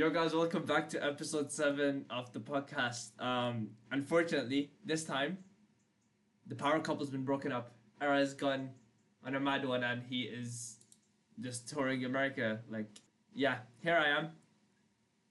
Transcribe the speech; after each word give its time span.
Yo, 0.00 0.08
guys, 0.08 0.34
welcome 0.34 0.64
back 0.64 0.88
to 0.88 1.04
episode 1.04 1.52
seven 1.52 2.06
of 2.08 2.32
the 2.32 2.40
podcast. 2.40 3.10
Um, 3.20 3.68
unfortunately, 3.92 4.70
this 4.82 5.04
time, 5.04 5.36
the 6.46 6.54
power 6.54 6.80
couple's 6.80 7.10
been 7.10 7.22
broken 7.22 7.52
up. 7.52 7.72
Eray's 8.00 8.32
gone 8.32 8.70
on 9.26 9.34
a 9.34 9.40
mad 9.40 9.68
one, 9.68 9.84
and 9.84 10.02
he 10.08 10.22
is 10.22 10.76
just 11.38 11.68
touring 11.68 12.06
America. 12.06 12.60
Like, 12.70 12.88
yeah, 13.34 13.58
here 13.82 13.94
I 13.94 14.08
am 14.08 14.30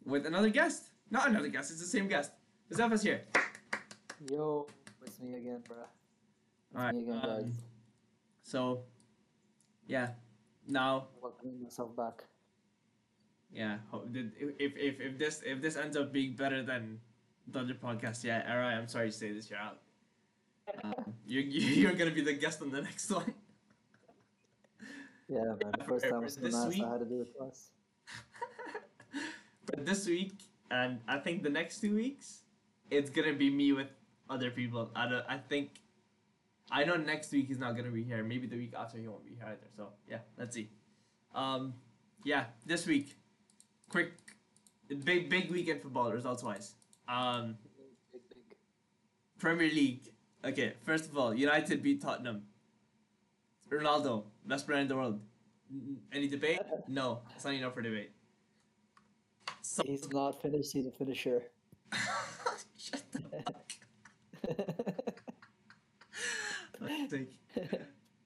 with 0.06 0.28
another 0.28 0.52
guest. 0.52 0.90
Not 1.10 1.30
another 1.30 1.48
guest; 1.48 1.72
it's 1.72 1.80
the 1.80 1.88
same 1.88 2.08
guest. 2.08 2.32
Zepha's 2.72 3.02
here. 3.02 3.24
Yo, 4.30 4.68
it's 5.04 5.20
me 5.20 5.34
again, 5.34 5.64
bro. 5.68 5.78
It's 6.76 6.94
me 6.94 7.02
again, 7.06 7.22
um, 7.24 7.42
guys. 7.42 7.54
So, 8.44 8.84
yeah, 9.88 10.10
now 10.68 11.08
Welcoming 11.20 11.64
myself 11.64 11.96
back. 11.96 12.26
Yeah, 13.52 13.78
if 14.60 14.74
if 14.78 15.02
if 15.02 15.18
this 15.18 15.42
if 15.46 15.62
this 15.62 15.76
ends 15.76 15.98
up 15.98 16.14
being 16.14 16.36
better 16.36 16.62
than 16.62 17.00
the 17.48 17.60
other 17.62 17.74
podcast, 17.74 18.24
yeah, 18.24 18.46
Eray, 18.46 18.78
I'm 18.78 18.88
sorry 18.88 19.10
to 19.10 19.16
say 19.16 19.32
this, 19.32 19.50
you're 19.50 19.60
out. 19.60 19.80
Um, 20.84 21.14
you're 21.26 21.44
you're 21.82 21.94
gonna 21.94 22.12
be 22.12 22.22
the 22.22 22.34
guest 22.34 22.62
on 22.62 22.70
the 22.72 22.82
next 22.82 23.10
one. 23.16 23.34
Yeah, 25.28 25.44
man. 25.44 25.74
The 25.78 25.84
first 25.84 26.06
time 26.10 26.24
was 26.24 26.36
this 26.36 26.56
week- 26.66 26.84
I 26.84 26.92
had 26.92 27.00
to 27.00 27.06
do 27.06 27.22
it 27.22 27.36
twice. 27.38 27.70
but 29.66 29.86
this 29.86 30.08
week 30.08 30.34
and 30.72 31.00
I 31.08 31.18
think 31.18 31.44
the 31.44 31.50
next 31.50 31.82
two 31.82 31.96
weeks, 31.96 32.42
it's 32.92 33.10
gonna 33.10 33.34
be 33.34 33.50
me 33.50 33.74
with 33.74 33.88
other 34.30 34.52
people. 34.52 34.92
I 34.96 35.10
don't, 35.10 35.26
I 35.28 35.38
think, 35.38 35.82
I 36.72 36.84
know 36.84 36.98
next 36.98 37.32
week 37.32 37.48
he's 37.48 37.58
not 37.60 37.76
gonna 37.76 37.90
be 37.92 38.04
here. 38.04 38.24
Maybe 38.24 38.48
the 38.48 38.58
week 38.58 38.74
after 38.78 38.98
he 38.98 39.08
won't 39.08 39.26
be 39.26 39.34
here 39.36 39.46
either. 39.48 39.70
So 39.76 39.90
yeah, 40.08 40.20
let's 40.38 40.56
see. 40.56 40.70
Um, 41.34 41.74
yeah, 42.24 42.46
this 42.66 42.86
week, 42.86 43.16
quick, 43.90 44.14
big 45.04 45.30
big 45.30 45.52
weekend 45.52 45.82
football 45.82 46.12
results 46.12 46.44
wise. 46.44 46.76
Um. 47.08 47.58
Big, 48.12 48.22
big. 48.30 48.58
Premier 49.40 49.70
League. 49.70 50.10
Okay, 50.46 50.74
first 50.84 51.06
of 51.10 51.18
all, 51.18 51.34
United 51.34 51.84
beat 51.84 52.02
Tottenham. 52.02 52.44
Ronaldo, 53.70 54.24
best 54.46 54.66
player 54.66 54.80
in 54.80 54.88
the 54.88 54.96
world. 54.96 55.20
Any 56.12 56.28
debate? 56.28 56.60
No, 56.88 57.20
it's 57.36 57.46
not 57.46 57.54
enough 57.54 57.76
for 57.76 57.82
debate. 57.82 58.12
So, 59.62 59.84
He's 59.86 60.10
not 60.10 60.42
finished. 60.42 60.74
He's 60.74 60.88
a 60.88 60.92
finisher. 60.92 61.44
shut 62.78 63.04
the 63.12 63.20
fuck. 63.20 63.72
Sake. 67.10 67.40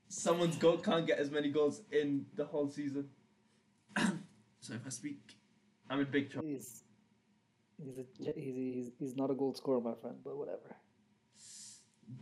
Someone's 0.07 0.55
goal 0.57 0.77
can't 0.77 1.05
get 1.05 1.17
as 1.19 1.31
many 1.31 1.49
goals 1.49 1.81
in 1.91 2.25
the 2.35 2.45
whole 2.45 2.69
season. 2.69 3.09
so 3.97 4.73
if 4.73 4.85
I 4.85 4.89
speak, 4.89 5.37
I'm 5.93 5.99
in 5.99 6.07
big 6.09 6.31
trouble. 6.31 6.47
he's, 6.47 6.81
he's, 7.77 7.99
a, 7.99 8.03
he's, 8.17 8.55
he's, 8.55 8.91
he's 8.97 9.15
not 9.15 9.29
a 9.29 9.35
goal 9.35 9.53
scorer, 9.53 9.79
my 9.79 9.93
friend, 10.01 10.15
but 10.23 10.35
whatever. 10.35 10.75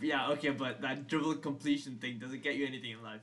Yeah, 0.02 0.30
okay, 0.32 0.50
but 0.50 0.82
that 0.82 1.08
dribble 1.08 1.36
completion 1.36 1.96
thing 1.96 2.20
doesn't 2.20 2.44
get 2.44 2.56
you 2.56 2.68
anything 2.68 2.92
in 2.92 3.02
life. 3.02 3.22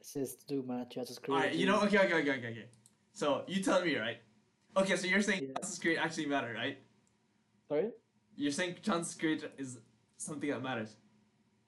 Assists 0.00 0.42
do, 0.42 0.64
man. 0.66 0.86
Chances 0.90 1.20
created. 1.20 1.44
Alright, 1.44 1.56
you 1.56 1.66
know, 1.66 1.80
okay, 1.82 1.98
okay, 1.98 2.14
okay, 2.14 2.30
okay, 2.32 2.48
okay. 2.48 2.64
So 3.12 3.44
you 3.46 3.62
tell 3.62 3.84
me, 3.84 3.96
right? 3.96 4.16
Okay, 4.76 4.96
so 4.96 5.06
you're 5.06 5.22
saying 5.22 5.42
Yeah. 5.42 5.52
chances 5.54 5.78
created 5.78 6.00
actually 6.02 6.26
matter, 6.26 6.52
right? 6.52 6.78
Sorry? 7.68 7.90
You're 8.34 8.50
saying 8.50 8.78
chances 8.82 9.14
created 9.14 9.52
is 9.56 9.78
something 10.16 10.50
that 10.50 10.64
matters. 10.64 10.96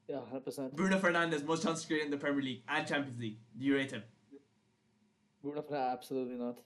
Yeah, 0.08 0.22
100%. 0.32 0.72
Bruno 0.72 0.98
Fernandes, 0.98 1.44
most 1.44 1.62
chances 1.62 1.84
created 1.84 2.06
in 2.06 2.10
the 2.10 2.18
Premier 2.18 2.42
League 2.42 2.62
and 2.68 2.84
Champions 2.84 3.20
League. 3.20 3.38
Do 3.56 3.64
you 3.64 3.76
rate 3.76 3.92
him? 3.92 4.02
Bruno 5.40 5.62
Fernandes, 5.62 5.92
absolutely 5.92 6.34
not. 6.34 6.58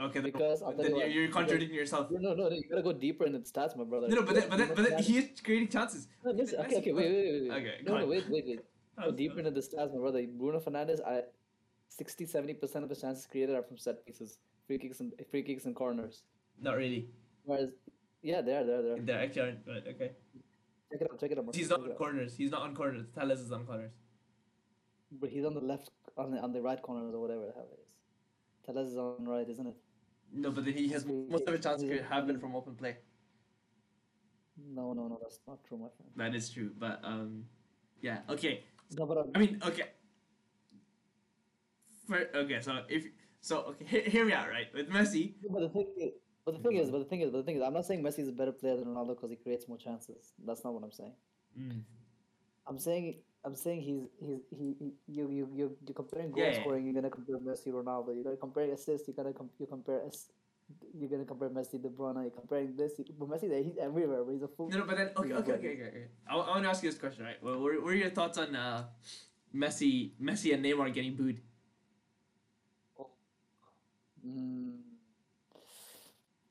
Okay, 0.00 0.20
then, 0.20 0.24
Because 0.24 0.60
I'll 0.62 0.72
then 0.72 0.90
you 0.90 0.98
you're, 0.98 1.08
you're 1.08 1.28
contradicting 1.28 1.76
yourself. 1.76 2.10
No, 2.10 2.34
no, 2.34 2.48
no, 2.48 2.50
you 2.50 2.64
gotta 2.68 2.82
go 2.82 2.92
deeper 2.92 3.26
into 3.26 3.38
the 3.38 3.44
stats, 3.44 3.76
my 3.76 3.84
brother. 3.84 4.08
No, 4.08 4.16
no, 4.16 4.22
but 4.22 4.34
then, 4.34 4.48
but 4.48 4.58
then, 4.58 4.68
but 4.68 4.76
then 4.76 4.98
Fernandes- 4.98 5.04
he 5.04 5.18
is 5.18 5.40
creating 5.40 5.68
chances. 5.68 6.08
No, 6.24 6.32
listen, 6.32 6.60
okay, 6.60 6.78
okay, 6.78 6.92
wait, 6.92 7.12
wait, 7.12 7.32
wait, 7.32 7.48
wait. 7.48 7.50
Okay, 7.58 7.74
no, 7.84 7.98
no, 7.98 8.06
wait, 8.06 8.28
wait, 8.28 8.44
wait. 8.46 8.60
Go 9.00 9.10
deeper 9.12 9.38
into 9.38 9.52
the 9.52 9.60
stats, 9.60 9.92
my 9.92 10.00
brother. 10.00 10.26
Bruno 10.26 10.58
Fernandes, 10.58 11.00
I 11.06 11.22
60 11.88 12.26
70% 12.26 12.82
of 12.82 12.88
the 12.88 12.96
chances 12.96 13.26
created 13.26 13.54
are 13.54 13.62
from 13.62 13.78
set 13.78 14.04
pieces, 14.04 14.38
free 14.66 14.78
kicks 14.78 14.98
and 14.98 15.12
free 15.30 15.42
kicks 15.42 15.64
and 15.64 15.76
corners. 15.76 16.22
Not 16.60 16.76
really. 16.76 17.08
Whereas, 17.44 17.70
yeah, 18.22 18.40
there, 18.40 18.64
there, 18.64 18.82
there. 18.82 18.96
They 18.98 19.12
actually 19.12 19.42
aren't, 19.42 19.66
but 19.66 19.86
okay. 19.86 20.10
Check 20.90 21.02
it 21.02 21.08
out, 21.12 21.20
check 21.20 21.30
it 21.30 21.38
out. 21.38 21.54
He's 21.54 21.70
not 21.70 21.80
on 21.82 21.90
corners. 21.92 22.36
He's 22.36 22.50
not 22.50 22.62
on 22.62 22.74
corners. 22.74 23.06
Telles 23.14 23.40
is 23.40 23.52
on 23.52 23.64
corners. 23.64 23.92
But 25.20 25.30
he's 25.30 25.44
on 25.44 25.54
the 25.54 25.60
left, 25.60 25.90
on 26.16 26.32
the, 26.32 26.38
on 26.38 26.52
the 26.52 26.60
right 26.60 26.80
corner 26.82 27.14
or 27.14 27.20
whatever 27.20 27.46
the 27.46 27.52
hell 27.52 27.68
it 27.72 27.78
is. 27.80 27.83
Telles 28.64 28.88
is 28.88 28.96
on 28.96 29.24
right, 29.26 29.48
isn't 29.48 29.66
it? 29.66 29.76
No, 30.32 30.50
but 30.50 30.64
he 30.66 30.88
has 30.88 31.06
most 31.06 31.46
of 31.46 31.54
his 31.54 31.62
chances 31.62 32.00
have 32.08 32.26
been 32.26 32.38
from 32.38 32.56
open 32.56 32.74
play. 32.74 32.96
No, 34.56 34.92
no, 34.92 35.08
no, 35.08 35.18
that's 35.20 35.40
not 35.46 35.58
true, 35.64 35.78
my 35.78 35.88
friend. 35.96 36.10
That 36.16 36.34
is 36.34 36.50
true, 36.50 36.70
but 36.78 37.00
um, 37.04 37.44
yeah. 38.00 38.18
Okay, 38.28 38.64
No, 38.96 39.06
but 39.06 39.18
I'm, 39.18 39.30
I 39.34 39.38
mean, 39.38 39.60
okay. 39.64 39.84
For, 42.06 42.28
okay, 42.34 42.60
so 42.60 42.82
if 42.88 43.06
so, 43.40 43.58
okay, 43.70 43.84
here, 43.84 44.02
here 44.02 44.24
we 44.24 44.32
are, 44.32 44.48
right? 44.48 44.72
With 44.74 44.90
Messi, 44.90 45.34
but 45.50 45.60
the 45.60 45.68
thing 45.68 45.86
is, 45.98 46.12
but 46.44 46.52
the 46.56 46.60
thing 46.62 46.76
is, 46.76 46.90
but 46.90 46.98
the 46.98 47.04
thing 47.04 47.20
is, 47.20 47.30
but 47.30 47.38
the 47.38 47.44
thing 47.44 47.56
is, 47.56 47.62
I'm 47.62 47.72
not 47.74 47.86
saying 47.86 48.02
Messi 48.02 48.20
is 48.20 48.28
a 48.28 48.32
better 48.32 48.52
player 48.52 48.76
than 48.76 48.86
Ronaldo 48.86 49.08
because 49.16 49.30
he 49.30 49.36
creates 49.36 49.68
more 49.68 49.78
chances. 49.78 50.32
That's 50.46 50.64
not 50.64 50.74
what 50.74 50.82
I'm 50.84 50.92
saying. 50.92 51.14
I'm 52.66 52.78
saying 52.78 53.16
I'm 53.44 53.54
saying 53.54 53.82
he's 53.82 54.02
he's 54.18 54.40
he, 54.50 54.74
he 54.78 54.92
you 55.06 55.30
you 55.30 55.48
you 55.54 55.76
you're 55.86 55.94
comparing 55.94 56.30
goal 56.30 56.42
Yeah, 56.44 56.60
scoring. 56.60 56.84
You're 56.86 56.94
gonna 56.94 57.10
compare 57.10 57.36
Messi, 57.36 57.68
Ronaldo. 57.68 58.14
You're 58.14 58.24
gonna 58.24 58.36
compare 58.36 58.72
assists. 58.72 59.06
You're 59.06 59.14
gonna 59.14 59.34
com- 59.34 59.50
you 59.58 59.66
compare 59.66 60.00
ass- 60.06 60.32
You're 60.98 61.10
gonna 61.10 61.26
compare 61.26 61.50
Messi, 61.50 61.80
De 61.80 61.88
Bruyne. 61.90 62.22
You're 62.22 62.30
comparing 62.30 62.74
this. 62.74 62.92
But 63.18 63.28
Messi, 63.28 63.62
he's 63.62 63.76
everywhere. 63.76 64.24
But 64.24 64.32
he's 64.32 64.42
a 64.42 64.48
fool. 64.48 64.70
no, 64.70 64.78
no, 64.78 64.84
but 64.86 64.96
then 64.96 65.10
okay, 65.16 65.32
okay, 65.34 65.52
okay, 65.52 65.72
okay. 65.74 65.88
okay. 65.88 66.06
I, 66.26 66.36
I 66.36 66.50
want 66.56 66.62
to 66.64 66.70
ask 66.70 66.82
you 66.82 66.90
this 66.90 66.98
question, 66.98 67.24
right? 67.24 67.36
Well, 67.42 67.60
what, 67.60 67.82
what 67.82 67.92
are 67.92 67.96
your 67.96 68.10
thoughts 68.10 68.38
on 68.38 68.56
uh, 68.56 68.84
Messi, 69.54 70.12
Messi 70.20 70.54
and 70.54 70.64
Neymar 70.64 70.92
getting 70.94 71.14
booed? 71.14 71.40
Mm, 74.26 74.78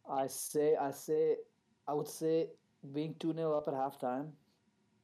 I 0.08 0.28
say 0.28 0.76
I 0.76 0.92
say 0.92 1.38
I 1.88 1.94
would 1.96 2.08
say 2.08 2.50
being 2.94 3.16
two 3.20 3.34
0 3.34 3.58
up 3.58 3.68
at 3.68 3.74
halftime. 3.74 4.30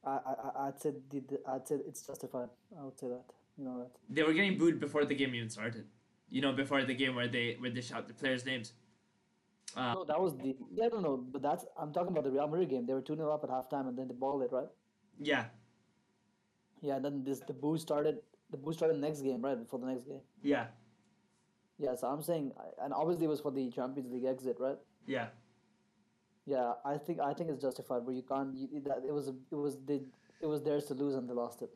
I 0.04 0.10
I 0.10 0.66
I'd 0.68 0.80
say 0.80 0.92
the, 1.10 1.20
the- 1.20 1.40
I'd 1.48 1.66
say 1.68 1.76
it's 1.86 2.02
justified. 2.06 2.48
I 2.78 2.84
would 2.84 2.98
say 2.98 3.08
that. 3.08 3.24
You 3.58 3.64
know 3.64 3.78
that. 3.80 3.90
They 4.08 4.22
were 4.22 4.32
getting 4.32 4.56
booed 4.58 4.80
before 4.80 5.04
the 5.04 5.14
game 5.14 5.34
even 5.34 5.50
started. 5.50 5.86
You 6.30 6.40
know, 6.40 6.52
before 6.52 6.82
the 6.84 6.94
game 6.94 7.14
where 7.16 7.28
they 7.28 7.56
where 7.58 7.70
they 7.70 7.80
shout 7.80 8.06
the 8.08 8.14
players' 8.14 8.44
names. 8.46 8.72
Uh, 9.76 9.94
No, 9.94 10.04
that 10.04 10.20
was 10.20 10.36
the 10.36 10.56
yeah 10.72 10.88
no 10.88 11.00
no. 11.00 11.16
But 11.16 11.42
that's 11.42 11.64
I'm 11.78 11.92
talking 11.92 12.12
about 12.12 12.24
the 12.24 12.30
Real 12.30 12.48
Madrid 12.48 12.70
game. 12.70 12.86
They 12.86 12.94
were 12.94 13.02
two 13.02 13.16
0 13.16 13.30
up 13.34 13.44
at 13.44 13.50
halftime, 13.50 13.88
and 13.88 13.96
then 13.98 14.08
they 14.08 14.14
ball 14.14 14.40
it 14.42 14.50
right. 14.52 14.68
yeah, 15.18 15.44
Yeah, 16.80 16.98
then 16.98 17.22
this 17.24 17.40
the 17.40 17.52
boo 17.52 17.76
started. 17.78 18.18
The 18.50 18.56
boo 18.56 18.72
started 18.72 18.96
the 18.96 19.00
next 19.06 19.20
game, 19.20 19.42
right 19.42 19.58
before 19.58 19.78
the 19.78 19.86
next 19.86 20.04
game. 20.04 20.22
yeah, 20.42 20.66
Yeah, 21.78 21.94
so 21.94 22.08
I'm 22.08 22.22
saying, 22.22 22.52
and 22.82 22.92
obviously 22.92 23.26
it 23.26 23.28
was 23.28 23.40
for 23.40 23.52
the 23.52 23.70
Champions 23.70 24.10
League 24.12 24.24
exit, 24.24 24.56
right? 24.58 24.78
yeah. 25.06 25.28
Yeah, 26.46 26.72
I 26.84 26.96
think 26.98 27.20
I 27.20 27.32
think 27.34 27.50
it's 27.50 27.62
justified, 27.62 28.04
but 28.04 28.14
you 28.14 28.22
can't. 28.22 28.54
You, 28.56 28.80
that 28.86 29.02
it 29.06 29.12
was 29.12 29.28
it 29.28 29.54
was 29.54 29.76
they, 29.84 30.00
it 30.40 30.46
was 30.46 30.62
theirs 30.62 30.86
to 30.86 30.94
lose 30.94 31.14
and 31.14 31.28
they 31.28 31.34
lost 31.34 31.62
it. 31.62 31.70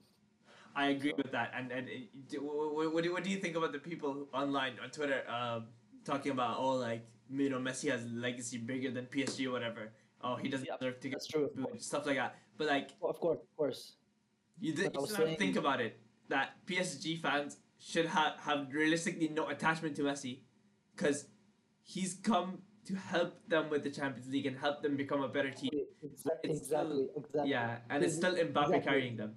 I 0.75 0.89
agree 0.89 1.13
with 1.17 1.31
that. 1.33 1.53
And 1.57 1.71
and 1.71 1.89
do- 2.29 2.41
wh- 2.41 2.73
wh- 2.73 2.95
what 2.95 3.05
do 3.05 3.13
what 3.13 3.23
do 3.25 3.31
you 3.31 3.37
think 3.39 3.57
about 3.57 3.73
the 3.73 3.79
people 3.79 4.27
online 4.33 4.75
on 4.83 4.91
Twitter 4.91 5.23
um, 5.31 5.67
talking 6.05 6.33
about 6.33 6.57
oh 6.59 6.73
like 6.73 7.07
you 7.31 7.51
know 7.51 7.59
Messi 7.59 7.91
has 7.91 8.05
legacy 8.11 8.59
bigger 8.59 8.91
than 8.91 9.07
PSG 9.07 9.47
or 9.47 9.53
whatever. 9.53 9.93
Oh, 10.23 10.37
he 10.37 10.49
doesn't 10.49 10.67
Yep, 10.67 10.79
deserve 10.81 11.01
to 11.01 11.09
get 11.09 11.15
that's 11.17 11.27
true. 11.27 11.51
booed, 11.55 11.83
stuff 11.83 12.07
like 12.07 12.17
that. 12.17 12.35
But 12.57 12.67
like 12.69 12.91
Well, 13.01 13.11
of 13.11 13.21
course, 13.21 13.39
of 13.41 13.57
course. 13.57 13.97
you, 14.59 14.73
I 14.73 14.77
you 14.85 14.85
was 14.85 14.93
still 14.93 15.01
have 15.03 15.09
to 15.09 15.17
saying- 15.27 15.37
think 15.39 15.57
about 15.57 15.81
it 15.83 16.01
that 16.29 16.57
PSG 16.67 17.21
fans 17.21 17.59
should 17.79 18.07
have 18.07 18.33
have 18.41 18.73
realistically 18.73 19.29
no 19.29 19.49
attachment 19.49 19.95
to 19.97 20.03
Messi, 20.03 20.39
because 20.97 21.27
he's 21.83 22.15
come 22.15 22.63
to 22.87 22.95
help 22.95 23.35
them 23.49 23.71
with 23.71 23.83
the 23.85 23.91
Champions 23.91 24.29
League 24.29 24.47
and 24.47 24.57
help 24.59 24.83
them 24.83 24.97
become 24.97 25.23
a 25.23 25.29
better 25.29 25.51
team. 25.51 25.71
Exa- 26.05 26.39
It's 26.43 26.61
exactly, 26.61 27.09
exactly. 27.17 27.51
Yeah, 27.51 27.79
and 27.91 28.03
it's 28.05 28.15
Ex- 28.15 28.21
still 28.23 28.35
Mbappe 28.35 28.47
exactly. 28.47 28.81
carrying 28.81 29.17
them. 29.17 29.37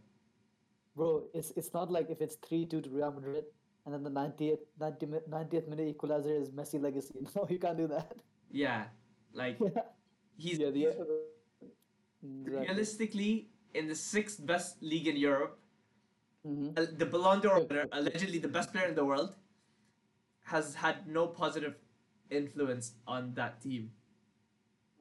Bro, 0.96 1.26
it's 1.34 1.52
it's 1.56 1.74
not 1.74 1.92
like 1.92 2.10
if 2.10 2.22
it's 2.22 2.36
three 2.48 2.66
two 2.66 2.82
to 2.82 2.90
Real 2.90 3.12
Madrid, 3.12 3.46
and 3.86 3.94
then 3.94 4.04
the 4.04 4.10
90th 4.10 4.64
90 4.80 5.06
mi- 5.06 5.26
90th 5.30 5.68
minute 5.68 5.88
equalizer 5.88 6.34
is 6.34 6.50
Messi 6.52 6.82
legacy. 6.82 7.16
No, 7.36 7.48
you 7.50 7.60
can't 7.60 7.78
do 7.78 7.88
that. 7.88 8.18
Yeah, 8.52 8.86
like 9.34 9.60
he's 10.38 10.58
yeah, 10.60 10.72
the, 10.72 10.86
exactly. 10.88 11.16
realistically 12.24 13.50
in 13.74 13.88
the 13.88 13.96
sixth 13.96 14.46
best 14.46 14.82
league 14.82 15.08
in 15.08 15.16
Europe. 15.18 15.60
Mhm. 16.46 16.78
uh, 16.80 16.86
The 16.98 17.06
Ballon 17.06 17.42
d'Or 17.42 17.60
winner, 17.66 17.86
allegedly 17.92 18.40
the 18.40 18.48
best 18.58 18.72
player 18.72 18.88
in 18.88 18.96
the 18.96 19.06
world, 19.06 19.36
has 20.54 20.76
had 20.76 21.08
no 21.08 21.28
positive 21.28 21.76
influence 22.30 22.94
on 23.08 23.34
that 23.36 23.62
team. 23.62 23.92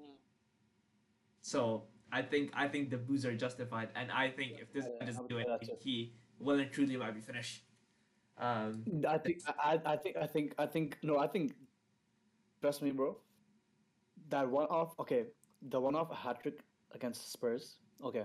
Mm. 0.00 0.14
So 1.42 1.84
I 2.12 2.22
think 2.22 2.50
I 2.54 2.68
think 2.68 2.90
the 2.90 2.96
boos 2.98 3.24
are 3.26 3.34
justified, 3.34 3.88
and 3.94 4.10
I 4.12 4.30
think 4.30 4.60
if 4.60 4.72
this 4.72 4.84
guy 4.84 4.90
I- 5.00 5.04
I 5.04 5.06
doesn't 5.06 5.28
do 5.28 5.38
say 5.38 5.44
anything, 5.48 5.76
he 5.80 6.12
well 6.38 6.58
and 6.58 6.70
truly 6.70 6.96
might 6.96 7.14
be 7.14 7.20
finished. 7.20 7.62
Um, 8.38 8.84
I 9.08 9.18
think 9.18 9.40
I, 9.58 9.80
I 9.84 9.96
think 9.96 10.16
I 10.16 10.26
think 10.26 10.54
I 10.58 10.66
think 10.66 10.98
no 11.02 11.18
I 11.18 11.26
think 11.26 11.54
trust 12.60 12.82
me 12.82 12.90
bro 12.90 13.16
that 14.28 14.48
one 14.48 14.66
off. 14.66 14.94
Okay, 15.00 15.24
the 15.62 15.80
one 15.80 15.94
off 15.94 16.12
hat 16.14 16.42
trick 16.42 16.60
against 16.92 17.32
Spurs. 17.32 17.76
Okay, 18.04 18.24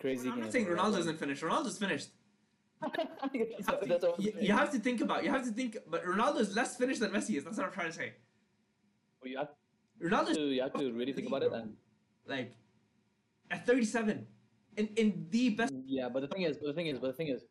crazy 0.00 0.28
I'm 0.28 0.36
game. 0.36 0.44
not 0.44 0.52
saying. 0.52 0.66
Ronaldo 0.66 0.98
isn't 1.00 1.18
finished. 1.18 1.42
Ronaldo's 1.42 1.78
finished. 1.78 2.10
You 3.32 3.46
have, 3.66 3.76
what- 3.80 3.88
that's 3.88 4.04
what 4.04 4.16
to, 4.16 4.22
you, 4.22 4.32
you 4.40 4.52
have 4.52 4.70
to 4.72 4.78
think 4.78 5.00
about. 5.00 5.24
You 5.24 5.30
have 5.30 5.44
to 5.44 5.50
think. 5.52 5.76
But 5.90 6.04
Ronaldo 6.04 6.40
is 6.40 6.54
less 6.54 6.76
finished 6.76 7.00
than 7.00 7.10
Messi 7.10 7.36
is. 7.36 7.44
That's 7.44 7.56
what 7.56 7.66
I'm 7.66 7.72
trying 7.72 7.88
to 7.90 7.92
say. 7.96 8.12
Well, 9.22 9.30
you 9.32 9.38
have 9.38 9.48
Ronaldo 10.02 10.34
to, 10.34 10.40
you 10.42 10.62
have 10.62 10.74
to 10.74 10.92
really 10.92 11.12
think 11.12 11.28
about 11.28 11.42
it. 11.42 11.52
And 11.52 11.74
like 12.26 12.52
at 13.50 13.66
37 13.66 14.26
in 14.76 14.86
in 14.96 15.26
the 15.30 15.50
best. 15.50 15.72
yeah, 15.86 16.08
but 16.08 16.20
the 16.20 16.28
thing 16.28 16.42
is, 16.42 16.56
but 16.58 16.66
the 16.66 16.72
thing 16.74 16.86
is, 16.88 16.98
but 16.98 17.08
the 17.08 17.12
thing 17.12 17.28
is, 17.28 17.42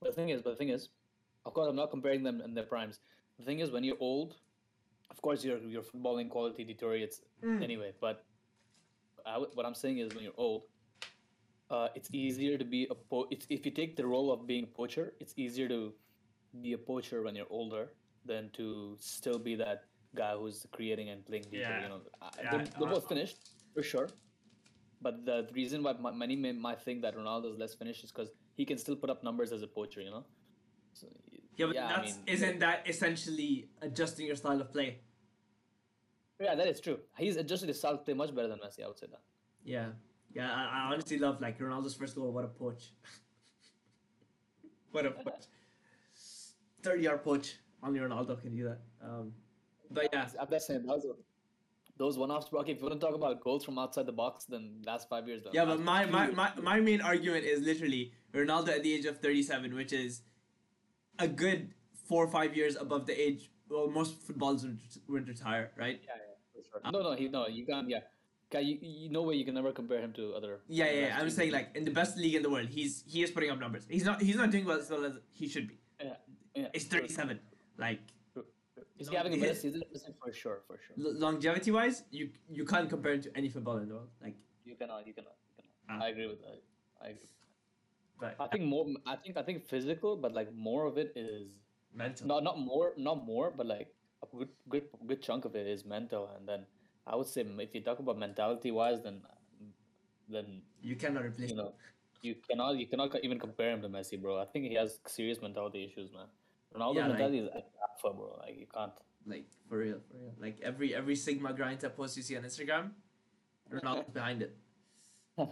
but 0.00 0.10
the 0.10 0.14
thing 0.14 0.28
is, 0.30 0.42
but 0.42 0.50
the 0.50 0.56
thing 0.56 0.68
is, 0.70 0.88
of 1.46 1.54
course, 1.54 1.68
I'm 1.68 1.76
not 1.76 1.90
comparing 1.90 2.22
them 2.22 2.40
in 2.40 2.54
their 2.54 2.64
primes. 2.64 2.98
The 3.38 3.44
thing 3.44 3.60
is, 3.60 3.70
when 3.70 3.84
you're 3.84 3.96
old, 4.00 4.36
of 5.10 5.20
course, 5.22 5.44
your 5.44 5.58
your 5.58 5.82
footballing 5.82 6.28
quality 6.30 6.64
deteriorates 6.64 7.20
Mm. 7.42 7.62
anyway. 7.62 7.92
But 8.00 8.24
I 9.26 9.34
w- 9.34 9.50
what 9.54 9.64
I'm 9.66 9.74
saying 9.74 9.98
is, 9.98 10.14
when 10.14 10.24
you're 10.24 10.36
old, 10.36 10.64
uh, 11.74 11.88
it's 11.98 12.08
easier 12.12 12.56
to 12.62 12.66
be 12.74 12.80
a 12.94 12.96
po- 13.12 13.26
it's, 13.34 13.46
if 13.50 13.66
you 13.66 13.72
take 13.80 13.96
the 14.00 14.06
role 14.14 14.28
of 14.34 14.46
being 14.52 14.64
a 14.70 14.72
poacher, 14.80 15.04
it's 15.20 15.34
easier 15.44 15.68
to 15.74 15.78
be 16.64 16.72
a 16.78 16.78
poacher 16.90 17.22
when 17.26 17.34
you're 17.38 17.52
older 17.60 17.84
than 18.32 18.50
to 18.58 18.66
still 19.00 19.38
be 19.48 19.54
that 19.64 19.78
guy 20.20 20.32
who's 20.40 20.66
creating 20.76 21.08
and 21.12 21.26
playing 21.30 21.46
detail. 21.54 21.70
Yeah. 21.70 21.82
You 21.84 21.88
know, 21.92 22.00
I- 22.22 22.30
Yeah, 22.42 22.50
they're, 22.50 22.66
they're 22.78 22.92
both 22.96 23.08
finished 23.14 23.38
for 23.74 23.82
sure. 23.82 24.08
But 25.06 25.26
the 25.30 25.38
reason 25.60 25.82
why 25.82 25.90
m- 25.90 26.18
many 26.24 26.36
may, 26.36 26.52
might 26.52 26.80
think 26.80 27.02
that 27.02 27.16
Ronaldo 27.16 27.50
is 27.52 27.58
less 27.64 27.74
finished 27.74 28.04
is 28.04 28.12
because 28.12 28.30
he 28.56 28.64
can 28.70 28.78
still 28.84 28.96
put 29.02 29.10
up 29.10 29.24
numbers 29.28 29.52
as 29.56 29.62
a 29.62 29.66
poacher. 29.78 30.00
You 30.00 30.12
know. 30.16 30.24
So, 31.00 31.08
Yeah, 31.56 31.66
but 31.66 31.76
I 31.76 31.88
that's 31.96 32.06
mean, 32.06 32.22
isn't 32.36 32.58
that 32.60 32.78
essentially 32.92 33.52
adjusting 33.88 34.26
your 34.30 34.36
style 34.36 34.60
of 34.60 34.72
play? 34.76 34.88
Yeah, 36.40 36.54
that 36.54 36.68
is 36.74 36.80
true. 36.80 36.98
He's 37.18 37.36
adjusted 37.36 37.68
his 37.68 37.78
style 37.78 37.96
to 37.98 38.04
play 38.08 38.14
much 38.14 38.34
better 38.34 38.48
than 38.48 38.58
Messi. 38.64 38.82
I 38.84 38.88
would 38.88 38.98
say 38.98 39.08
that. 39.10 39.20
Yeah, 39.64 39.88
yeah. 40.34 40.52
I, 40.52 40.88
I 40.88 40.92
honestly 40.92 41.18
love 41.18 41.40
like 41.40 41.58
Ronaldo's 41.58 41.94
first 41.94 42.14
goal. 42.14 42.32
What 42.32 42.44
a 42.44 42.48
poach! 42.48 42.92
what 44.92 45.06
a 45.06 45.10
poach! 45.10 45.44
Thirty-yard 46.82 47.24
poach. 47.24 47.56
Only 47.82 48.00
Ronaldo 48.00 48.40
can 48.40 48.56
do 48.56 48.64
that. 48.64 48.80
Um, 49.02 49.32
but 49.90 50.08
yeah, 50.12 50.26
I'm 50.40 50.48
just 50.50 50.66
saying 50.66 50.86
those, 50.86 51.06
those 51.98 52.18
one-offs. 52.18 52.48
Okay, 52.52 52.72
if 52.72 52.78
you 52.78 52.86
want 52.86 53.00
to 53.00 53.06
talk 53.06 53.14
about 53.14 53.40
goals 53.40 53.64
from 53.64 53.78
outside 53.78 54.06
the 54.06 54.12
box, 54.12 54.44
then 54.44 54.82
last 54.86 55.08
five 55.08 55.28
years. 55.28 55.42
Though. 55.44 55.50
Yeah, 55.52 55.66
but 55.66 55.80
my, 55.80 56.06
my, 56.06 56.28
my, 56.30 56.50
my 56.60 56.80
main 56.80 57.02
argument 57.02 57.44
is 57.44 57.60
literally 57.60 58.12
Ronaldo 58.32 58.68
at 58.68 58.82
the 58.82 58.94
age 58.94 59.04
of 59.04 59.18
37, 59.20 59.74
which 59.74 59.92
is 59.92 60.22
a 61.18 61.28
good 61.28 61.74
four 62.08 62.24
or 62.24 62.28
five 62.28 62.56
years 62.56 62.76
above 62.76 63.06
the 63.06 63.20
age 63.20 63.50
well 63.68 63.90
most 63.90 64.20
footballers 64.22 64.64
would, 64.64 64.78
would 65.08 65.28
retire, 65.28 65.70
right? 65.76 66.00
Yeah, 66.04 66.12
yeah, 66.14 66.62
for 66.62 66.80
sure. 66.82 66.92
No, 66.92 67.02
no, 67.02 67.16
he 67.16 67.28
no, 67.28 67.46
you 67.46 67.66
can't. 67.66 67.88
Yeah, 67.88 68.00
Guy, 68.54 68.60
you, 68.60 68.78
you 68.80 69.08
no 69.10 69.22
way 69.22 69.34
you 69.34 69.44
can 69.44 69.54
never 69.60 69.72
compare 69.72 70.00
him 70.00 70.12
to 70.12 70.32
other. 70.38 70.60
Yeah, 70.68 70.84
yeah. 70.84 71.06
yeah. 71.06 71.18
I'm 71.20 71.28
saying 71.28 71.50
like 71.50 71.70
in 71.74 71.84
the 71.84 71.90
best 71.90 72.16
league 72.16 72.36
in 72.36 72.42
the 72.46 72.50
world, 72.54 72.68
he's 72.68 73.02
he 73.04 73.20
is 73.24 73.32
putting 73.36 73.50
up 73.50 73.58
numbers. 73.58 73.84
He's 73.90 74.04
not 74.04 74.22
he's 74.22 74.36
not 74.36 74.52
doing 74.52 74.64
well 74.64 74.78
as 74.78 74.88
well 74.88 75.04
as 75.04 75.14
he 75.32 75.48
should 75.48 75.66
be. 75.66 75.78
Yeah, 76.00 76.12
yeah. 76.54 76.68
It's 76.72 76.84
37. 76.84 77.40
Like 77.76 77.98
true, 78.32 78.44
true. 78.72 78.84
Is 79.00 79.08
he 79.08 79.16
having 79.16 79.34
a 79.34 79.38
better 79.38 79.56
season 79.56 79.82
for 80.22 80.32
sure? 80.32 80.60
For 80.68 80.78
sure. 80.84 80.94
longevity 81.24 81.72
wise, 81.72 82.04
you 82.12 82.30
you 82.48 82.64
can't 82.64 82.88
compare 82.88 83.14
him 83.14 83.22
to 83.22 83.36
any 83.36 83.48
footballer 83.48 83.82
in 83.82 83.88
the 83.88 83.96
world. 83.96 84.10
Like, 84.22 84.36
You 84.64 84.76
cannot. 84.76 85.04
You 85.08 85.14
cannot. 85.18 85.36
You 85.48 85.64
cannot. 85.64 86.00
Ah. 86.02 86.04
I 86.04 86.08
agree 86.10 86.28
with 86.28 86.40
that. 86.46 86.62
I 87.02 87.08
agree. 87.08 87.30
but 88.20 88.36
I 88.38 88.46
think 88.52 88.64
more. 88.76 88.86
I 89.04 89.16
think 89.16 89.36
I 89.36 89.42
think 89.42 89.66
physical, 89.74 90.16
but 90.28 90.32
like 90.40 90.54
more 90.54 90.86
of 90.92 90.96
it 90.96 91.12
is 91.16 91.58
mental. 92.04 92.28
not 92.28 92.44
not 92.44 92.60
more, 92.70 92.94
not 93.10 93.26
more, 93.32 93.50
but 93.50 93.66
like 93.74 93.92
a 94.22 94.36
good 94.36 94.54
good 94.68 94.86
good 95.12 95.20
chunk 95.30 95.44
of 95.44 95.60
it 95.64 95.66
is 95.76 95.84
mental, 95.96 96.30
and 96.36 96.48
then 96.54 96.66
I 97.06 97.16
would 97.16 97.26
say 97.26 97.42
if 97.58 97.74
you 97.74 97.80
talk 97.82 97.98
about 97.98 98.18
mentality 98.18 98.70
wise, 98.70 99.02
then 99.02 99.20
then 100.28 100.62
you 100.82 100.96
cannot 100.96 101.24
replace. 101.24 101.50
you 101.50 101.56
know 101.56 101.72
you 102.22 102.34
cannot 102.48 102.76
you 102.78 102.86
cannot 102.86 103.14
even 103.22 103.38
compare 103.38 103.70
him 103.72 103.82
to 103.82 103.88
Messi, 103.88 104.20
bro. 104.20 104.40
I 104.40 104.46
think 104.46 104.66
he 104.66 104.74
has 104.74 104.98
serious 105.06 105.40
mentality 105.42 105.84
issues, 105.84 106.10
man. 106.12 106.26
Ronaldo's 106.74 106.96
Yeah, 106.96 107.02
like- 107.02 107.08
mentality 107.18 107.38
is 107.40 107.48
like 107.54 107.66
alpha, 107.88 108.16
bro. 108.16 108.36
Like 108.40 108.58
you 108.58 108.66
can't. 108.72 108.92
Like 109.26 109.46
for 109.68 109.78
real, 109.78 110.00
for 110.10 110.16
real. 110.18 110.34
Like 110.38 110.60
every 110.62 110.94
every 110.94 111.16
Sigma 111.16 111.52
grind 111.52 111.80
that 111.80 111.96
post 111.96 112.16
you 112.16 112.22
see 112.22 112.36
on 112.36 112.42
Instagram, 112.44 112.90
Ronaldo's 113.70 114.10
behind 114.12 114.42
it. 114.42 114.56
Uh, 115.38 115.46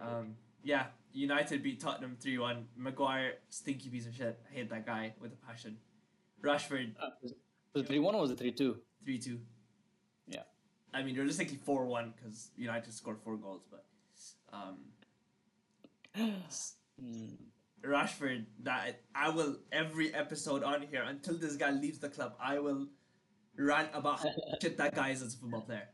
um, 0.00 0.34
yeah, 0.62 0.86
United 1.12 1.62
beat 1.62 1.80
Tottenham 1.80 2.16
three 2.20 2.38
one. 2.38 2.66
Maguire, 2.76 3.34
stinky 3.48 3.88
piece 3.90 4.06
of 4.06 4.14
shit. 4.14 4.38
I 4.50 4.54
hate 4.54 4.70
that 4.70 4.86
guy 4.86 5.14
with 5.20 5.32
a 5.32 5.36
passion. 5.46 5.78
Rashford 6.42 6.94
Uh, 7.00 7.10
was 7.72 7.82
it 7.84 7.86
three 7.86 7.98
one 7.98 8.14
or 8.14 8.20
was 8.22 8.30
it 8.30 8.38
three 8.38 8.52
two? 8.52 8.78
three 9.04 9.18
two. 9.18 9.40
Yeah. 10.26 10.42
I 10.92 11.02
mean 11.02 11.16
realistically 11.16 11.56
four 11.56 11.86
one 11.86 12.14
because 12.16 12.50
United 12.56 12.92
scored 12.92 13.18
four 13.24 13.36
goals, 13.36 13.62
but 13.70 13.84
um, 14.52 14.78
Mm. 17.02 17.36
Rashford 17.84 18.46
that 18.64 19.02
I 19.14 19.28
will 19.30 19.56
every 19.70 20.12
episode 20.12 20.64
on 20.64 20.82
here 20.82 21.02
until 21.06 21.34
this 21.38 21.54
guy 21.54 21.70
leaves 21.70 22.00
the 22.00 22.08
club. 22.08 22.34
I 22.40 22.58
will 22.58 22.88
rant 23.56 23.90
about 23.94 24.18
how 24.18 24.30
shit 24.60 24.76
that 24.78 24.96
guy 24.96 25.10
is 25.10 25.22
as 25.22 25.34
a 25.34 25.38
football 25.38 25.60
player. 25.60 25.88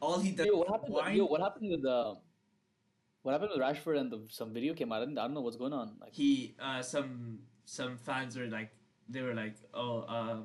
All 0.00 0.18
he 0.20 0.30
does 0.30 0.46
Yo, 0.46 0.56
what 0.56 0.68
happened? 0.68 0.94
whine. 0.94 1.16
Yo, 1.16 1.26
what 1.26 1.42
happened 1.42 1.70
with 1.70 1.82
the? 1.82 2.14
What 3.22 3.32
happened 3.32 3.50
with 3.54 3.60
Rashford 3.60 3.98
and 3.98 4.10
the, 4.10 4.24
some 4.30 4.54
video 4.54 4.72
came 4.72 4.90
out? 4.90 5.00
I, 5.00 5.02
I 5.02 5.14
don't 5.14 5.34
know 5.34 5.42
what's 5.42 5.56
going 5.56 5.74
on. 5.74 5.96
Like, 6.00 6.14
he 6.14 6.56
uh 6.58 6.80
some 6.80 7.40
some 7.66 7.98
fans 7.98 8.38
were 8.38 8.46
like 8.46 8.70
they 9.10 9.20
were 9.20 9.34
like 9.34 9.56
oh 9.74 10.00
uh 10.08 10.36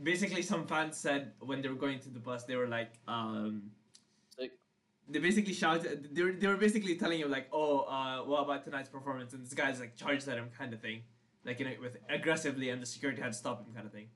basically 0.00 0.42
some 0.42 0.66
fans 0.66 0.96
said 0.96 1.32
when 1.40 1.62
they 1.62 1.68
were 1.68 1.74
going 1.74 1.98
to 2.00 2.08
the 2.10 2.18
bus 2.18 2.44
they 2.44 2.56
were 2.56 2.66
like 2.68 2.92
um 3.08 3.70
Like- 4.38 4.58
they 5.08 5.18
basically 5.18 5.52
shouted 5.52 6.14
they 6.14 6.22
were, 6.22 6.32
they 6.32 6.46
were 6.46 6.56
basically 6.56 6.96
telling 6.96 7.20
him 7.20 7.30
like 7.30 7.48
oh 7.52 7.80
uh 7.80 8.18
what 8.24 8.42
about 8.42 8.64
tonight's 8.64 8.88
performance? 8.88 9.32
And 9.34 9.44
this 9.44 9.54
guy's 9.54 9.80
like 9.80 9.96
charged 9.96 10.28
at 10.28 10.38
him 10.38 10.48
kind 10.56 10.72
of 10.72 10.80
thing. 10.80 11.02
Like 11.44 11.58
you 11.58 11.66
know 11.66 11.74
with 11.80 11.96
aggressively 12.08 12.70
and 12.70 12.80
the 12.80 12.86
security 12.86 13.20
had 13.20 13.32
to 13.32 13.38
stop 13.38 13.66
him 13.66 13.74
kind 13.74 13.86
of 13.86 13.92
thing. 13.92 14.08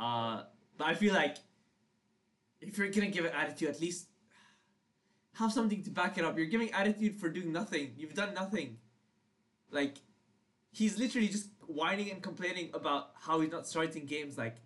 Uh 0.00 0.44
but 0.76 0.86
I 0.88 0.94
feel 0.94 1.14
like 1.14 1.36
if 2.60 2.76
you're 2.78 2.88
gonna 2.90 3.08
give 3.08 3.24
an 3.24 3.32
attitude 3.32 3.68
at 3.68 3.80
least 3.80 4.08
have 5.34 5.52
something 5.52 5.82
to 5.84 5.90
back 5.90 6.18
it 6.18 6.24
up. 6.24 6.36
You're 6.36 6.46
giving 6.46 6.72
attitude 6.72 7.16
for 7.20 7.28
doing 7.28 7.52
nothing. 7.52 7.92
You've 7.96 8.14
done 8.14 8.34
nothing. 8.34 8.78
Like 9.70 9.98
he's 10.70 10.98
literally 10.98 11.28
just 11.28 11.48
whining 11.66 12.10
and 12.10 12.22
complaining 12.22 12.70
about 12.74 13.10
how 13.20 13.40
he's 13.40 13.52
not 13.52 13.66
starting 13.66 14.06
games. 14.06 14.36
Like, 14.36 14.56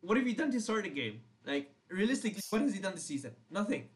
what 0.00 0.16
have 0.16 0.26
you 0.26 0.34
done 0.34 0.50
to 0.52 0.60
start 0.60 0.84
the 0.84 0.90
game? 0.90 1.20
Like, 1.46 1.72
realistically, 1.88 2.40
what 2.50 2.62
has 2.62 2.74
he 2.74 2.80
done 2.80 2.94
this 2.94 3.04
season? 3.04 3.32
Nothing. 3.50 3.88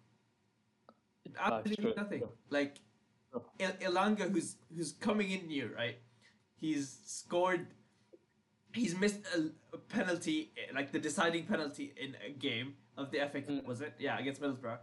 Absolutely 1.39 1.77
true, 1.85 1.95
nothing. 1.97 2.23
Like. 2.51 2.77
El- 3.59 3.73
Elanga, 3.83 4.31
who's 4.31 4.57
who's 4.77 4.93
coming 4.93 5.29
in 5.33 5.49
new, 5.49 5.69
right? 5.77 5.97
He's 6.57 7.01
scored. 7.05 7.67
He's 8.73 8.97
missed 8.97 9.21
a, 9.37 9.51
a 9.73 9.79
penalty, 9.79 10.53
like 10.73 10.93
the 10.93 11.01
deciding 11.01 11.47
penalty 11.47 11.93
in 11.97 12.15
a 12.25 12.31
game 12.31 12.75
of 12.97 13.11
the 13.11 13.19
FA 13.33 13.41
Cup, 13.43 13.51
Mm. 13.51 13.67
was 13.67 13.81
it? 13.81 13.95
Yeah, 13.99 14.19
against 14.19 14.41
Middlesbrough 14.41 14.79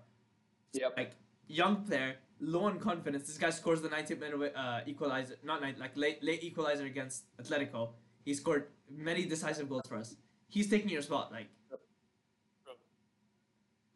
yep. 0.74 0.94
like 0.98 1.12
young 1.48 1.84
player, 1.86 2.16
low 2.40 2.64
on 2.66 2.80
confidence. 2.80 3.28
This 3.28 3.38
guy 3.38 3.50
scores 3.50 3.82
the 3.82 3.90
90th 3.90 4.20
minute 4.20 4.54
uh, 4.56 4.82
equalizer, 4.86 5.36
not 5.44 5.62
90, 5.62 5.80
like 5.80 5.96
late 5.96 6.24
late 6.24 6.44
equalizer 6.44 6.86
against 6.86 7.26
Atletico. 7.42 7.90
He 8.24 8.34
scored 8.34 8.68
many 8.90 9.26
decisive 9.26 9.70
goals 9.70 9.84
for 9.88 9.98
us. 9.98 10.16
He's 10.52 10.70
taking 10.70 10.90
your 10.90 11.02
spot. 11.02 11.32
Like 11.32 11.48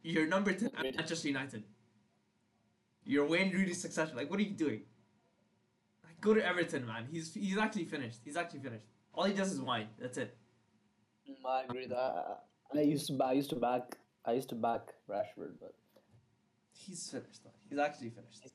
you're 0.02 0.26
number 0.26 0.54
ten 0.54 0.72
at 0.78 0.96
Manchester 0.96 1.28
United. 1.28 1.64
You're 3.04 3.28
Wayne 3.28 3.52
Rooney's 3.52 3.82
successor. 3.82 4.16
Like 4.16 4.32
what 4.32 4.40
are 4.40 4.44
you 4.44 4.56
doing? 4.66 4.82
Like 6.04 6.20
go 6.22 6.34
to 6.34 6.44
Everton, 6.44 6.88
man. 6.88 7.08
He's 7.12 7.34
he's 7.34 7.58
actually 7.58 7.86
finished. 7.86 8.22
He's 8.24 8.38
actually 8.38 8.62
finished. 8.62 8.86
All 9.14 9.26
he 9.26 9.34
does 9.34 9.52
is 9.52 9.62
whine. 9.62 9.90
That's 10.00 10.18
it. 10.18 10.36
Mm, 11.30 11.46
I 11.46 11.64
agree 11.64 11.88
that 11.88 12.44
I 12.74 12.82
used 12.82 13.08
to 13.08 13.24
I 13.24 13.34
used 13.34 13.50
to 13.52 13.58
back 13.58 13.98
I 14.24 14.32
used 14.32 14.50
to 14.50 14.56
back 14.56 14.94
Rashford, 15.10 15.60
but 15.60 15.76
He's 16.76 17.10
finished. 17.10 17.44
Though. 17.44 17.52
He's 17.70 17.80
actually 17.80 18.10
finished. 18.10 18.48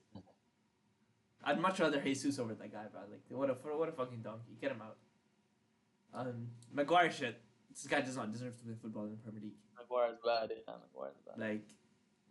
I'd 1.43 1.61
much 1.61 1.81
rather 1.81 2.01
Jesus 2.01 2.39
over 2.39 2.55
that 2.55 2.73
guy, 2.73 2.85
bro. 2.93 3.01
Like, 3.11 3.23
what 3.29 3.51
a 3.51 3.55
what 3.77 3.89
a 3.89 3.93
fucking 3.93 4.23
donkey. 4.23 4.57
Get 4.61 4.71
him 4.71 4.83
out. 4.83 4.97
Um, 6.13 6.49
Maguire 6.73 7.11
shit. 7.11 7.41
This 7.71 7.87
guy 7.87 8.01
does 8.01 8.17
not 8.17 8.33
deserve 8.33 8.57
to 8.59 8.65
play 8.65 8.75
football 8.81 9.05
in 9.05 9.11
the 9.13 9.17
Premier 9.17 9.41
League. 9.43 9.55
Maguire's 9.77 10.19
bad. 10.25 10.51
Yeah, 10.51 10.75
Maguire's 10.93 11.17
bad. 11.27 11.39
Like, 11.39 11.65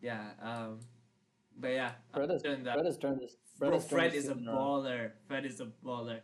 yeah. 0.01 0.31
Um, 0.41 0.79
but 1.57 1.69
yeah. 1.69 1.91
Fred 2.13 2.29
has, 2.29 2.41
other 2.41 2.55
than 2.55 2.63
that, 2.65 2.73
Fred 2.75 2.85
has 2.85 2.97
turned 2.97 3.21
this. 3.21 3.35
bro, 3.57 3.79
Fred 3.79 4.13
is 4.13 4.25
a 4.25 4.27
season 4.29 4.47
around. 4.47 4.57
baller. 4.57 5.11
Fred 5.27 5.45
is 5.45 5.59
a 5.61 5.67
baller. 5.85 6.19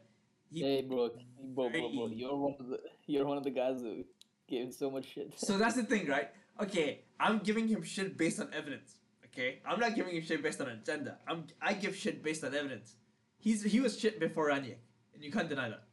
He, 0.51 0.61
Hey, 0.61 0.81
bro, 0.83 1.09
bro, 1.09 1.69
bro, 1.69 1.69
bro, 1.69 1.79
Very- 2.07 2.15
you're 2.15 2.35
one 2.35 2.55
of 2.59 2.67
the 2.67 2.79
you're 3.07 3.25
one 3.25 3.37
of 3.37 3.43
the 3.43 3.49
guys 3.49 3.81
who 3.81 4.03
gave 4.47 4.63
him 4.65 4.71
so 4.71 4.89
much 4.91 5.05
shit. 5.13 5.33
So 5.37 5.57
that's 5.57 5.75
the 5.75 5.83
thing, 5.83 6.07
right? 6.07 6.29
Okay, 6.61 7.01
I'm 7.19 7.39
giving 7.39 7.67
him 7.67 7.83
shit 7.83 8.17
based 8.17 8.39
on 8.39 8.49
evidence. 8.53 8.95
Okay, 9.25 9.59
I'm 9.65 9.79
not 9.79 9.95
giving 9.95 10.15
him 10.15 10.23
shit 10.23 10.41
based 10.41 10.61
on 10.61 10.67
agenda. 10.69 11.17
I'm 11.27 11.45
I 11.61 11.73
give 11.73 11.95
shit 11.95 12.23
based 12.23 12.43
on 12.45 12.53
evidence. 12.55 12.95
He's 13.37 13.63
he 13.63 13.79
was 13.81 13.99
shit 13.99 14.19
before 14.19 14.49
Rangnick, 14.49 14.77
and 15.13 15.21
you 15.23 15.31
can't 15.31 15.49
deny 15.49 15.67
that. 15.69 15.83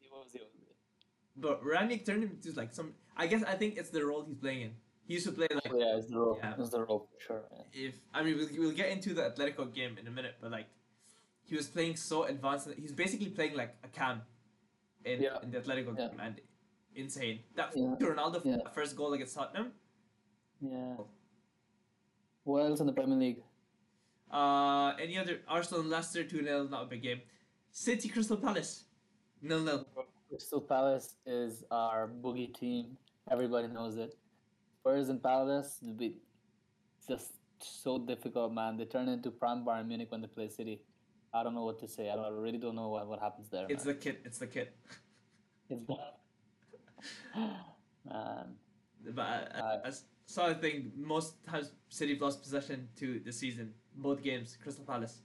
He 0.00 0.08
was- 0.12 0.30
he 0.32 0.38
was- 0.38 0.48
But 1.36 1.62
Rangnick 1.64 2.04
turned 2.06 2.22
him 2.22 2.30
into 2.30 2.52
like 2.58 2.72
some. 2.72 2.94
I 3.16 3.26
guess 3.26 3.42
I 3.44 3.54
think 3.54 3.76
it's 3.76 3.90
the 3.90 4.04
role 4.04 4.24
he's 4.26 4.36
playing 4.36 4.62
in. 4.62 4.70
He 5.06 5.14
used 5.14 5.26
to 5.26 5.32
play 5.32 5.48
like 5.52 5.64
yeah, 5.76 5.96
it's 5.98 6.08
the 6.08 6.18
role. 6.18 6.38
Yeah. 6.42 6.54
It's 6.58 6.70
the 6.70 6.80
role 6.84 7.08
for 7.12 7.20
sure. 7.20 7.42
If 7.72 7.94
I 8.12 8.22
mean 8.22 8.36
we'll, 8.36 8.48
we'll 8.58 8.72
get 8.76 8.88
into 8.90 9.14
the 9.14 9.22
Atletico 9.22 9.72
game 9.72 9.98
in 10.00 10.06
a 10.06 10.10
minute, 10.10 10.36
but 10.40 10.50
like 10.50 10.66
he 11.44 11.56
was 11.56 11.66
playing 11.66 11.96
so 11.96 12.24
advanced. 12.24 12.68
He's 12.78 12.92
basically 12.92 13.28
playing 13.28 13.54
like 13.56 13.76
a 13.84 13.88
cam 13.88 14.22
in, 15.04 15.20
Yeah. 15.22 15.38
in 15.42 15.50
the 15.50 15.58
Atletico 15.60 15.96
Yeah. 15.98 16.08
game 16.08 16.20
and 16.20 16.40
insane. 16.94 17.40
That 17.56 17.72
Yeah. 17.76 17.96
Ronaldo 18.00 18.44
Yeah. 18.44 18.56
that 18.58 18.74
first 18.74 18.96
goal 18.96 19.12
against 19.12 19.34
Tottenham. 19.34 19.72
Yeah. 20.60 20.96
What 22.44 22.60
else 22.64 22.80
in 22.80 22.86
the 22.86 22.92
Premier 22.92 23.18
League? 23.18 23.42
Uh, 24.30 24.94
any 25.00 25.18
other 25.18 25.40
Arsenal 25.48 25.80
and 25.82 25.90
Leicester 25.90 26.24
two 26.24 26.42
0 26.42 26.68
not 26.68 26.84
a 26.84 26.86
big 26.86 27.02
game. 27.02 27.20
City 27.72 28.08
Crystal 28.08 28.36
Palace 28.36 28.84
nil 29.42 29.60
nil. 29.60 29.86
Crystal 30.28 30.60
Palace 30.60 31.16
is 31.26 31.64
our 31.70 32.08
boogie 32.08 32.52
team. 32.54 32.96
Everybody 33.30 33.68
knows 33.68 33.96
it. 33.96 34.16
Spurs 34.80 35.08
and 35.08 35.22
Palace, 35.22 35.78
it'll 35.82 35.94
be 35.94 36.16
just 37.08 37.32
so 37.60 37.98
difficult, 37.98 38.52
man. 38.52 38.76
They 38.76 38.84
turn 38.84 39.08
into 39.08 39.30
prime 39.30 39.64
Bayern 39.64 39.86
Munich 39.88 40.10
when 40.10 40.20
they 40.20 40.26
play 40.26 40.48
City. 40.48 40.80
I 41.32 41.42
don't 41.42 41.54
know 41.54 41.64
what 41.64 41.78
to 41.80 41.88
say. 41.88 42.10
I, 42.10 42.14
don't, 42.16 42.24
I 42.24 42.28
really 42.28 42.58
don't 42.58 42.76
know 42.76 42.88
what, 42.88 43.06
what 43.08 43.20
happens 43.20 43.48
there. 43.50 43.66
It's 43.68 43.84
man. 43.84 43.94
the 43.94 44.00
kit. 44.00 44.20
It's 44.24 44.38
the 44.38 44.46
kit. 44.46 44.76
It's 45.68 45.88
man. 45.88 45.98
But 49.14 49.22
uh, 49.22 49.58
Uh, 49.58 49.78
I, 49.84 49.88
I 49.88 49.92
saw 50.26 50.48
a 50.48 50.54
thing. 50.54 50.92
Most 50.96 51.44
times 51.46 51.72
City 51.88 52.12
have 52.14 52.22
lost 52.22 52.42
possession 52.42 52.88
to 52.96 53.20
the 53.24 53.32
season. 53.32 53.74
Both 53.96 54.22
games. 54.22 54.56
Crystal 54.62 54.84
Palace. 54.84 55.22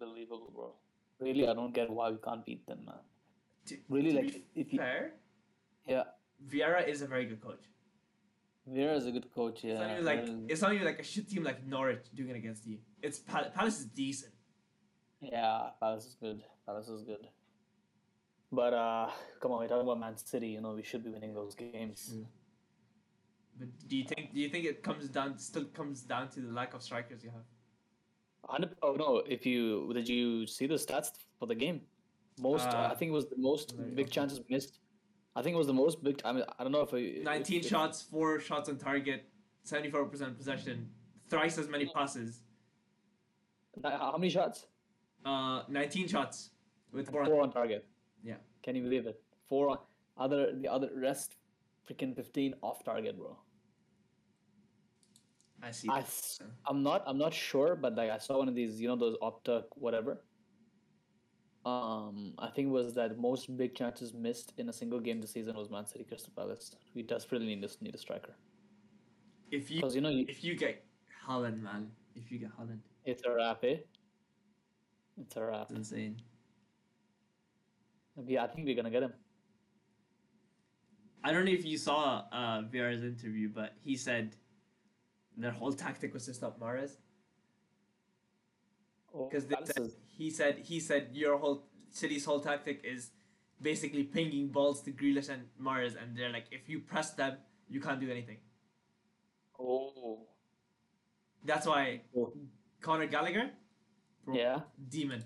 Unbelievable, 0.00 0.50
bro. 0.54 0.72
Really, 1.20 1.48
I 1.48 1.54
don't 1.54 1.72
get 1.74 1.88
why 1.90 2.10
we 2.10 2.18
can't 2.22 2.44
beat 2.44 2.66
them, 2.66 2.84
man. 2.84 2.96
To, 3.66 3.76
Really, 3.88 4.12
to 4.12 4.16
like 4.20 4.42
if 4.54 4.72
you, 4.72 4.78
fair, 4.78 5.12
yeah, 5.86 6.04
Vieira 6.48 6.86
is 6.86 7.02
a 7.02 7.06
very 7.06 7.24
good 7.26 7.40
coach. 7.40 7.64
Vieira 8.70 8.96
is 8.96 9.06
a 9.06 9.12
good 9.12 9.32
coach. 9.34 9.64
Yeah, 9.64 9.72
It's 9.72 9.80
not 9.80 9.90
even 9.92 10.04
like 10.04 10.22
is- 10.24 10.50
it's 10.50 10.62
not 10.62 10.72
even 10.74 10.86
like 10.86 11.00
a 11.00 11.04
shit 11.04 11.28
team 11.28 11.42
like 11.44 11.66
Norwich 11.66 12.04
doing 12.14 12.30
it 12.30 12.36
against 12.36 12.66
you. 12.66 12.78
It's 13.02 13.18
Pal- 13.18 13.50
Palace 13.50 13.80
is 13.80 13.86
decent. 13.86 14.32
Yeah, 15.20 15.70
Palace 15.80 16.06
is 16.06 16.16
good. 16.20 16.42
Palace 16.66 16.88
is 16.88 17.02
good. 17.04 17.26
But 18.52 18.74
uh, 18.74 19.10
come 19.40 19.52
on, 19.52 19.58
we're 19.60 19.68
talking 19.68 19.82
about 19.82 19.98
Man 20.00 20.16
City. 20.16 20.48
You 20.48 20.60
know, 20.60 20.72
we 20.74 20.82
should 20.82 21.02
be 21.04 21.10
winning 21.10 21.34
those 21.34 21.54
games. 21.54 22.12
Mm. 22.14 22.26
But 23.58 23.68
do 23.88 23.96
you 23.96 24.04
think 24.04 24.34
do 24.34 24.40
you 24.40 24.48
think 24.48 24.64
it 24.66 24.82
comes 24.82 25.08
down 25.08 25.38
still 25.38 25.64
comes 25.64 26.02
down 26.02 26.28
to 26.30 26.40
the 26.40 26.52
lack 26.52 26.74
of 26.74 26.82
strikers 26.82 27.24
you 27.24 27.30
have? 27.30 27.46
Oh 28.82 28.94
no! 28.94 29.22
If 29.26 29.44
you 29.46 29.92
did 29.92 30.08
you 30.08 30.46
see 30.46 30.66
the 30.66 30.74
stats 30.74 31.10
for 31.38 31.46
the 31.46 31.54
game? 31.54 31.80
Most, 32.40 32.68
Uh, 32.68 32.90
I 32.92 32.94
think, 32.94 33.08
it 33.10 33.12
was 33.12 33.26
the 33.26 33.38
most 33.38 33.76
big 33.94 34.06
okay. 34.06 34.10
chances 34.10 34.40
missed. 34.48 34.78
I 35.34 35.42
think 35.42 35.54
it 35.54 35.58
was 35.58 35.66
the 35.66 35.74
most 35.74 36.02
big. 36.02 36.20
I 36.24 36.32
mean, 36.32 36.44
I 36.58 36.62
don't 36.62 36.72
know 36.72 36.80
if 36.80 36.94
I, 36.94 37.22
Nineteen 37.22 37.60
if, 37.60 37.68
shots, 37.68 38.02
four 38.02 38.40
shots 38.40 38.68
on 38.68 38.78
target, 38.78 39.28
seventy 39.62 39.90
four 39.90 40.04
percent 40.06 40.36
possession, 40.36 40.88
thrice 41.28 41.58
as 41.58 41.68
many 41.68 41.86
passes. 41.86 42.40
How 43.82 44.16
many 44.16 44.30
shots? 44.30 44.66
Uh, 45.24 45.62
nineteen 45.68 46.08
shots 46.08 46.50
with 46.92 47.10
four. 47.10 47.24
Four 47.26 47.42
on 47.42 47.52
target. 47.52 47.86
Yeah. 48.24 48.36
Can 48.62 48.76
you 48.76 48.82
believe 48.82 49.06
it? 49.06 49.20
Four 49.48 49.70
on 49.70 49.78
other 50.16 50.52
the 50.54 50.68
other 50.68 50.90
rest, 50.94 51.36
freaking 51.86 52.16
fifteen 52.16 52.54
off 52.62 52.82
target, 52.82 53.18
bro. 53.18 53.36
I 55.62 55.70
see. 55.70 55.88
I, 55.90 56.04
am 56.68 56.82
not 56.82 57.02
I'm 57.06 57.18
not 57.18 57.34
sure, 57.34 57.76
but 57.76 57.94
like 57.94 58.10
I 58.10 58.18
saw 58.18 58.38
one 58.38 58.48
of 58.48 58.54
these, 58.54 58.80
you 58.80 58.88
know, 58.88 58.96
those 58.96 59.16
Opta 59.20 59.64
whatever. 59.74 60.22
Um, 61.66 62.32
I 62.38 62.48
think 62.48 62.68
it 62.68 62.70
was 62.70 62.94
that 62.94 63.18
most 63.18 63.56
big 63.56 63.74
chances 63.74 64.14
missed 64.14 64.52
in 64.56 64.68
a 64.68 64.72
single 64.72 65.00
game 65.00 65.20
this 65.20 65.32
season 65.32 65.56
was 65.56 65.68
Man 65.68 65.86
City 65.86 66.04
Crystal 66.04 66.32
Palace. 66.36 66.70
We 66.94 67.02
desperately 67.02 67.48
need 67.48 67.62
this 67.62 67.82
need 67.82 67.94
a 67.94 67.98
striker 67.98 68.34
if 69.50 69.70
you 69.70 69.82
you 69.90 70.00
know 70.00 70.08
you, 70.08 70.24
if 70.28 70.42
you 70.42 70.56
get 70.56 70.84
Haaland, 71.26 71.62
man, 71.62 71.90
if 72.14 72.30
you 72.30 72.38
get 72.38 72.50
Haaland, 72.58 72.78
it's 73.04 73.22
a 73.24 73.30
wrap, 73.32 73.64
eh? 73.64 73.76
It's 75.20 75.36
a 75.36 75.42
wrap. 75.44 75.62
it's 75.62 75.72
insane. 75.72 76.20
Yeah, 78.26 78.44
I 78.44 78.46
think 78.48 78.66
we're 78.66 78.76
gonna 78.76 78.90
get 78.90 79.02
him. 79.02 79.12
I 81.24 81.32
don't 81.32 81.44
know 81.44 81.52
if 81.52 81.64
you 81.64 81.76
saw 81.76 82.24
uh, 82.32 82.62
Vieira's 82.62 83.02
interview, 83.02 83.48
but 83.48 83.74
he 83.82 83.96
said 83.96 84.36
their 85.36 85.50
whole 85.50 85.72
tactic 85.72 86.14
was 86.14 86.24
to 86.26 86.34
stop 86.34 86.58
Mahrez 86.60 86.92
Oh, 89.14 89.28
because 89.28 89.44
is- 89.76 89.96
he 90.16 90.30
said 90.30 90.58
he 90.58 90.80
said 90.80 91.10
your 91.12 91.38
whole 91.38 91.64
City's 91.90 92.24
whole 92.24 92.40
tactic 92.40 92.80
is 92.84 93.10
basically 93.60 94.02
pinging 94.04 94.48
balls 94.48 94.82
to 94.82 94.90
Grealish 94.92 95.28
and 95.30 95.42
Mahrez, 95.60 95.94
and 96.00 96.16
they're 96.16 96.30
like, 96.32 96.46
if 96.50 96.68
you 96.68 96.80
press 96.80 97.12
them, 97.12 97.38
you 97.68 97.80
can't 97.80 98.00
do 98.00 98.10
anything. 98.10 98.38
oh, 99.58 100.26
That's 101.44 101.66
why 101.66 102.02
Oh. 102.16 102.32
Conor 102.80 103.06
Gallagher, 103.06 103.50
yeah, 104.32 104.60
demon. 104.88 105.24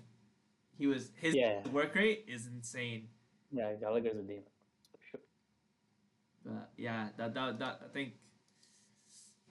He 0.77 0.87
was 0.87 1.11
his 1.15 1.35
Yeah. 1.35 1.67
work 1.69 1.93
rate 1.95 2.25
is 2.27 2.47
insane. 2.47 3.09
yeah. 3.51 3.73
Gallagher's 3.75 4.17
a 4.17 4.21
demon. 4.23 4.43
But 6.45 6.69
yeah, 6.77 7.09
that 7.17 7.33
that 7.33 7.59
that 7.59 7.81
I 7.85 7.89
think 7.93 8.13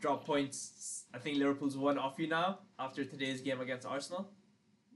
drop 0.01 0.25
points. 0.25 1.05
I 1.15 1.19
think 1.19 1.39
Liverpool's 1.39 1.77
one 1.77 1.99
off 1.99 2.19
you 2.19 2.27
now 2.29 2.61
after 2.79 3.05
today's 3.05 3.41
game 3.43 3.61
against 3.61 3.87
Arsenal. 3.87 4.31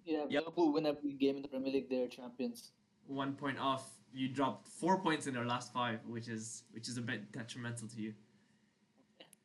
Yeah, 0.05 0.25
Yep. 0.29 0.43
Liverpool 0.43 0.73
win 0.73 0.87
every 0.87 1.13
game 1.13 1.37
in 1.37 1.43
the 1.43 1.49
Premier 1.49 1.73
League. 1.73 1.89
They're 1.89 2.09
champions. 2.09 2.73
One 3.07 3.35
point 3.35 3.59
off. 3.59 3.91
You 4.13 4.29
dropped 4.29 4.69
four 4.69 5.01
points 5.01 5.27
in 5.27 5.35
their 5.35 5.45
last 5.45 5.73
five, 5.73 5.99
which 6.07 6.29
is 6.29 6.63
which 6.73 6.89
is 6.89 6.99
a 6.99 7.01
bit 7.03 7.33
detrimental 7.33 7.89
to 7.89 8.01
you. 8.01 8.15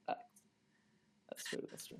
That's 0.08 1.44
true. 1.50 1.68
That's 1.72 1.88
true. 1.88 1.98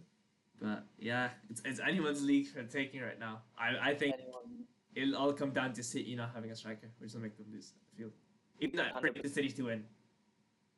But 0.62 0.84
yeah, 1.00 1.30
it's, 1.50 1.62
it's 1.64 1.80
anyone's 1.80 2.22
league 2.22 2.48
for 2.48 2.64
taking 2.64 3.02
right 3.02 3.20
now. 3.20 3.42
I 3.58 3.92
I 3.92 3.94
think 3.96 4.16
Anyone, 4.16 4.66
it'll 4.96 5.16
all 5.16 5.34
come 5.34 5.52
down 5.52 5.74
to 5.74 5.84
City 5.84 6.16
not 6.16 6.32
having 6.36 6.52
a 6.52 6.56
striker, 6.56 6.90
which 7.00 7.14
will 7.14 7.22
make 7.22 7.38
them 7.38 7.48
lose. 7.52 7.74
I 7.94 7.98
feel. 7.98 8.10
Even 8.60 8.76
though 8.78 8.84
I 8.84 9.00
predict 9.00 9.24
the 9.24 9.30
City 9.30 9.50
to 9.50 9.64
win, 9.64 9.84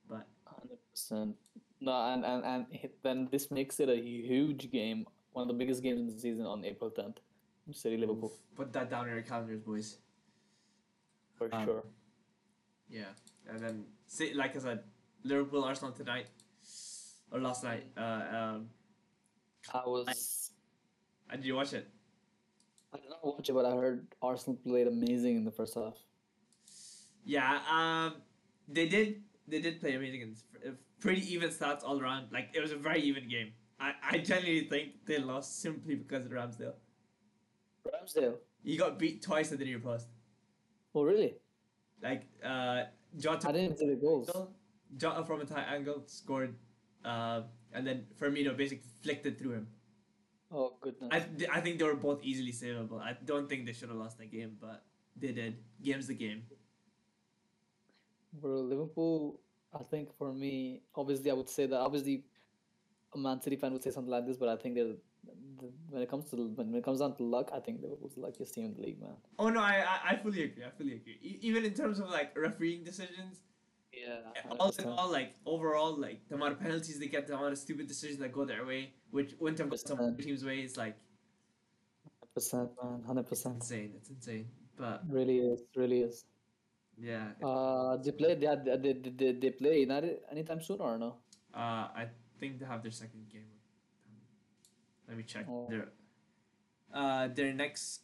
but 0.07 0.27
Hundred 0.45 0.77
percent. 0.91 1.35
No, 1.79 1.91
and, 2.13 2.23
and 2.23 2.45
and 2.45 2.65
then 3.01 3.27
this 3.31 3.49
makes 3.49 3.79
it 3.79 3.89
a 3.89 3.95
huge 3.95 4.69
game, 4.71 5.07
one 5.33 5.41
of 5.41 5.47
the 5.47 5.55
biggest 5.55 5.81
games 5.81 5.99
in 5.99 6.07
the 6.07 6.19
season 6.19 6.45
on 6.45 6.63
April 6.63 6.91
tenth, 6.91 7.19
City 7.71 7.97
Liverpool 7.97 8.33
put 8.55 8.73
that 8.73 8.89
down 8.89 9.07
in 9.07 9.13
your 9.13 9.23
calendars, 9.23 9.61
boys. 9.61 9.97
for 11.35 11.53
Um, 11.53 11.65
sure. 11.65 11.83
Yeah, 12.89 13.13
and 13.47 13.59
then 13.59 13.85
City, 14.07 14.33
like 14.33 14.55
I 14.55 14.59
said, 14.59 14.83
Liverpool 15.23 15.63
Arsenal 15.63 15.93
tonight 15.93 16.27
or 17.31 17.39
last 17.39 17.63
night. 17.63 17.85
Uh, 17.95 18.23
um, 18.37 18.69
I 19.73 19.83
was 19.85 20.51
uh, 21.29 21.35
did 21.35 21.45
you 21.45 21.55
watch 21.55 21.73
it? 21.73 21.87
I 22.93 22.97
did 22.97 23.09
not 23.09 23.25
watch 23.25 23.47
it, 23.49 23.53
but 23.53 23.65
I 23.65 23.71
heard 23.71 24.07
Arsenal 24.21 24.57
played 24.57 24.87
amazing 24.87 25.37
in 25.37 25.45
the 25.45 25.51
first 25.51 25.75
half. 25.75 25.95
Yeah, 27.23 27.59
um, 27.69 28.15
they 28.67 28.87
did. 28.87 29.21
They 29.47 29.61
did 29.61 29.79
play 29.79 29.93
amazing 29.95 30.21
and 30.23 30.35
uh, 30.65 30.71
pretty 30.99 31.21
even 31.33 31.49
stats 31.49 31.83
all 31.83 31.99
around. 32.01 32.27
Like 32.31 32.49
it 32.53 32.61
was 32.61 32.71
a 32.71 32.77
very 32.77 33.01
even 33.01 33.29
game. 33.29 33.53
I, 33.79 33.93
I 34.11 34.17
genuinely 34.17 34.67
think 34.67 35.05
they 35.05 35.17
lost 35.17 35.61
simply 35.61 35.95
because 35.95 36.25
of 36.25 36.31
Ramsdale. 36.31 36.73
Ramsdale. 37.87 38.35
He 38.63 38.77
got 38.77 38.99
beat 38.99 39.21
twice 39.21 39.51
at 39.51 39.59
the 39.59 39.65
near 39.65 39.79
post. 39.79 40.07
Oh 40.93 41.03
really? 41.03 41.35
Like 42.01 42.23
uh, 42.43 42.83
Jota, 43.17 43.49
I 43.49 43.51
didn't 43.53 43.77
see 43.79 43.87
the 43.89 43.95
goals. 43.95 44.29
Jota 44.97 45.23
from 45.25 45.41
a 45.41 45.45
tight 45.45 45.65
angle 45.69 46.03
scored, 46.07 46.55
uh, 47.05 47.41
and 47.73 47.85
then 47.87 48.05
Firmino 48.19 48.55
basically 48.55 48.89
flicked 49.01 49.25
it 49.25 49.39
through 49.39 49.53
him. 49.53 49.67
Oh 50.51 50.73
goodness. 50.81 51.09
I 51.11 51.19
th- 51.21 51.49
I 51.51 51.61
think 51.61 51.79
they 51.79 51.85
were 51.85 51.95
both 51.95 52.21
easily 52.23 52.51
savable. 52.51 52.99
I 53.01 53.15
don't 53.25 53.47
think 53.47 53.65
they 53.65 53.73
should 53.73 53.89
have 53.89 53.97
lost 53.97 54.17
that 54.17 54.31
game, 54.31 54.57
but 54.59 54.83
they 55.15 55.31
did. 55.31 55.57
Game's 55.81 56.07
the 56.07 56.13
game. 56.13 56.43
Bro, 58.33 58.61
Liverpool. 58.61 59.39
I 59.73 59.83
think 59.83 60.09
for 60.17 60.33
me, 60.33 60.81
obviously, 60.95 61.31
I 61.31 61.33
would 61.33 61.47
say 61.49 61.65
that 61.67 61.79
obviously, 61.79 62.25
a 63.13 63.17
Man 63.17 63.41
City 63.41 63.55
fan 63.55 63.71
would 63.71 63.83
say 63.83 63.91
something 63.91 64.11
like 64.11 64.25
this, 64.27 64.35
but 64.37 64.49
I 64.49 64.57
think 64.57 64.75
they're 64.75 64.85
the- 64.87 64.97
when 65.89 66.01
it 66.01 66.09
comes 66.09 66.29
to 66.31 66.35
when 66.55 66.73
it 66.73 66.83
comes 66.83 66.99
down 66.99 67.15
to 67.17 67.23
luck, 67.23 67.51
I 67.53 67.59
think 67.59 67.81
Liverpool's 67.81 68.15
the 68.15 68.21
luckiest 68.21 68.53
team 68.53 68.65
in 68.65 68.73
the 68.75 68.81
league, 68.81 68.99
man. 69.01 69.15
Oh 69.37 69.49
no, 69.49 69.59
I 69.61 69.75
I, 69.87 70.11
I 70.11 70.15
fully 70.17 70.43
agree. 70.43 70.63
I 70.65 70.69
fully 70.71 70.93
agree. 70.93 71.17
E- 71.21 71.39
even 71.41 71.65
in 71.65 71.73
terms 71.73 71.99
of 71.99 72.09
like 72.09 72.35
refereeing 72.37 72.83
decisions, 72.83 73.41
Yeah. 73.93 74.31
all 74.59 74.71
in 74.79 74.87
all, 74.87 75.11
like 75.11 75.35
overall, 75.45 75.93
like 75.99 76.19
the 76.29 76.35
amount 76.35 76.53
of 76.53 76.59
penalties 76.59 76.97
they 76.99 77.07
get, 77.07 77.27
the 77.27 77.35
amount 77.35 77.51
of 77.53 77.59
stupid 77.59 77.87
decisions 77.87 78.19
that 78.19 78.31
go 78.31 78.45
their 78.45 78.65
way, 78.65 78.93
which 79.11 79.35
wouldn't 79.39 79.59
have 79.59 79.69
gone 79.69 79.77
some 79.77 79.99
other 79.99 80.15
teams' 80.25 80.43
way, 80.45 80.59
is 80.61 80.77
like 80.77 80.95
percent, 82.33 82.69
man, 82.81 83.03
hundred 83.05 83.27
percent. 83.27 83.55
insane. 83.55 83.93
It's 83.97 84.09
insane. 84.09 84.47
But 84.77 85.03
Really 85.07 85.39
is, 85.39 85.61
really 85.75 85.99
is. 86.01 86.25
yeah, 86.97 87.33
Uh, 87.43 87.97
they 87.97 88.11
play. 88.11 88.33
They 88.35 88.47
had, 88.47 88.65
they, 88.65 88.93
they, 88.93 89.09
they, 89.19 89.31
they 89.33 89.49
play 89.51 89.79
United 89.81 90.21
anytime 90.31 90.61
soon 90.61 90.79
or 90.81 90.97
no? 90.97 91.17
uh, 91.53 91.85
I 92.01 92.07
think 92.39 92.59
they 92.59 92.65
have 92.65 92.81
their 92.81 92.91
second 92.91 93.27
game. 93.29 93.51
Let 95.11 95.17
me 95.17 95.23
check. 95.23 95.45
Oh. 95.49 95.67
Their 95.69 95.87
uh 96.93 97.27
their 97.27 97.51
next, 97.53 98.03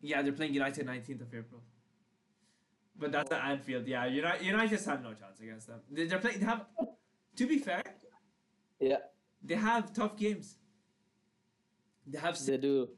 yeah, 0.00 0.22
they're 0.22 0.32
playing 0.32 0.54
United 0.54 0.84
nineteenth 0.84 1.20
of 1.20 1.28
April. 1.28 1.60
But 2.98 3.12
that's 3.12 3.30
at 3.30 3.44
Anfield. 3.44 3.86
Yeah, 3.86 4.06
United, 4.06 4.44
United 4.44 4.70
just 4.70 4.86
have 4.86 5.04
no 5.04 5.14
chance 5.14 5.38
against 5.40 5.68
them. 5.68 5.80
They, 5.88 6.06
they're 6.06 6.18
playing. 6.18 6.40
They 6.40 6.46
have. 6.46 6.66
To 7.36 7.46
be 7.46 7.58
fair, 7.58 7.82
Yeah, 8.80 8.96
they 9.42 9.54
have 9.54 9.94
tough 9.94 10.16
games. 10.16 10.56
They 12.06 12.18
have 12.18 12.36
they 12.44 12.56
do. 12.56 12.88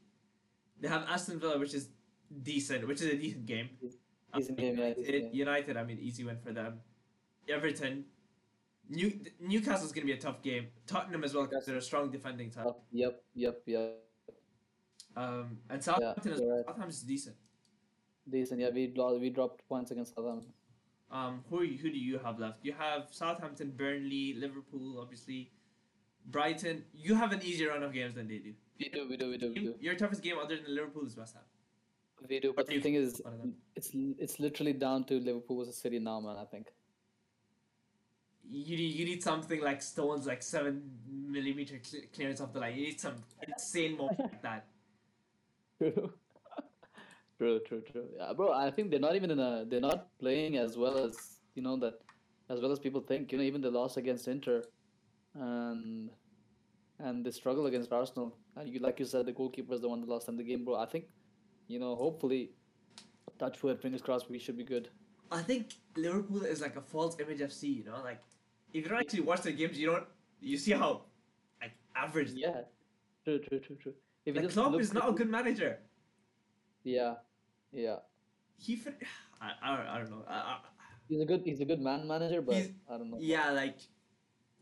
they 0.81 0.87
have 0.87 1.03
Aston 1.07 1.39
Villa, 1.39 1.59
which 1.59 1.75
is 1.75 1.89
decent, 2.41 2.87
which 2.87 3.01
is 3.03 3.13
a 3.13 3.15
decent 3.15 3.45
game. 3.45 3.69
Decent 4.35 4.57
game, 4.57 4.77
yeah, 4.77 4.93
United. 4.97 5.35
United, 5.35 5.77
I 5.77 5.83
mean, 5.83 5.99
easy 6.01 6.23
win 6.23 6.39
for 6.39 6.51
them. 6.51 6.79
Everton, 7.47 8.05
New 8.89 9.19
Newcastle's 9.39 9.91
gonna 9.91 10.05
be 10.05 10.13
a 10.13 10.17
tough 10.17 10.41
game. 10.41 10.67
Tottenham 10.87 11.23
as 11.23 11.33
well 11.33 11.45
because 11.45 11.65
they're 11.65 11.77
a 11.77 11.81
strong 11.81 12.11
defending 12.11 12.49
team. 12.49 12.65
Yep, 12.91 13.23
yep, 13.33 13.61
yep. 13.65 14.01
Um, 15.15 15.57
and 15.69 15.83
Southampton 15.83 16.33
is 16.33 16.39
you're 16.41 16.55
right. 16.55 16.65
Southampton's 16.65 17.01
decent. 17.01 17.35
Decent. 18.29 18.59
Yeah, 18.61 18.69
we 18.69 18.93
we 19.19 19.29
dropped 19.29 19.67
points 19.67 19.91
against 19.91 20.15
Southampton. 20.15 20.51
Um, 21.11 21.43
who 21.49 21.61
you, 21.61 21.77
who 21.77 21.89
do 21.89 21.97
you 21.97 22.17
have 22.19 22.39
left? 22.39 22.59
You 22.63 22.73
have 22.73 23.07
Southampton, 23.11 23.71
Burnley, 23.77 24.33
Liverpool, 24.33 24.99
obviously, 24.99 25.51
Brighton. 26.25 26.83
You 26.93 27.15
have 27.15 27.31
an 27.31 27.41
easier 27.43 27.69
run 27.69 27.83
of 27.83 27.93
games 27.93 28.15
than 28.15 28.27
they 28.27 28.39
do. 28.39 28.53
We 28.79 28.89
do, 28.89 29.07
we 29.07 29.15
do, 29.15 29.29
we 29.29 29.37
do, 29.37 29.53
we 29.53 29.59
do. 29.61 29.75
Your 29.79 29.95
toughest 29.95 30.21
game 30.21 30.37
other 30.41 30.57
than 30.57 30.75
Liverpool 30.75 31.05
is 31.05 31.15
West 31.15 31.35
Ham. 31.35 31.43
We 32.27 32.39
do. 32.39 32.53
But 32.55 32.67
the 32.67 32.73
you- 32.75 32.81
thing 32.81 32.95
is, 32.95 33.21
one 33.23 33.33
of 33.33 33.39
them. 33.39 33.53
it's 33.75 33.91
it's 33.93 34.39
literally 34.39 34.73
down 34.73 35.05
to 35.05 35.19
Liverpool 35.19 35.59
versus 35.59 35.77
City 35.77 35.99
now, 35.99 36.19
man. 36.19 36.35
I 36.37 36.45
think. 36.45 36.67
You 38.49 38.77
need, 38.77 38.95
you 38.95 39.05
need 39.05 39.23
something 39.23 39.61
like 39.61 39.81
Stones, 39.81 40.27
like 40.27 40.43
seven 40.43 40.83
millimeter 41.09 41.79
cl- 41.81 42.03
clearance 42.13 42.41
off 42.41 42.53
the 42.53 42.59
line. 42.59 42.75
You 42.75 42.83
need 42.87 42.99
some 42.99 43.15
insane 43.47 43.97
moment 43.97 44.19
like 44.31 44.41
that. 44.41 44.65
True. 45.79 46.13
true, 47.37 47.59
true, 47.67 47.83
true. 47.91 48.05
Yeah, 48.17 48.33
bro. 48.33 48.53
I 48.53 48.71
think 48.71 48.91
they're 48.91 48.99
not 48.99 49.15
even 49.15 49.31
in 49.31 49.39
a. 49.39 49.65
They're 49.67 49.81
not 49.81 50.07
playing 50.19 50.57
as 50.57 50.77
well 50.77 50.97
as 50.97 51.39
you 51.55 51.63
know 51.63 51.77
that, 51.77 51.95
as 52.49 52.61
well 52.61 52.71
as 52.71 52.79
people 52.79 53.01
think. 53.01 53.31
You 53.31 53.39
know, 53.39 53.43
even 53.43 53.61
the 53.61 53.71
loss 53.71 53.97
against 53.97 54.27
Inter, 54.27 54.63
and 55.33 56.09
and 56.99 57.25
the 57.25 57.31
struggle 57.31 57.65
against 57.65 57.91
Arsenal. 57.91 58.37
And 58.55 58.69
you, 58.69 58.79
like 58.79 58.99
you 58.99 59.05
said, 59.05 59.25
the 59.25 59.33
goalkeeper 59.33 59.73
is 59.73 59.81
the 59.81 59.89
one 59.89 60.01
that 60.01 60.09
lost 60.09 60.27
them 60.27 60.37
the 60.37 60.43
game, 60.43 60.63
bro. 60.63 60.75
I 60.75 60.85
think, 60.85 61.05
you 61.67 61.79
know, 61.79 61.95
hopefully, 61.95 62.51
touch 63.37 63.61
wood, 63.63 63.81
fingers 63.81 64.01
crossed, 64.01 64.29
we 64.29 64.39
should 64.39 64.57
be 64.57 64.63
good. 64.63 64.89
I 65.31 65.41
think 65.41 65.73
Liverpool 65.97 66.43
is 66.43 66.61
like 66.61 66.75
a 66.77 66.81
false 66.81 67.17
image 67.19 67.39
FC. 67.39 67.77
You 67.77 67.85
know, 67.85 68.01
like 68.03 68.21
if 68.73 68.83
you 68.83 68.89
don't 68.89 68.99
actually 68.99 69.21
watch 69.21 69.41
the 69.41 69.51
games, 69.51 69.77
you 69.79 69.87
don't. 69.87 70.05
You 70.41 70.57
see 70.57 70.71
how 70.71 71.03
like 71.61 71.71
average. 71.95 72.31
Yeah. 72.33 72.61
True, 73.23 73.39
true, 73.39 73.59
true, 73.59 73.75
true. 73.81 73.93
If 74.25 74.35
Like 74.35 74.49
Klopp 74.51 74.79
is 74.79 74.93
not 74.93 75.09
a 75.09 75.13
good 75.13 75.29
manager. 75.29 75.79
Yeah, 76.83 77.15
yeah. 77.71 77.97
He, 78.57 78.75
fin- 78.75 78.95
I, 79.41 79.51
I, 79.61 79.75
don't- 79.77 79.87
I 79.87 79.97
don't 79.99 80.09
know. 80.11 80.23
I, 80.27 80.33
I, 80.33 80.57
He's 81.07 81.21
a 81.21 81.25
good. 81.25 81.41
He's 81.45 81.61
a 81.61 81.65
good 81.65 81.79
man 81.81 82.07
manager, 82.07 82.41
but 82.41 82.55
I 82.55 82.97
don't 82.97 83.11
know. 83.11 83.17
yeah, 83.19 83.51
like 83.51 83.77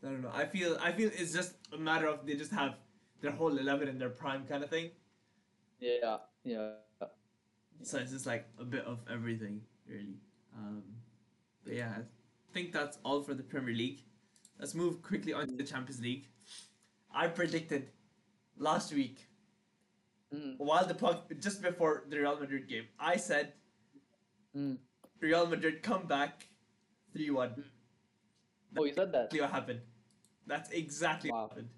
I 0.02 0.08
don't 0.08 0.20
know. 0.22 0.30
I 0.34 0.44
feel, 0.44 0.76
I 0.82 0.92
feel 0.92 1.10
it's 1.14 1.32
just 1.32 1.54
a 1.72 1.78
matter 1.78 2.06
of 2.06 2.26
they 2.26 2.34
just 2.34 2.52
have 2.52 2.74
their 3.22 3.30
whole 3.30 3.56
eleven 3.56 3.88
in 3.88 3.98
their 3.98 4.10
prime 4.10 4.44
kind 4.46 4.62
of 4.62 4.68
thing. 4.68 4.90
Yeah, 5.80 6.18
yeah. 6.44 6.70
So 7.82 7.98
it's 7.98 8.12
just 8.12 8.26
like 8.26 8.46
a 8.58 8.64
bit 8.64 8.84
of 8.84 8.98
everything, 9.10 9.62
really. 9.88 10.16
Um, 10.56 10.82
but 11.64 11.74
yeah, 11.74 11.94
think 12.54 12.72
that's 12.72 12.98
all 13.04 13.22
for 13.22 13.34
the 13.34 13.42
Premier 13.42 13.74
League. 13.74 14.02
Let's 14.58 14.74
move 14.74 15.02
quickly 15.02 15.32
on 15.34 15.46
to 15.48 15.56
the 15.56 15.64
Champions 15.64 16.00
League. 16.00 16.28
I 17.12 17.26
predicted 17.28 17.90
last 18.56 18.92
week 18.94 19.18
Mm, 20.34 20.54
while 20.58 20.84
the 20.84 20.94
puck 20.94 21.30
just 21.38 21.62
before 21.62 22.04
the 22.08 22.18
Real 22.18 22.36
Madrid 22.40 22.66
game, 22.68 22.86
I 22.98 23.16
said 23.16 23.52
mm. 24.56 24.78
Real 25.20 25.46
Madrid 25.46 25.80
come 25.82 26.06
back 26.08 26.48
three 27.12 27.30
one. 27.30 27.62
Oh, 28.76 28.84
you 28.84 28.94
said 28.94 29.12
that. 29.12 29.26
Exactly 29.30 29.40
what 29.42 29.50
happened. 29.50 29.80
That's 30.46 30.70
exactly 30.70 31.30
Wow. 31.30 31.42
what 31.42 31.50
happened. 31.50 31.68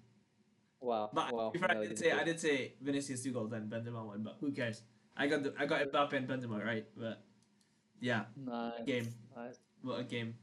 Wow. 0.79 1.09
But 1.13 1.33
wow. 1.33 1.49
before 1.51 1.69
I 1.69 1.85
did 1.85 1.99
say 1.99 2.11
I 2.11 2.23
did 2.23 2.39
say 2.39 2.73
Vinicius 2.81 3.21
two 3.21 3.31
goals 3.31 3.51
and 3.51 3.69
Benzema 3.69 4.03
one, 4.03 4.23
but 4.23 4.37
who 4.39 4.51
cares? 4.51 4.81
I 5.15 5.27
got 5.27 5.43
the 5.43 5.53
I 5.59 5.67
got 5.67 5.81
Mbappe 5.91 6.13
and 6.13 6.27
Benzema 6.27 6.63
right, 6.65 6.85
but 6.97 7.21
yeah, 7.99 8.25
Nice. 8.35 8.85
game. 8.85 9.07
Nice. 9.35 9.59
what 9.83 9.99
a 9.99 10.03
game. 10.03 10.33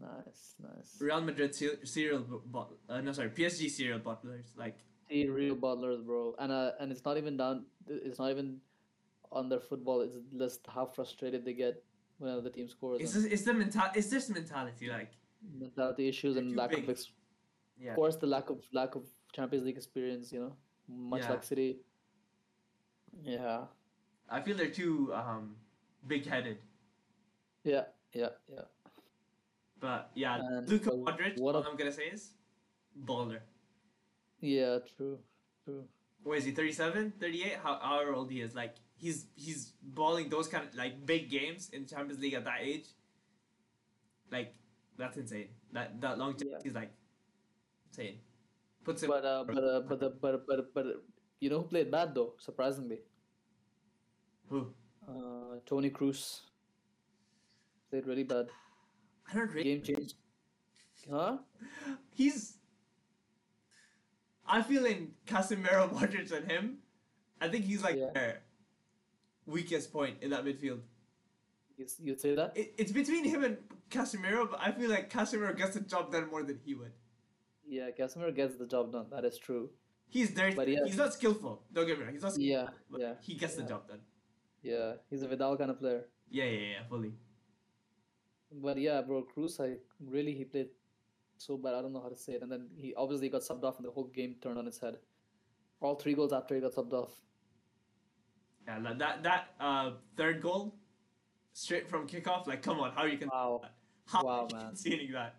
Nice. 0.00 0.54
Nice. 0.62 0.96
Real 1.00 1.20
Madrid 1.20 1.54
se- 1.54 1.84
serial 1.84 2.20
bot, 2.46 2.72
uh, 2.88 3.00
no 3.00 3.12
sorry 3.12 3.28
PSG 3.30 3.68
serial 3.70 3.98
butlers 3.98 4.46
like 4.56 4.78
See 5.08 5.28
real 5.28 5.54
butlers, 5.54 6.00
bro, 6.00 6.34
and 6.38 6.50
uh, 6.50 6.72
and 6.80 6.90
it's 6.90 7.04
not 7.04 7.18
even 7.18 7.36
down. 7.36 7.66
It's 7.86 8.18
not 8.18 8.30
even 8.30 8.58
on 9.30 9.48
their 9.50 9.60
football. 9.60 10.00
It's 10.00 10.16
just 10.38 10.60
how 10.66 10.86
frustrated 10.86 11.44
they 11.44 11.52
get 11.52 11.82
whenever 12.18 12.40
the 12.40 12.50
team 12.50 12.68
scores. 12.68 13.00
it's 13.02 13.12
just, 13.12 13.26
it's 13.26 13.42
the 13.42 13.52
mental 13.52 13.82
it's 13.94 14.08
this 14.08 14.30
mentality 14.30 14.88
like 14.88 15.10
mentality 15.58 16.08
issues 16.08 16.36
and 16.36 16.56
lack 16.56 16.70
big. 16.70 16.84
of, 16.84 16.90
ex- 16.90 17.10
yeah 17.78 17.90
of 17.90 17.96
course, 17.96 18.16
the 18.16 18.26
lack 18.26 18.48
of 18.48 18.62
lack 18.72 18.94
of 18.94 19.04
Champions 19.32 19.66
League 19.66 19.76
experience. 19.76 20.32
You 20.32 20.40
know, 20.40 20.56
much 20.88 21.22
Yeah. 21.22 21.30
like 21.32 21.44
City. 21.44 21.80
Yeah. 23.22 23.64
I 24.30 24.40
feel 24.40 24.56
they're 24.56 24.70
too 24.70 25.12
um 25.14 25.56
big 26.06 26.24
headed. 26.26 26.58
Yeah. 27.64 27.84
Yeah. 28.14 28.30
Yeah. 28.50 28.62
But 29.82 30.10
yeah, 30.14 30.38
And 30.38 30.68
Luka 30.70 30.90
so 30.90 30.96
Modric. 31.02 31.38
what 31.42 31.56
all 31.56 31.64
I'm 31.66 31.76
gonna 31.76 31.92
say 31.92 32.04
is 32.14 32.30
baller. 33.10 33.40
Yeah. 34.40 34.78
True. 34.96 35.18
True. 35.64 35.84
What 36.22 36.38
is 36.38 36.44
he? 36.44 36.52
37, 36.52 37.14
38? 37.18 37.56
How 37.62 37.78
however 37.82 38.14
old 38.14 38.30
he 38.30 38.40
is? 38.40 38.54
Like 38.54 38.76
he's 38.96 39.26
he's 39.34 39.72
balling 39.82 40.28
those 40.30 40.46
kind 40.46 40.62
of 40.68 40.74
like 40.78 41.04
big 41.04 41.28
games 41.30 41.68
in 41.72 41.86
Champions 41.86 42.22
League 42.22 42.34
at 42.34 42.44
that 42.44 42.60
age. 42.62 42.86
Like 44.30 44.54
that's 44.96 45.16
insane. 45.16 45.48
That 45.72 46.00
that 46.00 46.16
longevity 46.18 46.50
Yeah. 46.62 46.68
is 46.70 46.74
like 46.78 46.92
insane. 47.90 48.20
Puts 48.84 49.02
him. 49.02 49.10
But 49.10 49.24
uh, 49.24 49.44
but 49.50 49.58
uh, 49.58 49.80
but 49.88 49.98
the, 50.00 50.10
but 50.10 50.46
but 50.46 50.74
but 50.74 50.86
you 51.40 51.50
know 51.50 51.58
who 51.62 51.66
played 51.74 51.90
bad 51.90 52.14
though? 52.14 52.34
Surprisingly, 52.38 53.00
Who? 54.48 54.72
uh, 55.08 55.58
Toni 55.66 55.90
Kroos 55.90 56.42
played 57.90 58.06
really 58.06 58.22
bad. 58.24 58.46
I 59.32 59.36
don't 59.36 59.50
really. 59.50 59.64
Game 59.64 59.82
change. 59.82 60.14
Huh? 61.10 61.38
He's. 62.10 62.58
I 64.46 64.62
feel 64.62 64.84
in 64.86 65.12
Casemiro, 65.26 65.90
Modric, 65.94 66.32
and 66.32 66.50
him. 66.50 66.78
I 67.40 67.48
think 67.48 67.64
he's 67.64 67.82
like 67.82 67.96
Yeah. 67.96 68.10
their 68.14 68.42
weakest 69.46 69.92
point 69.92 70.18
in 70.22 70.30
that 70.30 70.44
midfield. 70.44 70.80
You 71.76 71.86
you 72.00 72.16
say 72.18 72.34
that? 72.34 72.56
It, 72.56 72.74
it's 72.78 72.92
between 72.92 73.24
him 73.24 73.42
and 73.44 73.56
Casemiro, 73.90 74.48
but 74.50 74.60
I 74.60 74.72
feel 74.72 74.90
like 74.90 75.10
Casemiro 75.10 75.56
gets 75.56 75.74
the 75.74 75.80
job 75.80 76.12
done 76.12 76.28
more 76.30 76.42
than 76.42 76.58
he 76.64 76.74
would. 76.74 76.92
Yeah, 77.66 77.90
Casemiro 77.98 78.34
gets 78.34 78.56
the 78.56 78.66
job 78.66 78.92
done. 78.92 79.06
That 79.10 79.24
is 79.24 79.38
true. 79.38 79.70
He's 80.08 80.30
dirty. 80.34 80.54
But 80.54 80.68
yeah. 80.68 80.80
He's 80.84 80.96
not 80.96 81.14
skillful. 81.14 81.62
Don't 81.72 81.86
get 81.86 81.98
me 81.98 82.04
wrong. 82.04 82.12
He's 82.12 82.22
not. 82.22 82.32
Skillful, 82.34 82.52
Yeah, 82.52 82.68
but 82.90 83.00
yeah, 83.00 83.14
He 83.22 83.34
gets 83.34 83.54
the 83.54 83.62
job 83.62 83.88
done. 83.88 84.00
yeah. 84.62 84.92
He's 85.08 85.22
a 85.22 85.28
Vidal 85.28 85.56
kind 85.56 85.70
of 85.70 85.78
player. 85.80 86.04
Yeah, 86.30 86.44
yeah, 86.44 86.58
yeah, 86.74 86.82
fully. 86.88 87.12
But 88.54 88.78
yeah, 88.78 89.00
bro, 89.00 89.24
Kroos, 89.24 89.60
I 89.60 89.76
really 90.04 90.34
he 90.34 90.44
played 90.44 90.68
so 91.38 91.56
bad. 91.56 91.74
I 91.74 91.82
don't 91.82 91.92
know 91.92 92.02
how 92.02 92.08
to 92.08 92.16
say 92.16 92.34
it. 92.34 92.42
And 92.42 92.50
then 92.52 92.68
he 92.76 92.94
obviously 92.94 93.28
got 93.28 93.42
subbed 93.42 93.64
off, 93.64 93.78
and 93.78 93.86
the 93.86 93.90
whole 93.90 94.04
game 94.04 94.36
turned 94.42 94.58
on 94.58 94.66
its 94.66 94.78
head. 94.78 94.98
All 95.80 95.94
three 95.94 96.14
goals 96.14 96.32
after 96.32 96.54
he 96.54 96.60
got 96.60 96.72
subbed 96.72 96.92
off. 96.92 97.10
Yeah, 98.66 98.78
that 98.98 99.22
that 99.22 99.44
uh 99.58 99.92
third 100.16 100.40
goal, 100.40 100.74
straight 101.52 101.88
from 101.88 102.06
kickoff. 102.06 102.46
Like, 102.46 102.62
come 102.62 102.78
on, 102.80 102.92
how 102.92 103.02
are 103.02 103.08
you 103.08 103.18
conceding 103.18 103.30
Wow, 103.32 103.60
that? 103.62 103.74
How 104.06 104.24
Wow, 104.24 104.44
are 104.44 104.48
you 104.48 104.54
man. 104.56 104.66
conceding 104.68 105.12
that? 105.12 105.34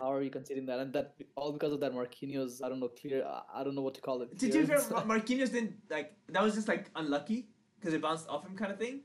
how 0.00 0.12
are 0.12 0.22
you 0.22 0.30
conceding 0.30 0.66
that? 0.66 0.80
And 0.80 0.92
that 0.92 1.14
all 1.36 1.52
because 1.52 1.72
of 1.72 1.78
that 1.80 1.92
Marquinhos. 1.92 2.64
I 2.64 2.68
don't 2.68 2.80
know 2.80 2.88
clear. 2.88 3.24
I- 3.54 3.62
don't 3.62 3.76
know 3.76 3.82
what 3.82 3.94
to 3.94 4.00
call 4.00 4.22
it. 4.22 4.36
Be 4.36 4.50
fair, 4.50 4.64
clearance. 4.64 4.86
Marquinhos 4.86 5.52
didn't 5.52 5.74
like 5.88 6.16
that 6.30 6.42
was 6.42 6.54
just 6.56 6.66
like 6.66 6.90
unlucky 6.96 7.46
because 7.78 7.94
it 7.94 8.02
bounced 8.02 8.28
off 8.28 8.44
him 8.44 8.56
kind 8.56 8.72
of 8.72 8.78
thing, 8.78 9.02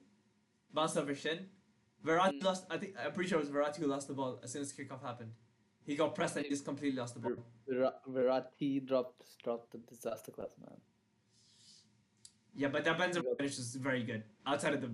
bounced 0.74 0.98
off 0.98 1.08
his 1.08 1.20
shin. 1.20 1.46
Verratti 2.06 2.40
Mm. 2.40 2.44
lost. 2.44 2.66
I 2.70 2.78
think 2.78 2.96
I'm 3.00 3.12
pretty 3.14 3.30
sure 3.30 3.40
it 3.40 3.42
was 3.42 3.50
Verratti 3.52 3.78
who 3.78 3.88
lost 3.88 4.08
the 4.08 4.14
ball 4.14 4.40
as 4.44 4.52
soon 4.52 4.62
as 4.62 4.74
kickoff 4.74 5.02
happened. 5.02 5.32
He 5.86 5.96
got 5.96 6.16
pressed 6.16 6.36
and 6.38 6.46
he 6.46 6.50
just 6.50 6.66
completely 6.66 6.98
lost 7.00 7.14
the 7.16 7.20
ball. 7.22 7.36
Ver- 7.68 7.94
Verratti 8.10 8.86
dropped 8.86 9.38
dropped 9.44 9.72
the 9.72 9.78
disaster 9.80 10.32
class, 10.32 10.50
man. 10.60 10.78
Yeah, 12.56 12.68
but 12.68 12.84
that 12.86 12.98
Benzema 13.00 13.24
Yep. 13.26 13.38
finish 13.38 13.58
was 13.58 13.76
very 13.76 14.04
good. 14.04 14.24
Outside 14.46 14.74
of 14.76 14.82
the, 14.82 14.92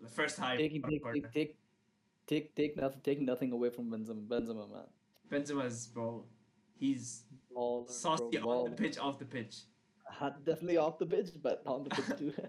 the 0.00 0.08
first 0.08 0.36
time, 0.38 0.56
Take, 0.58 0.72
take, 0.82 1.02
take, 1.12 1.32
take, 1.32 1.58
take, 2.26 2.54
take 2.54 2.76
nothing, 2.76 3.00
take 3.02 3.20
nothing 3.20 3.52
away 3.52 3.68
from 3.70 3.90
Benzema, 3.90 4.26
Benzema, 4.26 4.70
man. 4.70 4.86
Benzema's 5.30 5.88
bro, 5.88 6.24
he's 6.78 7.24
Baller, 7.54 7.90
saucy 7.90 8.38
bro, 8.38 8.64
on 8.64 8.70
the 8.70 8.76
pitch, 8.76 8.96
off 8.98 9.18
the 9.18 9.24
pitch. 9.26 9.64
Uh, 10.20 10.30
Definitely 10.44 10.76
off 10.78 10.98
the 10.98 11.06
pitch, 11.06 11.30
but 11.42 11.62
on 11.66 11.84
the 11.84 11.90
pitch 11.90 12.18
too. 12.18 12.32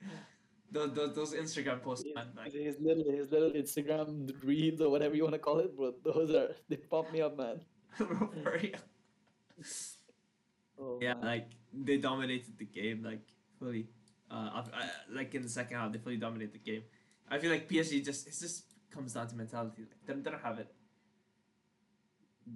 Those 0.70 0.92
those, 0.92 1.14
those 1.14 1.34
Instagram 1.34 1.82
posts, 1.82 2.04
his, 2.04 2.14
man. 2.14 2.26
Like, 2.36 2.52
his 2.52 2.76
little, 2.80 3.04
his 3.10 3.30
little 3.30 3.50
Instagram 3.52 4.30
reads 4.44 4.80
or 4.82 4.90
whatever 4.90 5.14
you 5.16 5.22
want 5.22 5.34
to 5.34 5.38
call 5.38 5.58
it, 5.60 5.74
bro. 5.76 5.94
Those 6.04 6.30
are 6.34 6.54
they 6.68 6.76
pop 6.76 7.10
me 7.12 7.22
up, 7.22 7.36
man. 7.38 7.60
for 7.96 8.58
real. 8.62 8.78
Oh, 10.80 10.98
Yeah, 11.00 11.14
man. 11.14 11.24
like 11.24 11.50
they 11.72 11.96
dominated 11.96 12.58
the 12.58 12.66
game, 12.66 13.02
like 13.02 13.22
fully. 13.58 13.88
Uh, 14.30 14.50
uh, 14.56 14.64
like 15.10 15.34
in 15.34 15.42
the 15.42 15.48
second 15.48 15.78
half, 15.78 15.90
they 15.90 15.98
fully 15.98 16.18
dominated 16.18 16.52
the 16.52 16.58
game. 16.58 16.82
I 17.30 17.38
feel 17.38 17.50
like 17.50 17.68
PSG 17.68 18.04
just 18.04 18.26
it 18.26 18.34
just 18.38 18.64
comes 18.90 19.14
down 19.14 19.26
to 19.28 19.36
mentality. 19.36 19.82
Like 19.82 20.06
they, 20.06 20.14
they 20.22 20.30
don't 20.30 20.42
have 20.42 20.58
it. 20.58 20.68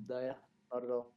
Yeah, 0.09 0.33
not 0.73 0.85
at 0.85 0.91
all. 0.91 1.11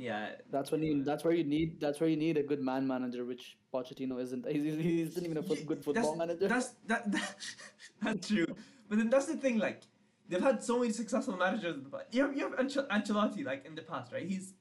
Yeah, 0.00 0.30
That's 0.50 0.70
when 0.70 0.82
you. 0.82 1.04
That's 1.04 1.24
where 1.24 1.34
you 1.34 1.44
need. 1.44 1.78
That's 1.78 2.00
where 2.00 2.08
you 2.08 2.16
need 2.16 2.38
a 2.38 2.42
good 2.42 2.62
man 2.62 2.86
manager, 2.86 3.26
which 3.26 3.58
Pochettino 3.72 4.18
isn't. 4.18 4.46
He's, 4.50 4.62
he's, 4.64 4.78
he 4.78 5.02
isn't 5.02 5.24
even 5.24 5.36
a 5.36 5.42
foot, 5.42 5.66
good 5.66 5.84
football 5.84 6.16
that's, 6.16 6.18
manager. 6.18 6.48
That's 6.48 6.68
that, 6.86 7.12
that 7.12 7.34
that's 8.02 8.28
true. 8.28 8.46
But 8.88 8.96
then 8.96 9.10
that's 9.10 9.26
the 9.26 9.36
thing. 9.36 9.58
Like 9.58 9.82
they've 10.26 10.42
had 10.42 10.64
so 10.64 10.78
many 10.78 10.92
successful 10.92 11.36
managers 11.36 11.76
in 11.76 11.84
the 11.84 11.90
past. 11.90 12.06
You 12.12 12.22
have, 12.22 12.34
you 12.34 12.44
have 12.48 12.58
Ance- 12.58 12.88
Ancelotti 12.90 13.44
like 13.44 13.66
in 13.66 13.74
the 13.74 13.82
past, 13.82 14.10
right? 14.10 14.26
He's 14.26 14.54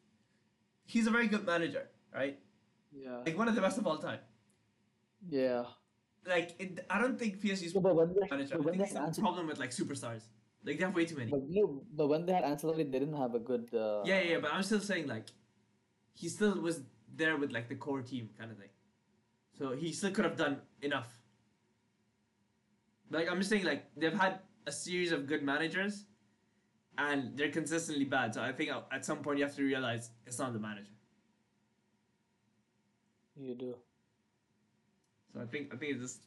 he's 0.86 1.08
a 1.08 1.12
very 1.12 1.30
good 1.30 1.46
manager, 1.46 1.88
right? 2.14 2.38
yeah. 2.92 3.20
Like 3.26 3.38
one 3.38 3.48
of 3.48 3.56
the 3.56 3.62
best 3.62 3.78
of 3.78 3.88
all 3.88 3.98
time. 3.98 4.20
Yeah. 5.30 5.64
Like 6.28 6.54
it, 6.60 6.86
I 6.90 7.00
don't 7.00 7.18
think 7.18 7.40
PSG's 7.42 7.72
So, 7.72 7.80
but 7.80 7.96
when 7.96 8.14
they, 8.14 8.28
manager. 8.30 8.58
but 8.58 8.74
I 8.74 8.78
think 8.78 8.94
they 8.94 9.00
it's 9.08 9.18
a 9.18 9.22
problem 9.22 9.48
with 9.48 9.58
like 9.58 9.72
superstars. 9.72 10.24
Like 10.66 10.78
they 10.78 10.84
have 10.86 10.96
way 10.96 11.06
too 11.06 11.16
many. 11.18 11.32
but, 11.32 11.42
no, 11.48 11.82
but 11.96 12.08
when 12.08 12.26
they 12.26 12.34
had 12.34 12.44
Ancelotti, 12.44 12.78
they 12.92 13.00
didn't 13.00 13.16
have 13.18 13.34
a 13.36 13.40
good. 13.40 13.74
Uh, 13.74 14.04
Yeah, 14.06 14.20
yeah, 14.22 14.32
yeah, 14.32 14.38
but 14.40 14.54
I'm 14.54 14.64
still 14.64 14.80
saying 14.82 15.08
like 15.08 15.28
he 16.14 16.28
still 16.30 16.60
was 16.62 16.82
there 17.16 17.38
with 17.38 17.52
like 17.52 17.70
the 17.70 17.76
core 17.76 18.02
team 18.02 18.30
kind 18.38 18.52
of 18.52 18.58
thing. 18.58 18.70
So 19.58 19.72
he 19.76 19.92
still 19.94 20.12
could 20.12 20.26
have 20.26 20.38
done 20.38 20.62
enough. 20.82 21.08
Like 23.10 23.30
I'm 23.30 23.38
just 23.38 23.50
saying 23.50 23.64
like 23.64 23.86
they've 23.96 24.14
had 24.14 24.40
a 24.68 24.72
series 24.72 25.12
of 25.12 25.28
good 25.28 25.44
managers 25.44 26.06
and 26.98 27.36
they're 27.38 27.50
consistently 27.52 28.06
bad. 28.06 28.34
So 28.36 28.42
I 28.42 28.52
think 28.52 28.70
at- 28.70 28.88
at 28.92 29.06
some 29.06 29.20
point 29.20 29.40
you 29.40 29.46
have 29.46 29.56
to 29.56 29.64
realize 29.64 30.12
it's 30.28 30.38
not 30.40 30.52
the 30.54 30.60
manager. 30.60 30.92
You 33.38 33.56
do. 33.56 33.76
So 35.34 35.42
I 35.42 35.46
think 35.46 35.74
I 35.74 35.78
think 35.78 35.96
it 35.96 36.00
just 36.02 36.24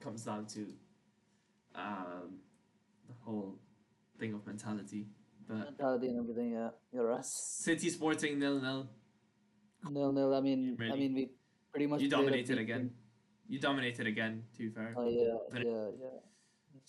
comes 0.00 0.24
down 0.24 0.46
to 0.46 0.60
um, 1.74 2.40
the 3.06 3.14
whole 3.24 3.58
thing 4.18 4.34
of 4.34 4.46
mentality. 4.46 5.06
But 5.48 5.58
Mentality 5.58 6.08
and 6.08 6.18
everything. 6.18 6.52
Yeah, 6.52 6.70
you're 6.92 7.06
right. 7.06 7.24
City 7.24 7.90
Sporting 7.90 8.38
nil 8.38 8.60
nil. 8.60 8.88
Nil 9.90 10.12
nil. 10.12 10.34
I 10.34 10.40
mean, 10.40 10.76
I 10.80 10.96
mean, 10.96 11.14
we 11.14 11.30
pretty 11.70 11.86
much. 11.86 12.00
You 12.00 12.08
dominated 12.08 12.58
again. 12.58 12.80
team. 12.80 12.90
You 13.48 13.58
dominated 13.60 14.06
again. 14.06 14.42
To 14.56 14.58
be 14.58 14.70
fair. 14.70 14.94
Oh 14.96 15.08
yeah, 15.08 15.36
But- 15.52 15.64
yeah, 15.64 15.88
yeah. 16.00 16.18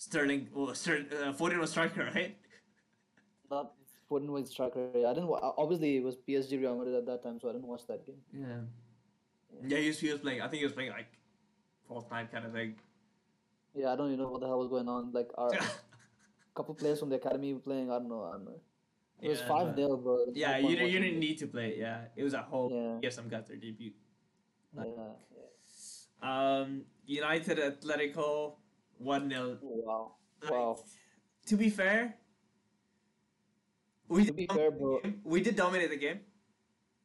Sterling, 0.00 0.48
well, 0.54 0.72
Ster- 0.74 1.06
uh, 1.12 1.32
Foden 1.32 1.58
was 1.58 1.70
striker, 1.70 2.04
right? 2.14 2.36
Not 3.50 3.72
Foden 4.08 4.28
was 4.28 4.48
striker. 4.50 4.90
I 4.94 5.12
didn't. 5.14 5.26
wa- 5.26 5.54
Obviously, 5.56 5.96
it 5.96 6.04
was 6.04 6.16
PSG 6.16 6.60
Real 6.60 6.76
Madrid 6.78 6.94
at 6.94 7.06
that 7.06 7.22
time, 7.22 7.40
so 7.40 7.48
I 7.48 7.52
didn't 7.52 7.66
watch 7.66 7.82
that 7.88 8.06
game. 8.06 8.20
Yeah. 8.32 8.60
Yeah, 9.66 9.78
he 9.78 9.88
was, 9.88 9.98
he 9.98 10.10
was 10.12 10.20
playing. 10.20 10.40
I 10.40 10.46
think 10.48 10.58
he 10.60 10.64
was 10.64 10.72
playing 10.72 10.90
like 10.90 11.08
false 11.88 12.04
nine 12.12 12.28
kind 12.30 12.44
of 12.46 12.52
thing. 12.52 12.74
Yeah, 13.74 13.92
I 13.92 13.96
don't 13.96 14.06
even 14.08 14.20
know 14.20 14.28
what 14.30 14.40
the 14.40 14.46
hell 14.46 14.58
was 14.60 14.68
going 14.68 14.88
on. 14.88 15.10
Like, 15.12 15.30
our 15.36 15.50
couple 16.58 16.74
players 16.74 16.98
from 17.00 17.08
the 17.14 17.16
academy 17.22 17.54
were 17.54 17.60
playing. 17.70 17.90
I 17.90 17.98
don't 17.98 18.08
know. 18.14 18.22
I 18.28 18.32
don't 18.32 18.44
know. 18.50 18.60
It 19.22 19.28
was 19.34 19.40
Yeah, 19.40 19.48
five 19.54 19.66
but- 19.68 19.76
0 19.76 19.96
bro. 20.04 20.16
There's 20.16 20.36
no 20.36 20.40
yeah, 20.42 20.58
you, 20.58 20.68
didn't- 20.76 20.90
you 20.92 20.98
didn't 21.04 21.20
need 21.26 21.38
to 21.42 21.46
play 21.54 21.66
it. 21.72 21.78
Yeah, 21.86 21.98
it 22.20 22.22
was 22.28 22.34
at 22.40 22.44
home. 22.54 22.72
Yeah. 22.78 22.98
Yes, 23.04 23.14
some 23.18 23.28
got 23.34 23.46
their 23.46 23.56
debut. 23.64 23.92
Yeah, 24.76 24.84
yeah. 24.94 26.30
Um, 26.30 26.70
United 27.06 27.58
Atletico 27.68 28.28
one 28.98 29.30
0 29.30 29.58
Wow. 29.62 30.14
Wow. 30.50 30.78
To 31.46 31.56
be 31.56 31.68
fair, 31.70 32.00
we 34.08 34.24
To 34.26 34.32
be 34.32 34.46
did 34.46 34.52
fair, 34.56 34.70
dominate 34.70 34.80
bro. 34.80 35.00
the 35.02 35.08
game. 35.08 35.20
we 35.34 35.40
did 35.46 35.56
dominate 35.56 35.90
the 35.90 35.96
game. 36.06 36.20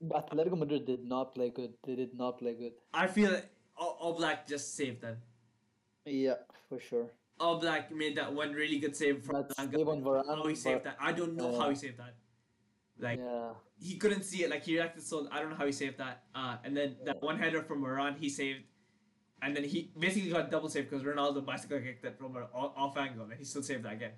But 0.01 0.29
Atletico 0.29 0.57
Madrid 0.63 0.85
did 0.85 1.05
not 1.15 1.33
play 1.35 1.49
good. 1.49 1.73
They 1.85 1.95
did 1.95 2.13
not 2.23 2.37
play 2.39 2.53
good. 2.61 2.73
I 2.93 3.07
feel 3.07 3.31
like 3.31 3.49
all, 3.77 3.97
all 4.01 4.13
Black 4.21 4.45
just 4.47 4.75
saved 4.75 5.01
them. 5.01 5.17
Yeah, 6.05 6.39
for 6.69 6.79
sure. 6.79 7.07
Oblak 7.39 7.91
made 7.91 8.15
that 8.17 8.33
one 8.33 8.53
really 8.53 8.79
good 8.79 8.95
save 8.95 9.23
from 9.23 9.43
Elanga. 9.43 9.75
save 9.75 9.87
on 9.87 10.01
Varane, 10.01 10.25
How 10.25 10.47
he 10.47 10.55
saved 10.55 10.83
that? 10.85 10.97
I 10.99 11.11
don't 11.11 11.35
know 11.35 11.59
how 11.59 11.69
he 11.69 11.75
saved 11.75 11.97
that. 11.97 12.15
Like 12.99 13.19
yeah. 13.19 13.49
he 13.79 13.97
couldn't 13.97 14.23
see 14.23 14.43
it. 14.43 14.49
Like 14.49 14.63
he 14.63 14.75
reacted 14.75 15.03
so. 15.03 15.27
I 15.31 15.39
don't 15.39 15.49
know 15.49 15.55
how 15.55 15.65
he 15.65 15.71
saved 15.71 15.97
that. 15.97 16.23
Uh, 16.35 16.57
and 16.63 16.77
then 16.77 16.95
that 17.05 17.21
one 17.21 17.39
header 17.39 17.63
from 17.63 17.81
Moran 17.81 18.15
he 18.19 18.29
saved, 18.29 18.61
and 19.41 19.55
then 19.55 19.63
he 19.63 19.91
basically 19.97 20.29
got 20.29 20.51
double 20.51 20.69
save 20.69 20.89
because 20.89 21.03
Ronaldo 21.03 21.43
bicycle 21.43 21.79
kicked 21.79 22.03
that 22.03 22.17
from 22.17 22.35
an 22.37 22.43
off 22.53 22.95
angle, 22.97 23.25
and 23.25 23.33
he 23.33 23.43
still 23.45 23.63
saved 23.63 23.83
that 23.83 23.93
again. 23.93 24.11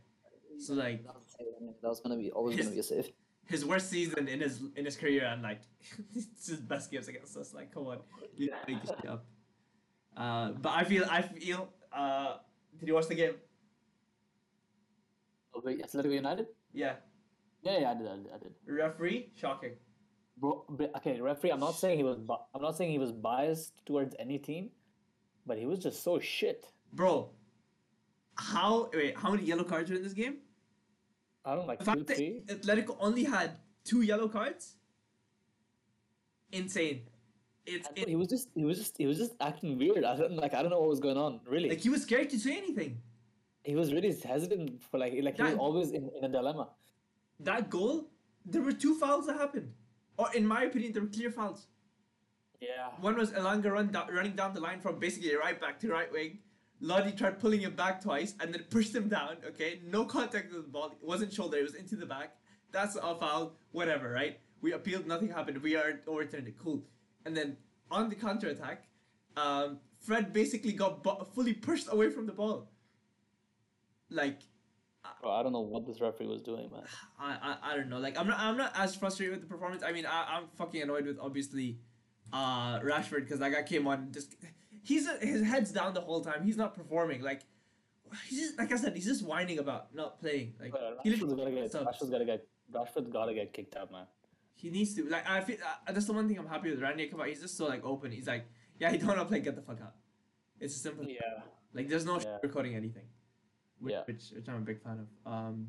So 0.59 0.73
like 0.73 1.03
That 1.05 1.15
was, 1.15 1.35
I 1.39 1.43
mean, 1.63 1.73
that 1.81 1.87
was 1.87 1.99
gonna 2.01 2.17
be 2.17 2.31
always 2.31 2.57
gonna 2.57 2.71
be 2.71 2.79
a 2.79 2.83
save. 2.83 3.09
his 3.45 3.65
worst 3.65 3.89
season 3.89 4.27
in 4.27 4.41
his 4.41 4.61
in 4.75 4.85
his 4.85 4.97
career, 4.97 5.25
and 5.25 5.41
like 5.41 5.61
it's 6.15 6.47
his 6.47 6.59
best 6.59 6.91
games 6.91 7.07
against 7.07 7.35
us. 7.37 7.53
Like 7.53 7.73
come 7.73 7.87
on, 7.87 7.99
you 8.35 8.49
gotta 8.49 8.71
make 8.71 8.81
this 8.81 8.91
up. 9.07 9.25
Uh, 10.17 10.51
but 10.51 10.73
I 10.73 10.83
feel 10.83 11.05
I 11.09 11.21
feel. 11.21 11.69
Uh, 11.93 12.37
did 12.79 12.87
you 12.87 12.93
watch 12.93 13.07
the 13.07 13.15
game? 13.15 13.35
Oh, 15.53 15.61
wait, 15.63 15.81
Atletico 15.81 16.13
United? 16.13 16.47
Yeah. 16.73 16.95
Yeah, 17.61 17.79
yeah, 17.79 17.91
I 17.91 17.93
did, 17.95 18.07
I 18.07 18.15
did, 18.15 18.27
I 18.35 18.37
did. 18.37 18.53
Referee 18.67 19.31
shocking. 19.35 19.71
Bro, 20.37 20.65
okay, 20.97 21.19
referee. 21.21 21.51
I'm 21.51 21.61
not 21.61 21.75
saying 21.75 21.97
he 21.97 22.03
was. 22.03 22.17
I'm 22.53 22.61
not 22.61 22.75
saying 22.75 22.91
he 22.91 22.99
was 22.99 23.11
biased 23.13 23.73
towards 23.85 24.15
any 24.19 24.37
team, 24.37 24.69
but 25.45 25.57
he 25.57 25.65
was 25.65 25.79
just 25.79 26.03
so 26.03 26.19
shit. 26.19 26.65
Bro, 26.91 27.29
how 28.35 28.89
wait? 28.93 29.17
How 29.17 29.31
many 29.31 29.43
yellow 29.43 29.63
cards 29.63 29.89
were 29.89 29.95
in 29.95 30.03
this 30.03 30.13
game? 30.13 30.37
I 31.45 31.55
don't 31.55 31.67
like 31.67 31.79
The 31.79 31.85
two, 31.85 31.91
fact 31.91 32.07
that 32.07 32.17
three. 32.17 32.41
Atletico 32.47 32.97
only 32.99 33.23
had 33.23 33.51
two 33.85 34.01
yellow 34.01 34.27
cards. 34.27 34.75
Insane. 36.51 37.03
It's 37.65 37.89
it, 37.95 38.07
he 38.07 38.15
was 38.15 38.27
just. 38.27 38.49
He 38.55 38.63
was 38.63 38.77
just. 38.77 38.97
He 38.97 39.05
was 39.07 39.17
just 39.17 39.33
acting 39.41 39.77
weird. 39.77 40.03
I 40.03 40.15
don't 40.15 40.35
like. 40.37 40.53
I 40.53 40.61
don't 40.61 40.71
know 40.71 40.79
what 40.79 40.89
was 40.89 40.99
going 40.99 41.17
on. 41.17 41.39
Really, 41.47 41.69
like 41.69 41.79
he 41.79 41.89
was 41.89 42.03
scared 42.03 42.29
to 42.29 42.39
say 42.39 42.57
anything. 42.57 43.01
he 43.63 43.75
was 43.75 43.91
really 43.91 44.11
hesitant 44.13 44.81
for 44.83 44.99
like. 44.99 45.13
Like 45.21 45.37
he 45.37 45.43
was 45.43 45.55
always 45.55 45.91
in, 45.91 46.09
in 46.17 46.23
a 46.25 46.29
dilemma. 46.29 46.69
That 47.39 47.69
goal, 47.69 48.07
there 48.45 48.61
were 48.61 48.71
two 48.71 48.95
fouls 48.95 49.25
that 49.27 49.37
happened, 49.37 49.73
or 50.17 50.27
in 50.33 50.45
my 50.45 50.63
opinion, 50.63 50.93
there 50.93 51.01
were 51.01 51.09
clear 51.09 51.31
fouls. 51.31 51.67
Yeah. 52.61 52.89
One 53.01 53.17
was 53.17 53.31
Elanga 53.31 53.71
run 53.71 53.91
da- 53.91 54.07
running 54.11 54.35
down 54.35 54.53
the 54.53 54.61
line 54.61 54.79
from 54.79 54.99
basically 54.99 55.35
right 55.35 55.59
back 55.59 55.79
to 55.81 55.89
right 55.89 56.11
wing. 56.11 56.39
Lodi 56.81 57.11
tried 57.11 57.39
pulling 57.39 57.61
him 57.61 57.75
back 57.75 58.01
twice 58.01 58.35
and 58.39 58.53
then 58.53 58.63
pushed 58.69 58.93
him 58.95 59.07
down. 59.09 59.37
Okay, 59.47 59.79
no 59.85 60.05
contact 60.05 60.53
with 60.53 60.63
the 60.63 60.69
ball. 60.69 60.91
It 60.91 61.05
wasn't 61.05 61.33
shoulder. 61.33 61.57
It 61.57 61.63
was 61.63 61.75
into 61.75 61.95
the 61.95 62.05
back. 62.05 62.35
That's 62.71 62.95
a 62.95 63.15
foul. 63.15 63.53
Whatever, 63.71 64.11
right? 64.11 64.39
We 64.61 64.73
appealed. 64.73 65.07
Nothing 65.07 65.29
happened. 65.29 65.61
We 65.61 65.75
are 65.75 66.01
overturned. 66.07 66.51
Cool. 66.61 66.83
And 67.25 67.35
then 67.35 67.57
on 67.91 68.09
the 68.09 68.15
counter 68.15 68.47
attack, 68.49 68.85
um, 69.35 69.79
Fred 69.99 70.31
basically 70.33 70.73
got 70.73 71.03
bu- 71.03 71.25
fully 71.33 71.53
pushed 71.53 71.87
away 71.91 72.09
from 72.09 72.25
the 72.25 72.31
ball. 72.31 72.69
Like 74.09 74.41
Bro, 75.21 75.31
I 75.31 75.43
don't 75.43 75.53
know 75.53 75.61
what 75.61 75.85
this 75.85 76.01
referee 76.01 76.27
was 76.27 76.41
doing, 76.41 76.69
man. 76.71 76.83
I, 77.19 77.37
I 77.41 77.71
I 77.71 77.75
don't 77.75 77.89
know. 77.89 77.99
Like 77.99 78.17
I'm 78.19 78.27
not 78.27 78.39
I'm 78.39 78.57
not 78.57 78.73
as 78.75 78.95
frustrated 78.95 79.33
with 79.33 79.41
the 79.41 79.47
performance. 79.47 79.83
I 79.83 79.91
mean 79.91 80.05
I 80.05 80.37
I'm 80.37 80.43
fucking 80.57 80.81
annoyed 80.81 81.05
with 81.05 81.17
obviously, 81.19 81.79
uh 82.33 82.79
Rashford 82.79 83.21
because 83.21 83.39
that 83.39 83.51
guy 83.51 83.63
came 83.63 83.87
on 83.87 84.11
just 84.11 84.35
he's 84.83 85.09
his 85.19 85.43
head's 85.43 85.71
down 85.71 85.93
the 85.93 86.01
whole 86.01 86.21
time. 86.21 86.43
He's 86.43 86.57
not 86.57 86.75
performing. 86.75 87.21
Like 87.21 87.41
he's 88.27 88.39
just 88.39 88.57
like 88.57 88.71
I 88.71 88.75
said 88.77 88.95
he's 88.95 89.05
just 89.05 89.25
whining 89.25 89.59
about 89.59 89.93
not 89.93 90.19
playing. 90.19 90.53
Like 90.59 90.73
he, 91.03 91.11
Rashford's 91.11 91.19
gotta 91.19 91.35
literally 91.35 91.61
get. 91.61 91.71
Rashford's 91.73 92.09
gotta 92.09 92.25
get. 92.25 92.47
Rashford's 92.71 93.09
gotta 93.09 93.33
get 93.33 93.53
kicked 93.53 93.75
out, 93.75 93.91
man. 93.91 94.05
He 94.55 94.69
needs 94.69 94.93
to 94.95 95.07
like 95.09 95.29
I 95.29 95.41
feel 95.41 95.57
uh, 95.63 95.91
that's 95.91 96.05
the 96.07 96.13
one 96.13 96.27
thing 96.27 96.37
I'm 96.39 96.47
happy 96.47 96.71
with 96.71 96.81
Randy 96.81 97.07
Kabak. 97.07 97.27
He's 97.27 97.41
just 97.41 97.57
so 97.57 97.65
like 97.67 97.83
open. 97.85 98.11
He's 98.11 98.27
like 98.27 98.45
yeah 98.79 98.91
he 98.91 98.97
don't 98.97 99.07
want 99.09 99.19
to 99.19 99.25
play 99.25 99.39
get 99.39 99.55
the 99.55 99.61
fuck 99.61 99.79
out. 99.81 99.93
It's 100.59 100.75
simple. 100.75 101.05
Yeah. 101.05 101.19
Like 101.73 101.87
there's 101.89 102.05
no 102.05 102.19
Yeah. 102.19 102.37
recording 102.41 102.75
anything. 102.75 103.03
Which, 103.79 103.91
Yeah. 103.93 104.01
which 104.05 104.23
which 104.35 104.47
I'm 104.49 104.55
a 104.55 104.59
big 104.71 104.81
fan 104.81 104.99
of. 105.05 105.31
Um, 105.33 105.67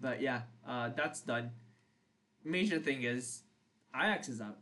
but 0.00 0.20
yeah, 0.20 0.42
uh, 0.66 0.90
that's 0.96 1.20
done. 1.20 1.50
Major 2.44 2.78
thing 2.78 3.02
is, 3.02 3.42
Ajax 3.94 4.28
is 4.28 4.40
out. 4.40 4.58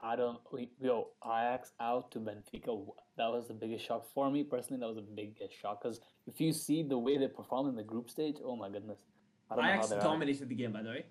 I 0.00 0.16
don't. 0.16 0.38
We, 0.52 0.68
yo, 0.80 1.08
Ajax 1.24 1.72
out 1.80 2.10
to 2.12 2.18
Benfica. 2.18 2.86
That 3.16 3.30
was 3.30 3.46
the 3.48 3.54
biggest 3.54 3.84
shock 3.84 4.04
for 4.12 4.30
me 4.30 4.42
personally. 4.42 4.80
That 4.80 4.86
was 4.88 4.96
the 4.96 5.02
biggest 5.02 5.54
shock 5.60 5.82
because 5.82 6.00
if 6.26 6.40
you 6.40 6.52
see 6.52 6.82
the 6.82 6.98
way 6.98 7.18
they 7.18 7.28
performed 7.28 7.68
in 7.70 7.76
the 7.76 7.84
group 7.84 8.10
stage, 8.10 8.36
oh 8.44 8.56
my 8.56 8.68
goodness, 8.68 8.98
I 9.50 9.54
don't 9.56 9.64
know 9.64 9.70
Ajax 9.72 9.92
out. 9.92 10.02
dominated 10.02 10.48
the 10.48 10.54
game, 10.56 10.72
by 10.72 10.82
the 10.82 10.88
way. 10.90 11.04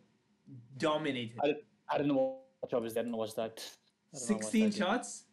Dominated. 0.78 1.38
I, 1.44 1.48
didn't- 1.48 1.64
I 1.90 1.98
didn't 1.98 2.16
watch. 2.16 2.38
Obviously, 2.74 3.00
I 3.00 3.04
didn't 3.04 3.18
watch 3.18 3.36
that. 3.36 3.42
I 3.44 3.46
didn't 3.46 3.64
watch 4.14 4.22
Sixteen 4.22 4.70
that 4.70 4.76
game. 4.76 4.80
shots 4.88 5.24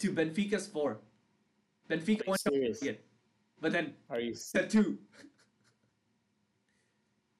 to 0.00 0.12
Benfica's 0.12 0.66
four. 0.66 0.98
Benfica 1.90 2.26
won 2.26 2.38
serious? 2.38 2.82
it, 2.82 3.04
but 3.60 3.72
then 3.72 3.94
Are 4.10 4.20
you? 4.20 4.34
set 4.34 4.70
two. 4.70 4.98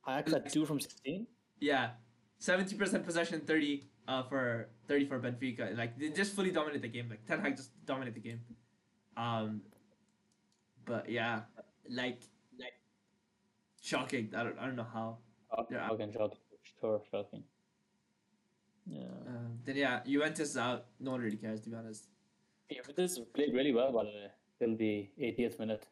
Ajax 0.08 0.32
had 0.32 0.50
two 0.50 0.66
from 0.66 0.80
sixteen. 0.80 1.26
Yeah, 1.60 1.90
seventy 2.38 2.76
percent 2.76 3.04
possession, 3.06 3.40
thirty 3.40 3.88
uh 4.06 4.22
for 4.24 4.68
thirty 4.87 5.06
for 5.06 5.18
Benfica. 5.18 5.76
Like 5.76 5.98
they 5.98 6.10
just 6.10 6.34
fully 6.34 6.50
dominated 6.50 6.82
the 6.82 6.88
game. 6.88 7.08
Like 7.08 7.24
Ten 7.26 7.40
Hag 7.40 7.56
just 7.56 7.70
dominated 7.87 8.16
the 8.16 8.20
game. 8.28 8.40
Um, 9.16 9.62
but 10.84 11.08
yeah, 11.08 11.40
like 11.88 12.20
like 12.58 12.74
shocking. 13.82 14.30
I 14.37 14.42
don't 14.44 14.58
I 14.58 14.66
don't 14.66 14.76
know 14.76 14.87
how. 14.92 15.18
Yeah. 15.70 15.88
Okay, 15.90 16.10
shocking. 16.12 16.37
Shocking. 17.11 17.42
Yeah. 18.87 19.01
Um, 19.27 19.59
then 19.64 19.77
yeah, 19.77 20.01
Juventus 20.07 20.51
is 20.51 20.57
out. 20.59 20.85
No 21.01 21.12
one 21.12 21.20
really 21.23 21.37
cares 21.37 21.61
to 21.62 21.70
be 21.70 21.77
honest. 21.77 22.05
Yeah, 22.70 22.81
but 22.87 22.97
this 22.97 23.18
played 23.35 23.55
really 23.55 23.73
well, 23.73 23.90
by 23.92 24.05
the 24.05 24.11
way, 24.11 24.31
till 24.59 24.77
the 24.77 25.09
80th 25.20 25.59
minute. 25.59 25.87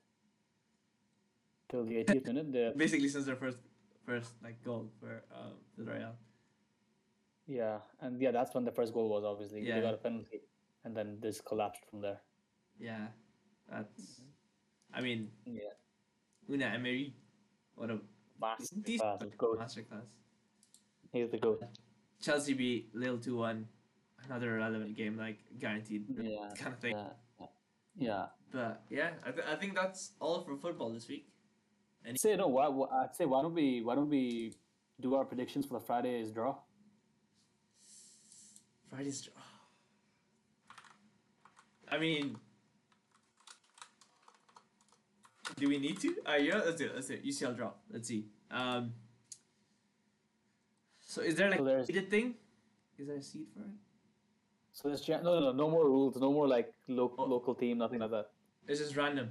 till 1.71 1.85
the 1.85 1.95
80th 2.05 2.27
minute. 2.27 2.53
The, 2.53 2.73
Basically, 2.77 3.09
since 3.09 3.25
their 3.27 3.37
first 3.37 3.59
first 4.07 4.33
like 4.43 4.63
goal 4.65 4.91
for 5.01 5.23
um, 5.35 5.53
Villarreal. 5.79 6.13
yeah, 7.47 7.79
and 8.01 8.21
yeah, 8.21 8.31
that's 8.31 8.55
when 8.55 8.65
the 8.65 8.73
first 8.73 8.93
goal 8.93 9.09
was. 9.09 9.25
Obviously, 9.25 9.61
Yeah. 9.67 9.77
they 9.77 9.81
got 9.83 9.95
a 9.95 9.99
penalty, 10.09 10.41
and 10.85 10.95
then 10.97 11.19
this 11.21 11.41
collapsed 11.41 11.85
from 11.91 12.01
there. 12.03 12.21
Yeah, 12.79 13.07
that's. 13.71 14.21
I 14.93 15.01
mean, 15.01 15.31
Yeah, 15.47 15.73
Unai 16.51 16.75
Emery, 16.75 17.15
what 17.77 17.91
a 17.91 17.99
master 18.39 18.77
class. 18.99 19.23
Masterclass. 19.23 20.11
He's 21.13 21.31
the 21.31 21.39
goat. 21.39 21.63
Chelsea 22.23 22.55
beat 22.55 22.95
Lille 22.95 23.19
two 23.19 23.37
one, 23.37 23.67
another 24.25 24.55
relevant 24.57 24.97
game, 24.97 25.17
like 25.19 25.39
guaranteed 25.59 26.05
Yeah, 26.19 26.49
kind 26.57 26.73
of 26.75 26.79
thing. 26.81 26.97
yeah, 26.97 27.47
yeah. 27.97 28.27
But 28.51 28.83
yeah, 28.91 29.11
I, 29.27 29.31
th- 29.33 29.47
I 29.51 29.57
think 29.57 29.75
that's 29.75 30.13
all 30.21 30.43
for 30.43 30.57
football 30.57 30.91
this 30.93 31.09
week. 31.09 31.29
I'd 32.07 32.19
say 32.21 32.37
no. 32.37 32.49
Why, 32.49 32.69
why, 32.69 32.87
I'd 33.03 33.15
say 33.15 33.25
why 33.27 33.43
don't 33.43 33.55
we 33.55 33.83
why 33.83 33.95
don't 33.95 34.09
we 34.11 34.55
do 35.01 35.15
our 35.15 35.25
predictions 35.25 35.67
for 35.67 35.75
the 35.75 35.85
Friday's 35.85 36.31
draw? 36.31 36.57
Friday's. 38.91 39.23
draw. 39.23 39.35
I 41.91 41.99
mean, 41.99 42.37
do 45.57 45.69
we 45.69 45.79
need 45.79 46.01
to? 46.01 46.15
Uh, 46.27 46.35
yeah, 46.37 46.57
let's 46.65 46.77
do 46.77 46.87
it. 46.87 46.95
Let's 46.95 47.09
do 47.09 47.15
it. 47.15 47.25
UCL 47.25 47.57
draw. 47.57 47.71
Let's 47.91 48.09
see. 48.09 48.27
Um. 48.51 48.95
So 51.13 51.21
is 51.21 51.35
there 51.35 51.51
like 51.51 51.59
So 51.59 51.67
a 51.67 51.85
seeded 51.85 52.09
thing? 52.09 52.35
Is 52.99 53.07
there 53.07 53.17
a 53.17 53.23
seed 53.23 53.45
for 53.53 53.61
it? 53.61 53.77
So 54.73 54.89
there's 54.89 55.07
no, 55.07 55.21
no, 55.21 55.41
no, 55.41 55.53
no 55.53 55.69
more 55.69 55.85
rules, 55.85 56.17
no 56.17 56.33
more 56.33 56.49
like 56.49 56.73
lo- 56.89 57.13
Oh. 57.19 57.25
local 57.27 57.55
team, 57.55 57.77
nothing 57.77 57.99
like 58.01 58.11
that. 58.13 58.31
It's 58.67 58.81
just 58.81 58.97
random. 58.97 59.31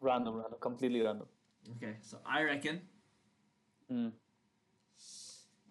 Random, 0.00 0.36
random, 0.36 0.58
completely 0.60 1.02
random. 1.02 1.26
Okay, 1.76 1.96
so 2.00 2.16
I 2.24 2.42
reckon 2.42 2.80
Mm. 3.92 4.12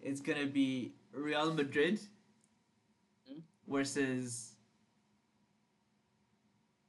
it's 0.00 0.20
gonna 0.20 0.46
be 0.46 0.94
Real 1.10 1.52
Madrid 1.52 1.98
Hmm? 3.26 3.40
versus 3.66 4.54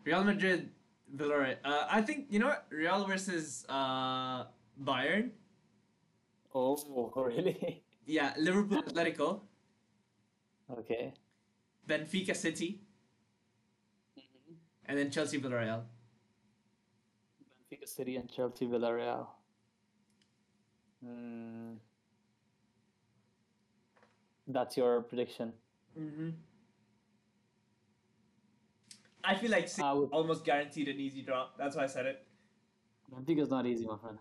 Real 0.04 0.24
Madrid 0.24 0.70
Villarreal. 1.16 1.58
Uh, 1.66 1.88
I 1.90 2.04
think 2.04 2.28
you 2.30 2.38
know 2.38 2.54
what 2.54 2.68
Real 2.70 3.06
versus 3.06 3.66
uh, 3.70 4.46
Bayern. 4.84 5.32
Oh, 6.54 6.78
really? 7.26 7.82
Yeah, 8.06 8.34
Liverpool 8.38 8.84
Atletico, 8.84 9.42
okay. 10.72 11.14
Benfica 11.88 12.36
City, 12.36 12.82
and 14.86 14.98
then 14.98 15.10
Chelsea 15.10 15.40
Villarreal. 15.40 15.84
Benfica 17.72 17.88
City 17.88 18.16
and 18.18 18.30
Chelsea 18.30 18.68
Villarreal. 18.68 19.28
Mm. 21.04 21.78
That's 24.48 24.78
your 24.78 25.02
prediction. 25.02 25.54
Mm-hmm. 26.00 26.30
I 29.24 29.36
feel 29.36 29.50
like 29.50 29.68
City 29.68 29.88
would, 29.88 30.12
almost 30.12 30.46
guaranteed 30.46 30.88
an 30.88 31.00
easy 31.00 31.24
draw. 31.24 31.48
That's 31.58 31.76
why 31.76 31.84
I 31.84 31.88
said 31.88 32.06
it. 32.06 32.28
Benfica's 33.12 33.50
not 33.50 33.66
easy, 33.66 33.86
my 33.86 33.98
friend. 33.98 34.20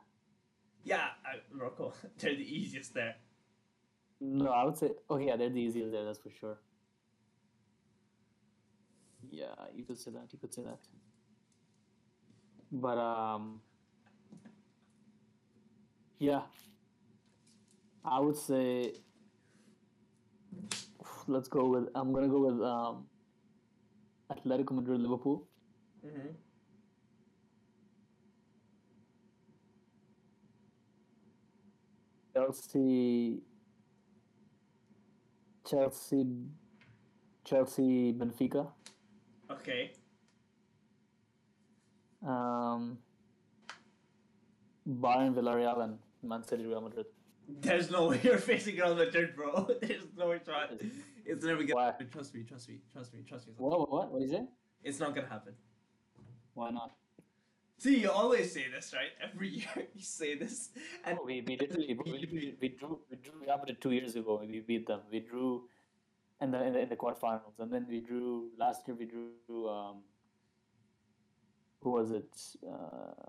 Yeah, 0.83 1.09
I, 1.25 1.41
Morocco. 1.53 1.93
They're 2.19 2.35
the 2.35 2.43
easiest 2.43 2.95
there. 2.95 3.17
No, 4.25 4.51
I 4.51 4.65
would 4.65 4.77
say. 4.79 4.91
Oh 5.11 5.19
yeah, 5.19 5.37
they're 5.37 5.51
the 5.51 5.61
easiest 5.61 5.93
there. 5.93 6.05
That's 6.05 6.19
for 6.19 6.31
sure. 6.31 6.59
Yeah, 9.31 9.55
you 9.75 9.85
could 9.85 9.99
say 9.99 10.11
that. 10.13 10.33
You 10.33 10.39
could 10.39 10.55
say 10.55 10.63
that. 10.63 10.79
But 12.73 12.99
um, 12.99 13.61
yeah, 16.19 16.43
I 18.05 18.19
would 18.21 18.37
say. 18.37 18.95
Let's 21.27 21.49
go 21.49 21.67
with. 21.69 21.89
I'm 21.95 22.13
gonna 22.13 22.29
go 22.29 22.47
with 22.47 22.63
um. 22.63 23.07
Atletico 24.31 24.73
Madrid, 24.73 25.01
Liverpool. 25.01 25.47
Mm-hmm. 26.07 26.29
Chelsea. 32.35 33.43
Chelsea. 35.65 36.25
Chelsea, 37.45 38.13
Benfica. 38.13 38.69
Okay. 39.51 39.93
Um, 42.27 42.99
Bayern, 44.89 45.35
Villarreal, 45.35 45.83
and 45.85 45.99
Man 46.23 46.43
City, 46.43 46.65
Real 46.65 46.81
Madrid. 46.81 47.07
There's 47.61 47.91
no 47.91 48.09
way 48.09 48.21
you're 48.25 48.39
facing 48.39 48.77
Real 48.77 48.95
Madrid, 48.95 49.37
bro. 49.37 49.69
There's 49.83 50.07
no 50.17 50.33
shot. 50.45 50.73
It's 51.27 51.45
never 51.45 51.63
gonna 51.63 51.75
Why? 51.75 51.85
happen. 51.87 52.09
Trust 52.11 52.35
me, 52.35 52.43
trust 52.43 52.69
me, 52.69 52.81
trust 52.91 53.13
me, 53.13 53.21
trust 53.29 53.49
me. 53.49 53.55
What? 53.59 53.79
What? 53.81 53.91
What? 53.91 54.13
What 54.13 54.23
is 54.23 54.33
it? 54.33 54.47
It's 54.83 55.01
not 55.01 55.15
gonna 55.15 55.29
happen. 55.29 55.55
Why 56.55 56.71
not? 56.71 56.93
See, 57.85 57.99
you 58.01 58.11
always 58.11 58.51
say 58.51 58.65
this, 58.75 58.95
right? 58.95 59.13
Every 59.23 59.49
year 59.61 59.89
you 59.95 60.03
say 60.03 60.37
this, 60.43 60.71
and 61.05 61.19
we 61.23 61.43
we 61.47 61.59
literally 61.59 61.99
we, 62.03 62.13
we, 62.13 62.55
we 62.59 62.69
drew 62.69 62.99
we 63.11 63.17
drew 63.25 63.35
Madrid 63.47 63.77
two 63.79 63.91
years 63.91 64.17
ago. 64.17 64.41
We 64.53 64.61
beat 64.61 64.87
them. 64.87 65.01
We 65.11 65.21
drew, 65.21 65.65
in 66.41 66.51
the 66.51 66.63
in 66.69 66.73
the, 66.73 66.81
in 66.85 66.89
the 66.89 66.97
quarterfinals, 66.97 67.59
and 67.59 67.71
then 67.71 67.85
we 67.87 68.01
drew 68.01 68.49
last 68.59 68.89
year. 68.89 68.97
We 68.99 69.05
drew 69.05 69.69
um. 69.69 69.97
Who 71.83 71.91
was 71.91 72.11
it? 72.21 72.33
Uh, 72.67 73.29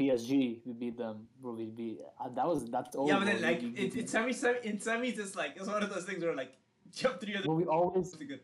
PSG. 0.00 0.58
We 0.66 0.72
beat 0.72 0.98
them. 0.98 1.28
Bro, 1.40 1.52
we 1.52 1.66
beat. 1.66 2.00
Uh, 2.20 2.30
that 2.34 2.48
was 2.48 2.64
that's 2.64 2.96
all. 2.96 3.06
yeah, 3.06 3.20
but 3.20 3.26
then 3.26 3.40
like 3.42 3.62
it, 3.62 3.96
it's 3.96 4.10
semi 4.10 4.32
semi 4.32 4.58
in 4.64 4.78
semis. 4.78 5.20
It's 5.20 5.36
like 5.36 5.52
it's 5.54 5.68
one 5.68 5.84
of 5.84 5.94
those 5.94 6.04
things 6.04 6.24
where 6.24 6.34
like 6.34 6.54
jump 6.92 7.20
three 7.20 7.36
other 7.36 7.46
Well, 7.46 7.58
we 7.58 7.66
always 7.78 8.12
good. 8.16 8.40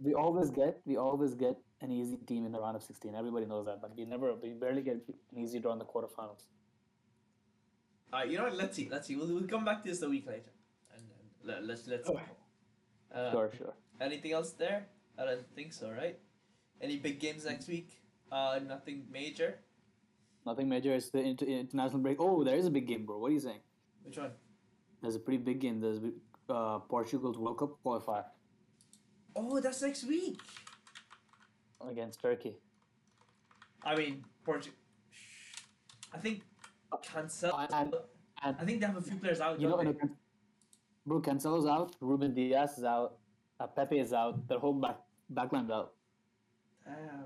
we 0.00 0.14
always 0.14 0.48
get 0.48 0.80
we 0.86 0.96
always 0.96 1.34
get 1.34 1.56
an 1.82 1.90
easy 1.92 2.16
team 2.28 2.46
in 2.46 2.52
the 2.52 2.60
round 2.60 2.76
of 2.76 2.82
16 2.82 3.14
everybody 3.14 3.46
knows 3.46 3.66
that 3.66 3.80
but 3.80 3.94
we 3.96 4.04
never 4.04 4.34
we 4.42 4.50
barely 4.50 4.82
get 4.82 4.96
an 5.32 5.38
easy 5.42 5.58
draw 5.60 5.72
in 5.72 5.78
the 5.78 5.84
quarterfinals 5.94 6.44
Uh, 8.12 8.22
you 8.30 8.36
know 8.38 8.44
what? 8.44 8.56
Let's 8.56 8.76
see. 8.78 8.84
Let's 8.90 9.06
see. 9.08 9.16
We'll, 9.18 9.26
we'll 9.36 9.48
come 9.52 9.64
back 9.68 9.78
to 9.84 9.88
this 9.90 10.00
a 10.02 10.08
week 10.08 10.26
later, 10.32 10.52
and, 10.94 11.02
and 11.16 11.26
let, 11.48 11.64
let's 11.70 11.86
let's. 11.92 12.08
Uh, 12.08 13.30
sure 13.32 13.50
sure 13.58 13.74
Anything 14.00 14.32
else 14.38 14.52
there? 14.62 14.86
I 15.18 15.24
don't 15.28 15.48
think 15.56 15.72
so, 15.78 15.90
right? 15.90 16.16
Any 16.80 16.96
big 17.06 17.18
games 17.24 17.44
next 17.50 17.66
week? 17.74 17.88
Uh, 18.30 18.60
nothing 18.74 18.98
major. 19.18 19.50
nothing 20.50 20.68
major 20.74 20.92
it's 20.98 21.10
the 21.16 21.22
inter- 21.30 21.46
international 21.46 22.00
break 22.06 22.18
oh 22.26 22.44
there 22.48 22.58
is 22.62 22.66
a 22.70 22.72
big 22.78 22.86
game 22.90 23.04
bro 23.06 23.16
what 23.22 23.30
are 23.30 23.36
you 23.38 23.44
saying 23.46 23.62
Which 24.06 24.18
one? 24.24 24.32
there's 25.02 25.16
a 25.20 25.22
pretty 25.26 25.40
big 25.48 25.58
game 25.64 25.80
there's 25.84 26.00
uh, 26.56 26.78
portugal's 26.92 27.38
world 27.44 27.58
cup 27.62 27.72
qualifier 27.84 28.24
Oh, 29.40 29.60
that's 29.64 29.82
next 29.86 30.04
week. 30.12 30.38
Against 31.80 32.20
turkey 32.20 32.56
I 33.84 33.94
mean, 33.94 34.24
Portugal. 34.44 34.78
I 36.12 36.18
think 36.18 36.42
Cancel. 37.02 37.56
And- 37.72 37.94
and 38.42 38.54
I 38.60 38.64
think 38.64 38.80
they 38.80 38.86
have 38.86 38.96
a 38.96 39.00
few 39.02 39.16
players 39.16 39.40
out. 39.40 39.58
you 39.60 39.68
know 39.68 39.76
don't 39.82 39.96
in 40.02 40.08
a, 40.08 40.10
bro 41.06 41.20
cancelo's 41.22 41.66
out 41.66 41.96
ruben 42.00 42.34
dias 42.34 42.76
is 42.78 42.84
out 42.84 43.16
uh, 43.60 43.66
pepe 43.66 43.98
is 43.98 44.12
out 44.12 44.46
their 44.48 44.58
whole 44.58 44.74
back 44.74 44.98
backline's 45.32 45.70
out 45.70 45.94
they? 46.84 46.92
Damn. 46.92 47.24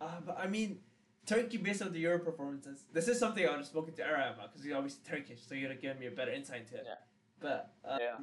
Uh, 0.00 0.20
but 0.26 0.38
I 0.38 0.46
mean, 0.46 0.78
Turkey 1.26 1.58
based 1.58 1.82
on 1.82 1.92
the 1.92 1.98
Euro 2.00 2.18
performances. 2.20 2.84
This 2.92 3.08
is 3.08 3.18
something 3.18 3.44
I 3.46 3.50
would 3.50 3.58
have 3.58 3.66
spoken 3.66 3.92
to 3.94 4.02
Eray 4.02 4.32
about 4.34 4.52
because 4.52 4.64
he's 4.64 4.72
obviously 4.74 5.02
Turkish, 5.08 5.40
so 5.46 5.54
you're 5.54 5.68
gonna 5.68 5.80
give 5.80 5.98
me 5.98 6.06
a 6.06 6.10
better 6.10 6.32
insight 6.32 6.60
into 6.62 6.76
it. 6.76 6.84
Yeah. 6.86 6.94
But 7.40 7.74
um, 7.84 7.98
Yeah. 8.00 8.16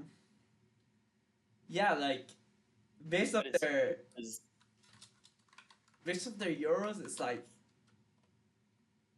yeah, 1.70 1.94
like 1.94 2.30
based 3.08 3.36
on 3.36 3.44
But 3.52 3.62
their 3.62 3.98
Is- 4.18 4.42
based 6.04 6.28
of 6.28 6.40
their 6.40 6.50
Euros, 6.50 7.04
it's 7.04 7.20
like 7.20 7.46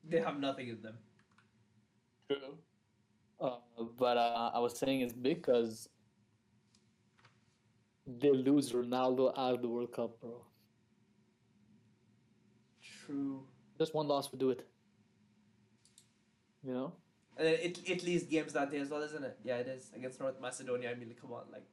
they 0.07 0.19
have 0.19 0.39
nothing 0.39 0.69
in 0.69 0.81
them. 0.81 0.97
True. 2.29 2.57
Uh, 3.39 3.57
but 3.97 4.17
uh, 4.17 4.51
I 4.53 4.59
was 4.59 4.77
saying 4.77 5.01
it's 5.01 5.13
because 5.13 5.89
they 8.07 8.31
lose 8.31 8.71
Ronaldo 8.71 9.33
out 9.37 9.55
of 9.55 9.61
the 9.61 9.67
World 9.67 9.91
Cup, 9.91 10.19
bro. 10.21 10.41
True. 13.05 13.43
Just 13.77 13.93
one 13.93 14.07
loss 14.07 14.31
would 14.31 14.39
do 14.39 14.51
it. 14.51 14.65
You 16.63 16.73
know? 16.73 16.93
And 17.37 17.47
then 17.47 17.53
it, 17.61 17.79
Italy's 17.85 18.23
games 18.23 18.53
that 18.53 18.71
day 18.71 18.79
as 18.79 18.89
well, 18.89 19.01
isn't 19.01 19.23
it? 19.23 19.37
Yeah, 19.43 19.57
it 19.57 19.67
is 19.67 19.91
against 19.95 20.19
North 20.19 20.39
Macedonia. 20.41 20.91
I 20.91 20.95
mean, 20.95 21.09
like, 21.09 21.21
come 21.21 21.33
on, 21.33 21.43
like 21.51 21.65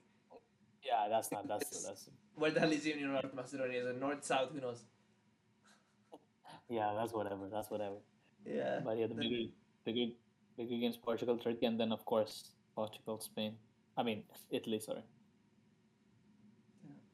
Yeah, 0.84 1.08
that's 1.08 1.30
not. 1.30 1.46
That's 1.46 1.84
that's. 1.84 2.10
where 2.34 2.50
the 2.50 2.60
hell 2.60 2.72
is 2.72 2.86
even 2.86 3.12
North 3.12 3.32
Macedonia? 3.34 3.80
Is 3.80 3.86
it 3.86 4.00
north, 4.00 4.24
south? 4.24 4.50
Who 4.52 4.60
knows? 4.60 4.82
Yeah, 6.72 6.94
that's 6.98 7.12
whatever. 7.12 7.48
That's 7.52 7.70
whatever. 7.70 7.96
Yeah. 8.46 8.80
But 8.84 8.98
yeah, 8.98 9.06
the 9.06 9.14
bigger, 9.14 9.42
bigger, 9.84 10.06
bigger 10.56 10.76
games: 10.82 10.96
Portugal, 10.96 11.36
Turkey, 11.36 11.66
and 11.66 11.78
then 11.78 11.92
of 11.92 12.04
course 12.06 12.34
Portugal, 12.74 13.20
Spain. 13.20 13.56
I 13.96 14.02
mean 14.02 14.22
Italy. 14.50 14.80
Sorry. 14.80 15.02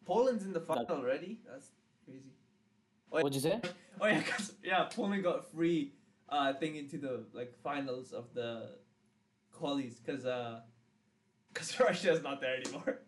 Poland's 0.06 0.44
in 0.44 0.52
the 0.52 0.60
final 0.60 0.86
already. 0.86 1.40
That's 1.46 1.72
crazy. 2.04 2.32
Oh, 3.12 3.20
What'd 3.22 3.34
you 3.34 3.40
say? 3.40 3.60
Oh 4.00 4.06
yeah, 4.06 4.22
'cause- 4.22 4.54
yeah, 4.62 4.84
Poland 4.84 5.22
got 5.24 5.50
free 5.50 5.92
uh 6.28 6.52
thing 6.60 6.76
into 6.76 6.98
the 6.98 7.24
like 7.32 7.52
finals 7.64 8.12
of 8.12 8.32
the 8.34 8.76
qualies 9.52 9.94
because 10.04 10.24
uh 10.26 10.60
because 11.52 11.78
Russia's 11.86 12.22
not 12.22 12.40
there 12.40 12.56
anymore. 12.60 13.00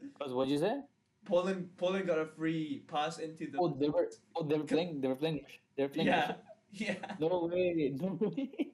Because 0.00 0.32
what'd 0.32 0.52
you 0.52 0.58
say? 0.58 0.82
Poland 1.24 1.68
Poland 1.76 2.06
got 2.06 2.18
a 2.18 2.26
free 2.26 2.84
pass 2.88 3.18
into 3.18 3.50
the 3.50 3.58
Oh, 3.58 3.68
they 3.68 3.88
were. 3.88 4.10
Oh, 4.36 4.42
they 4.42 4.56
were 4.56 4.64
playing. 4.64 5.00
They 5.00 5.08
were 5.08 5.16
playing. 5.16 5.40
They 5.76 5.82
were 5.84 5.88
playing. 5.88 6.08
yeah 6.08 6.20
Russia. 6.20 6.36
yeah. 6.72 6.94
No 7.18 7.50
way. 7.50 7.94
No 8.00 8.18
way. 8.20 8.72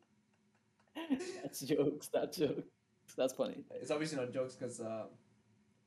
that's 1.42 1.60
jokes. 1.60 2.08
That's 2.08 2.36
jokes. 2.36 2.62
That's 3.16 3.32
funny. 3.32 3.64
It's 3.72 3.90
obviously 3.90 4.18
not 4.18 4.32
jokes 4.32 4.54
because 4.54 4.80
uh, 4.80 5.04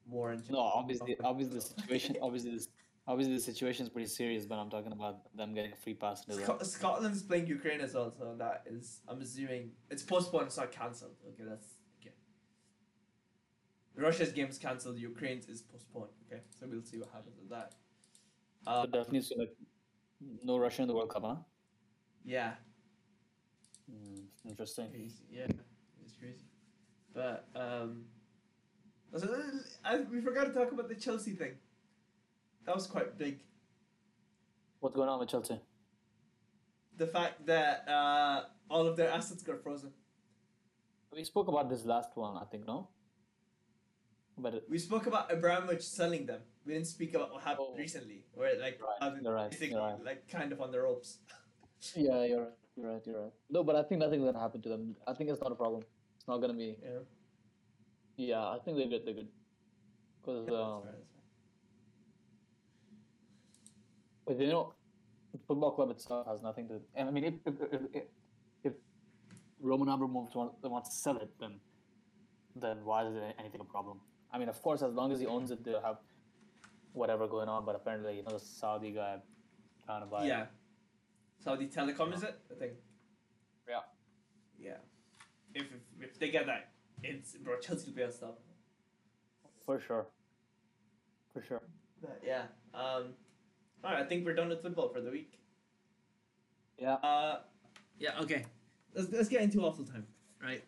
war 0.08 0.32
and 0.32 0.50
No, 0.50 0.60
obviously, 0.60 1.16
obviously 1.24 1.56
the 1.56 1.62
situation, 1.62 2.18
obviously 2.22 2.52
this, 2.52 2.68
obviously 3.08 3.36
the 3.36 3.42
situation 3.42 3.84
is 3.86 3.90
pretty 3.90 4.10
serious. 4.10 4.46
But 4.46 4.56
I'm 4.56 4.70
talking 4.70 4.92
about 4.92 5.36
them 5.36 5.54
getting 5.54 5.74
a 5.74 5.76
free 5.76 5.94
pass 5.94 6.26
into 6.28 6.44
Sc-. 6.44 6.66
Scotland's 6.66 7.24
playing 7.24 7.48
Ukraine 7.48 7.82
as 7.82 7.94
well, 7.94 8.12
so 8.12 8.36
that 8.38 8.64
is 8.66 9.02
I'm 9.08 9.22
assuming 9.22 9.72
it's 9.90 10.04
postponed. 10.04 10.48
It's 10.48 10.58
not 10.58 10.72
cancelled. 10.72 11.16
Okay, 11.30 11.44
that's. 11.48 11.73
Russia's 13.96 14.32
game 14.32 14.48
is 14.48 14.58
cancelled. 14.58 14.98
Ukraine's 14.98 15.48
is 15.48 15.62
postponed. 15.62 16.10
Okay, 16.28 16.42
so 16.60 16.66
we'll 16.70 16.82
see 16.84 16.98
what 16.98 17.10
happens 17.14 17.38
with 17.40 17.50
that. 17.50 17.74
Uh, 18.66 18.84
So 18.84 18.88
definitely, 18.92 19.22
so 19.22 19.36
like, 19.38 19.56
no 20.44 20.58
Russia 20.58 20.82
in 20.82 20.88
the 20.88 20.96
World 20.96 21.10
Cup, 21.10 21.24
huh? 21.24 21.36
yeah, 22.26 22.54
Mm, 23.92 24.24
interesting. 24.50 24.90
crazy. 24.90 25.26
Yeah, 25.30 25.48
it's 26.04 26.14
crazy. 26.18 26.46
But 27.14 27.46
um, 27.54 28.06
so, 29.16 29.28
I, 29.84 29.98
we 30.00 30.22
forgot 30.22 30.46
to 30.46 30.54
talk 30.54 30.72
about 30.72 30.88
the 30.88 30.96
Chelsea 30.96 31.32
thing. 31.32 31.52
That 32.66 32.74
was 32.74 32.88
quite 32.88 33.18
big. 33.18 33.42
What's 34.80 34.96
going 34.96 35.10
on 35.10 35.20
with 35.20 35.30
Chelsea? 35.30 35.60
The 36.98 37.08
fact 37.08 37.46
that 37.46 37.88
uh, 37.90 38.46
all 38.70 38.88
of 38.88 38.96
their 38.96 39.10
assets 39.12 39.44
got 39.44 39.62
frozen. 39.62 39.92
We 41.14 41.24
spoke 41.26 41.48
about 41.50 41.70
this 41.70 41.84
last 41.86 42.16
one, 42.16 42.38
I 42.38 42.46
think, 42.46 42.66
no? 42.66 42.88
But 44.38 44.56
it, 44.56 44.64
We 44.70 44.80
spoke 44.80 45.06
about 45.06 45.32
Abramovich 45.32 45.82
selling 45.84 46.26
them. 46.26 46.42
We 46.66 46.74
didn't 46.74 46.88
speak 46.88 47.14
about 47.14 47.32
what 47.32 47.44
happened 47.44 47.68
Oh. 47.72 47.76
recently, 47.78 48.24
where 48.34 48.58
like 48.60 48.80
Right, 48.82 49.14
you're 49.22 49.34
right, 49.34 49.62
you're 49.62 49.80
right. 49.80 50.04
like 50.04 50.28
kind 50.28 50.52
of 50.52 50.62
on 50.62 50.72
the 50.72 50.80
ropes. 50.82 51.20
yeah, 51.96 52.24
you're 52.26 52.40
right. 52.42 52.54
You're 52.76 52.92
right. 52.92 53.02
You're 53.06 53.22
right. 53.24 53.34
No, 53.50 53.64
but 53.64 53.76
I 53.76 53.84
think 53.84 54.00
nothing's 54.02 54.24
gonna 54.24 54.40
happen 54.40 54.62
to 54.64 54.70
them. 54.70 54.96
I 55.06 55.14
think 55.14 55.30
it's 55.30 55.42
not 55.42 55.52
a 55.52 55.56
problem. 55.56 55.84
It's 56.18 56.28
not 56.28 56.38
gonna 56.38 56.54
be. 56.56 56.78
Yeah, 56.84 57.00
Yeah, 58.16 58.50
I 58.50 58.58
think 58.64 58.78
they're 58.78 58.88
good. 58.88 59.06
They're 59.06 59.14
good. 59.14 59.28
Because 60.22 60.46
that's 60.46 60.56
um, 60.58 60.84
fair. 60.84 60.96
But 64.26 64.40
you 64.40 64.48
know, 64.48 64.74
the 65.32 65.40
football 65.48 65.72
club 65.72 65.92
itself 65.92 66.26
has 66.28 66.42
nothing 66.42 66.68
to. 66.70 66.80
And 66.96 67.10
I 67.10 67.12
mean, 67.12 67.26
if 67.26 67.34
if, 67.46 67.54
if, 67.72 67.82
if, 67.94 68.04
if 68.64 68.74
Roman 69.60 69.90
Abramovich 69.90 70.34
wants, 70.36 70.56
wants 70.64 70.90
to 70.90 70.96
sell 70.96 71.18
it, 71.18 71.30
then 71.40 71.60
then 72.56 72.78
why 72.86 73.06
is 73.06 73.16
it 73.16 73.36
anything 73.38 73.62
a 73.62 73.66
problem? 73.66 74.00
I 74.34 74.40
mean, 74.40 74.50
of 74.50 74.62
course, 74.62 74.82
as 74.82 74.94
long 74.94 75.12
as 75.12 75.20
he 75.20 75.28
owns 75.28 75.52
it, 75.52 75.64
they'll 75.64 75.82
have 75.82 75.98
whatever 76.94 77.28
going 77.28 77.48
on. 77.48 77.66
But 77.66 77.76
apparently, 77.76 78.18
you 78.18 78.24
know, 78.24 78.32
the 78.32 78.40
Saudi 78.40 78.92
guy 78.92 79.18
trying 79.86 80.02
to 80.02 80.08
buy. 80.08 80.26
it. 80.26 80.28
yeah. 80.28 80.46
Saudi 81.44 81.68
Telecom 81.68 82.14
is 82.16 82.24
it? 82.24 82.40
I 82.52 82.56
think. 82.56 82.74
Yeah. 83.70 83.80
Yeah. 84.60 84.78
If 85.54 85.64
if, 85.64 85.82
if 86.02 86.20
they 86.20 86.30
get 86.30 86.48
that, 86.48 86.72
it's 87.04 87.34
bro 87.38 87.60
Chelsea 87.60 87.88
will 87.88 87.96
be 87.96 88.02
unstoppable. 88.02 88.42
for 89.66 89.80
sure. 89.80 90.08
For 91.34 91.44
sure. 91.44 91.62
But 92.02 92.22
yeah. 92.26 92.44
Um. 92.74 93.14
All 93.84 93.92
right, 93.92 94.02
I 94.02 94.06
think 94.06 94.26
we're 94.26 94.34
done 94.36 94.50
with 94.50 94.62
football 94.62 94.90
for 94.90 95.02
the 95.02 95.12
week. 95.12 95.38
Yeah. 96.78 96.94
Uh. 96.96 97.40
Yeah. 98.00 98.20
Okay. 98.22 98.46
Let's 98.96 99.12
let's 99.12 99.30
get 99.30 99.42
into 99.42 99.62
awful 99.62 99.86
time. 99.86 100.08
Right. 100.42 100.64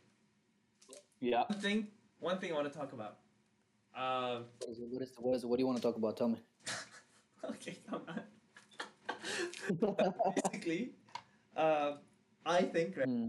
Yeah. 1.19 1.43
One 1.47 1.59
thing. 1.59 1.87
One 2.19 2.37
thing 2.39 2.51
I 2.51 2.55
want 2.55 2.71
to 2.71 2.77
talk 2.77 2.93
about. 2.93 3.17
Um. 3.95 4.45
What 4.59 4.69
is, 4.69 4.79
what 4.91 5.01
is 5.01 5.11
what 5.17 5.35
is 5.35 5.45
what 5.45 5.55
do 5.57 5.61
you 5.61 5.67
want 5.67 5.77
to 5.77 5.81
talk 5.83 5.95
about? 5.95 6.17
Tell 6.17 6.29
me. 6.29 6.37
okay, 7.49 7.77
come 7.89 8.01
on. 8.07 8.21
Basically, 10.43 10.91
um, 11.55 11.99
I 12.45 12.61
think 12.63 12.97
right. 12.97 13.07
Hmm. 13.07 13.27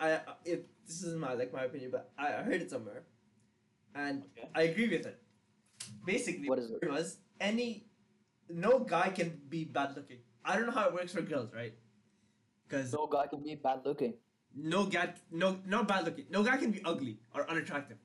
I, 0.00 0.12
I 0.14 0.20
it 0.44 0.68
this 0.86 1.02
is 1.02 1.14
my 1.16 1.34
like 1.34 1.52
my 1.52 1.64
opinion, 1.64 1.90
but 1.90 2.12
I, 2.18 2.28
I 2.28 2.42
heard 2.42 2.62
it 2.62 2.70
somewhere, 2.70 3.02
and 3.94 4.22
Okay. 4.38 4.48
I 4.54 4.62
agree 4.62 4.88
with 4.88 5.06
it. 5.06 5.20
Basically, 6.06 6.48
What 6.48 6.58
is 6.58 6.70
it? 6.70 6.88
was 6.88 7.18
any 7.40 7.86
no 8.48 8.78
guy 8.80 9.08
can 9.10 9.40
be 9.48 9.64
bad 9.64 9.96
looking. 9.96 10.18
I 10.44 10.56
don't 10.56 10.66
know 10.66 10.72
how 10.72 10.88
it 10.88 10.94
works 10.94 11.12
for 11.12 11.22
girls, 11.22 11.52
right? 11.54 11.74
Because 12.68 12.92
No 12.92 13.06
guy 13.06 13.26
can 13.26 13.42
be 13.42 13.54
bad 13.56 13.80
looking. 13.84 14.14
no 14.54 14.84
guy, 14.86 15.14
no 15.30 15.58
not 15.66 15.88
bad 15.88 16.04
looking. 16.04 16.26
No 16.30 16.42
guy 16.42 16.56
can 16.56 16.70
be 16.70 16.82
ugly 16.84 17.18
or 17.34 17.48
unattractive. 17.50 17.98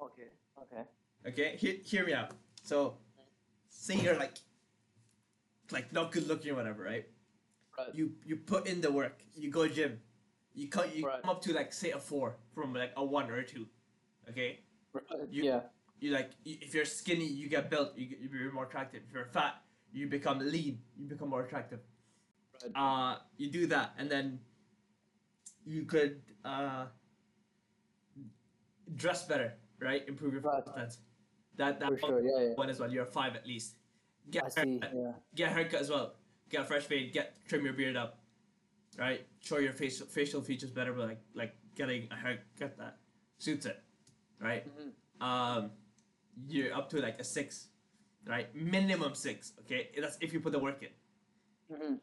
Okay. 0.00 0.28
Okay. 0.62 0.82
Okay, 1.26 1.56
hear, 1.56 1.74
hear 1.84 2.06
me 2.06 2.12
out. 2.14 2.30
So, 2.62 2.96
say 3.68 3.96
you're 3.96 4.16
like, 4.16 4.38
like 5.70 5.92
not 5.92 6.12
good 6.12 6.26
looking 6.26 6.52
or 6.52 6.56
whatever, 6.56 6.82
right? 6.82 7.06
Right. 7.78 7.94
You 7.94 8.12
you 8.24 8.36
put 8.36 8.66
in 8.66 8.80
the 8.80 8.90
work. 8.90 9.22
You 9.36 9.50
go 9.50 9.66
gym. 9.68 10.00
You 10.54 10.68
come 10.68 10.86
you 10.94 11.06
Right. 11.06 11.22
come 11.22 11.30
up 11.30 11.42
to 11.42 11.52
like 11.52 11.72
say 11.72 11.90
a 11.92 11.98
four 11.98 12.36
from 12.54 12.74
like 12.74 12.92
a 12.96 13.04
one 13.04 13.30
or 13.30 13.36
a 13.38 13.46
two. 13.46 13.66
Okay. 14.28 14.60
You- 15.30 15.44
yeah. 15.44 15.60
You 16.00 16.10
like 16.12 16.30
if 16.44 16.74
you're 16.74 16.86
skinny, 16.86 17.26
you 17.26 17.48
get 17.48 17.68
built. 17.70 17.96
You 17.96 18.16
you're 18.32 18.52
more 18.52 18.64
attractive. 18.64 19.02
If 19.06 19.12
you're 19.14 19.26
fat, 19.26 19.60
you 19.92 20.08
become 20.08 20.38
lean. 20.38 20.80
You 20.96 21.06
become 21.06 21.28
more 21.28 21.42
attractive. 21.44 21.80
Right. 22.62 22.72
Uh, 22.74 23.18
you 23.36 23.50
do 23.50 23.66
that, 23.66 23.92
and 23.98 24.10
then 24.10 24.40
you 25.66 25.84
could 25.84 26.22
uh 26.44 26.86
dress 28.96 29.26
better, 29.26 29.54
right? 29.78 30.06
Improve 30.08 30.32
your 30.32 30.42
Right. 30.42 30.64
confidence. 30.64 30.98
That 31.60 31.78
that 31.78 32.00
sure. 32.00 32.20
Yeah. 32.22 32.30
Yeah. 32.40 32.54
one 32.54 32.70
as 32.70 32.80
well. 32.80 32.90
You're 32.90 33.02
a 33.02 33.12
five 33.20 33.36
at 33.36 33.46
least. 33.46 33.74
Get 34.30 34.44
I 34.44 34.46
a 34.46 34.50
see. 34.50 34.80
Yeah. 34.94 35.12
Get 35.34 35.50
a 35.50 35.52
haircut 35.52 35.80
as 35.82 35.90
well. 35.90 36.14
Get 36.48 36.62
a 36.62 36.64
fresh 36.64 36.84
fade. 36.84 37.12
Get 37.12 37.34
trim 37.48 37.64
your 37.66 37.74
beard 37.74 37.96
up. 37.96 38.18
Right. 38.98 39.26
Show 39.40 39.58
your 39.58 39.74
facial 39.74 40.06
facial 40.06 40.40
features 40.40 40.70
better, 40.70 40.94
but 40.94 41.06
like 41.06 41.20
like 41.34 41.54
getting 41.76 42.08
a 42.10 42.16
haircut 42.16 42.78
that 42.78 42.96
suits 43.38 43.66
it. 43.66 43.78
Right. 44.40 44.64
Mhm. 44.66 45.26
Um, 45.26 45.70
you're 46.48 46.72
up 46.74 46.88
to 46.90 47.00
like 47.00 47.20
a 47.20 47.24
six. 47.24 47.68
Right. 48.26 48.48
Minimum 48.54 49.14
six. 49.14 49.52
Okay. 49.60 49.90
That's 50.00 50.16
if 50.22 50.32
you 50.32 50.40
put 50.40 50.52
the 50.52 50.58
work 50.58 50.82
in. 50.82 51.76
Mm-hmm. 51.76 51.94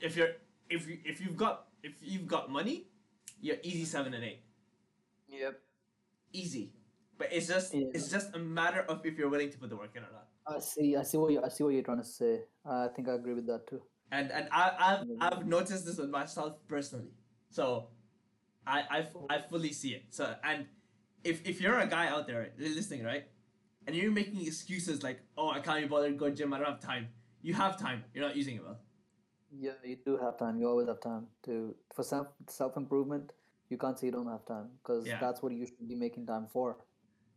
If 0.00 0.16
you're 0.16 0.32
if 0.70 0.88
you 0.88 0.98
if 1.04 1.20
you've 1.20 1.36
got 1.36 1.66
if 1.82 1.92
you've 2.00 2.26
got 2.26 2.50
money, 2.50 2.86
you're 3.42 3.58
easy 3.62 3.84
seven 3.84 4.14
and 4.14 4.24
eight. 4.24 4.40
Yep. 5.28 5.60
Easy. 6.32 6.72
But 7.22 7.32
it's 7.32 7.46
just 7.46 7.72
Yeah. 7.72 7.86
it's 7.94 8.08
just 8.10 8.34
a 8.34 8.38
matter 8.40 8.80
of 8.92 9.06
if 9.06 9.16
you're 9.16 9.28
willing 9.34 9.50
to 9.54 9.58
put 9.58 9.70
the 9.70 9.76
work 9.76 9.94
in 9.94 10.02
or 10.02 10.12
not. 10.18 10.26
I 10.44 10.58
see. 10.58 10.96
I 10.96 11.04
see 11.04 11.18
what 11.18 11.30
you. 11.32 11.40
I 11.40 11.48
see 11.48 11.62
what 11.62 11.72
you're 11.74 11.84
trying 11.90 12.02
to 12.02 12.10
say. 12.20 12.32
I 12.66 12.88
think 12.88 13.08
I 13.08 13.14
agree 13.14 13.34
with 13.34 13.46
that 13.46 13.66
too. 13.70 13.80
and 14.10 14.32
and 14.38 14.48
I, 14.60 14.64
I've 14.88 15.02
I've 15.26 15.46
noticed 15.46 15.84
this 15.86 15.98
with 16.02 16.10
myself 16.10 16.56
personally. 16.72 17.12
So, 17.58 17.66
I 18.66 18.78
I, 18.96 18.98
I 19.34 19.36
fully 19.52 19.72
see 19.82 19.92
it. 19.98 20.02
So 20.18 20.24
and 20.50 20.66
if 21.30 21.46
if 21.52 21.60
you're 21.60 21.78
a 21.78 21.86
guy 21.96 22.08
out 22.08 22.26
there 22.26 22.42
listening, 22.58 23.04
right, 23.10 23.24
and 23.86 23.94
you're 23.98 24.10
making 24.20 24.40
excuses 24.50 25.04
like, 25.08 25.20
oh, 25.38 25.48
I 25.50 25.60
can't 25.60 25.80
be 25.84 25.88
bothered 25.94 26.12
to 26.14 26.18
go 26.24 26.28
gym, 26.40 26.52
I 26.52 26.58
don't 26.58 26.70
have 26.74 26.80
time. 26.92 27.06
You 27.50 27.54
have 27.54 27.78
time. 27.86 28.02
You're 28.14 28.26
not 28.26 28.36
using 28.42 28.56
it 28.56 28.64
well. 28.64 28.80
Yeah, 29.66 29.78
you 29.92 29.96
do 30.10 30.16
have 30.24 30.36
time. 30.44 30.58
You 30.58 30.68
always 30.74 30.88
have 30.88 31.00
time 31.00 31.28
to 31.44 31.54
for 31.94 32.02
self 32.02 32.26
self 32.48 32.76
improvement. 32.76 33.32
You 33.70 33.78
can't 33.78 33.96
say 33.98 34.06
you 34.08 34.12
don't 34.20 34.32
have 34.36 34.44
time 34.54 34.70
because 34.80 35.06
Yeah. 35.06 35.20
that's 35.20 35.40
what 35.42 35.52
you 35.60 35.64
should 35.66 35.88
be 35.88 35.94
making 36.06 36.26
time 36.26 36.48
for. 36.56 36.78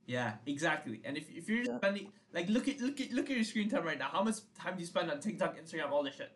Yeah, 0.06 0.34
exactly. 0.46 1.02
And 1.04 1.18
if, 1.18 1.30
if 1.32 1.50
you're 1.50 1.64
Yeah. 1.64 1.78
spending 1.78 2.12
like 2.34 2.48
look 2.50 2.68
at 2.68 2.80
look 2.80 3.00
at 3.02 3.12
look 3.12 3.30
at 3.30 3.36
your 3.36 3.44
screen 3.46 3.70
time 3.70 3.84
right 3.86 3.98
now. 3.98 4.10
How 4.10 4.24
much 4.24 4.36
time 4.58 4.76
do 4.76 4.82
you 4.82 4.86
spend 4.88 5.10
on 5.10 5.20
TikTok, 5.20 5.58
Instagram, 5.58 5.90
all 5.92 6.04
this 6.04 6.16
shit? 6.16 6.32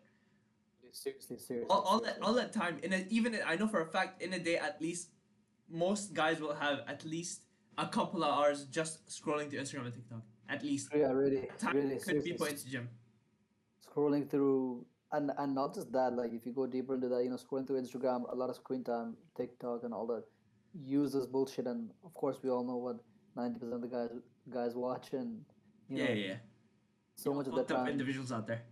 Seriously, 0.92 1.38
seriously. 1.38 1.68
All, 1.70 1.82
all 1.82 2.00
that 2.00 2.18
all 2.20 2.34
that 2.34 2.52
time 2.52 2.78
in 2.82 2.92
a, 2.92 3.06
even 3.10 3.38
I 3.46 3.54
know 3.56 3.68
for 3.68 3.80
a 3.80 3.86
fact 3.86 4.22
in 4.22 4.32
a 4.32 4.38
day 4.40 4.56
at 4.56 4.80
least 4.82 5.10
most 5.68 6.14
guys 6.14 6.40
will 6.40 6.54
have 6.54 6.80
at 6.88 7.04
least 7.04 7.42
a 7.78 7.86
couple 7.86 8.24
of 8.24 8.30
hours 8.36 8.64
just 8.66 9.06
scrolling 9.06 9.48
through 9.48 9.60
Instagram 9.60 9.84
and 9.86 9.94
TikTok. 9.94 10.22
At 10.48 10.64
least 10.64 10.88
Yeah, 10.92 11.12
really, 11.12 11.48
time 11.58 11.76
really. 11.76 11.90
could 11.98 12.24
be 12.24 12.30
Seriously. 12.30 12.32
put 12.32 12.50
into 12.50 12.66
gym. 12.68 12.88
Scrolling 13.86 14.28
through, 14.28 14.84
and 15.12 15.30
and 15.38 15.54
not 15.54 15.74
just 15.74 15.92
that. 15.92 16.14
Like 16.14 16.32
if 16.32 16.44
you 16.44 16.52
go 16.52 16.66
deeper 16.66 16.94
into 16.94 17.08
that, 17.08 17.22
you 17.22 17.30
know, 17.30 17.36
scrolling 17.36 17.66
through 17.68 17.80
Instagram, 17.82 18.30
a 18.32 18.34
lot 18.34 18.50
of 18.50 18.56
screen 18.56 18.82
time, 18.82 19.16
TikTok, 19.36 19.84
and 19.84 19.94
all 19.94 20.06
that. 20.08 20.24
Use 20.74 21.12
this 21.12 21.26
bullshit, 21.26 21.66
and 21.66 21.90
of 22.04 22.14
course, 22.14 22.38
we 22.42 22.50
all 22.50 22.64
know 22.64 22.76
what 22.76 22.96
ninety 23.36 23.58
percent 23.58 23.74
of 23.74 23.80
the 23.82 23.88
guys 23.88 24.10
guys 24.52 24.74
watch, 24.74 25.12
and 25.12 25.44
you 25.88 25.98
know, 25.98 26.04
Yeah, 26.04 26.10
yeah, 26.12 26.26
yeah. 26.26 26.36
so 27.14 27.34
much 27.34 27.46
of 27.48 27.54
the 27.54 27.64
time. 27.64 27.88
individuals 27.88 28.32
out 28.32 28.46
there. 28.46 28.62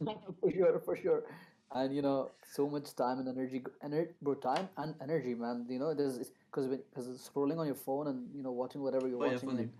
for 0.40 0.50
sure, 0.52 0.80
for 0.84 0.96
sure. 0.96 1.22
And 1.72 1.94
you 1.94 2.02
know, 2.02 2.30
so 2.52 2.68
much 2.68 2.94
time 2.94 3.18
and 3.18 3.28
energy, 3.28 3.62
ener- 3.84 4.12
bro, 4.22 4.34
time 4.34 4.68
and 4.76 4.94
energy, 5.02 5.34
man. 5.34 5.66
You 5.68 5.78
know, 5.80 5.94
there's 5.94 6.18
because 6.50 6.66
because 6.68 7.08
scrolling 7.28 7.58
on 7.58 7.66
your 7.66 7.74
phone 7.74 8.06
and 8.06 8.28
you 8.34 8.42
know 8.42 8.52
watching 8.52 8.82
whatever 8.82 9.08
you're 9.08 9.22
Oh, 9.24 9.28
watching 9.32 9.48
on 9.48 9.70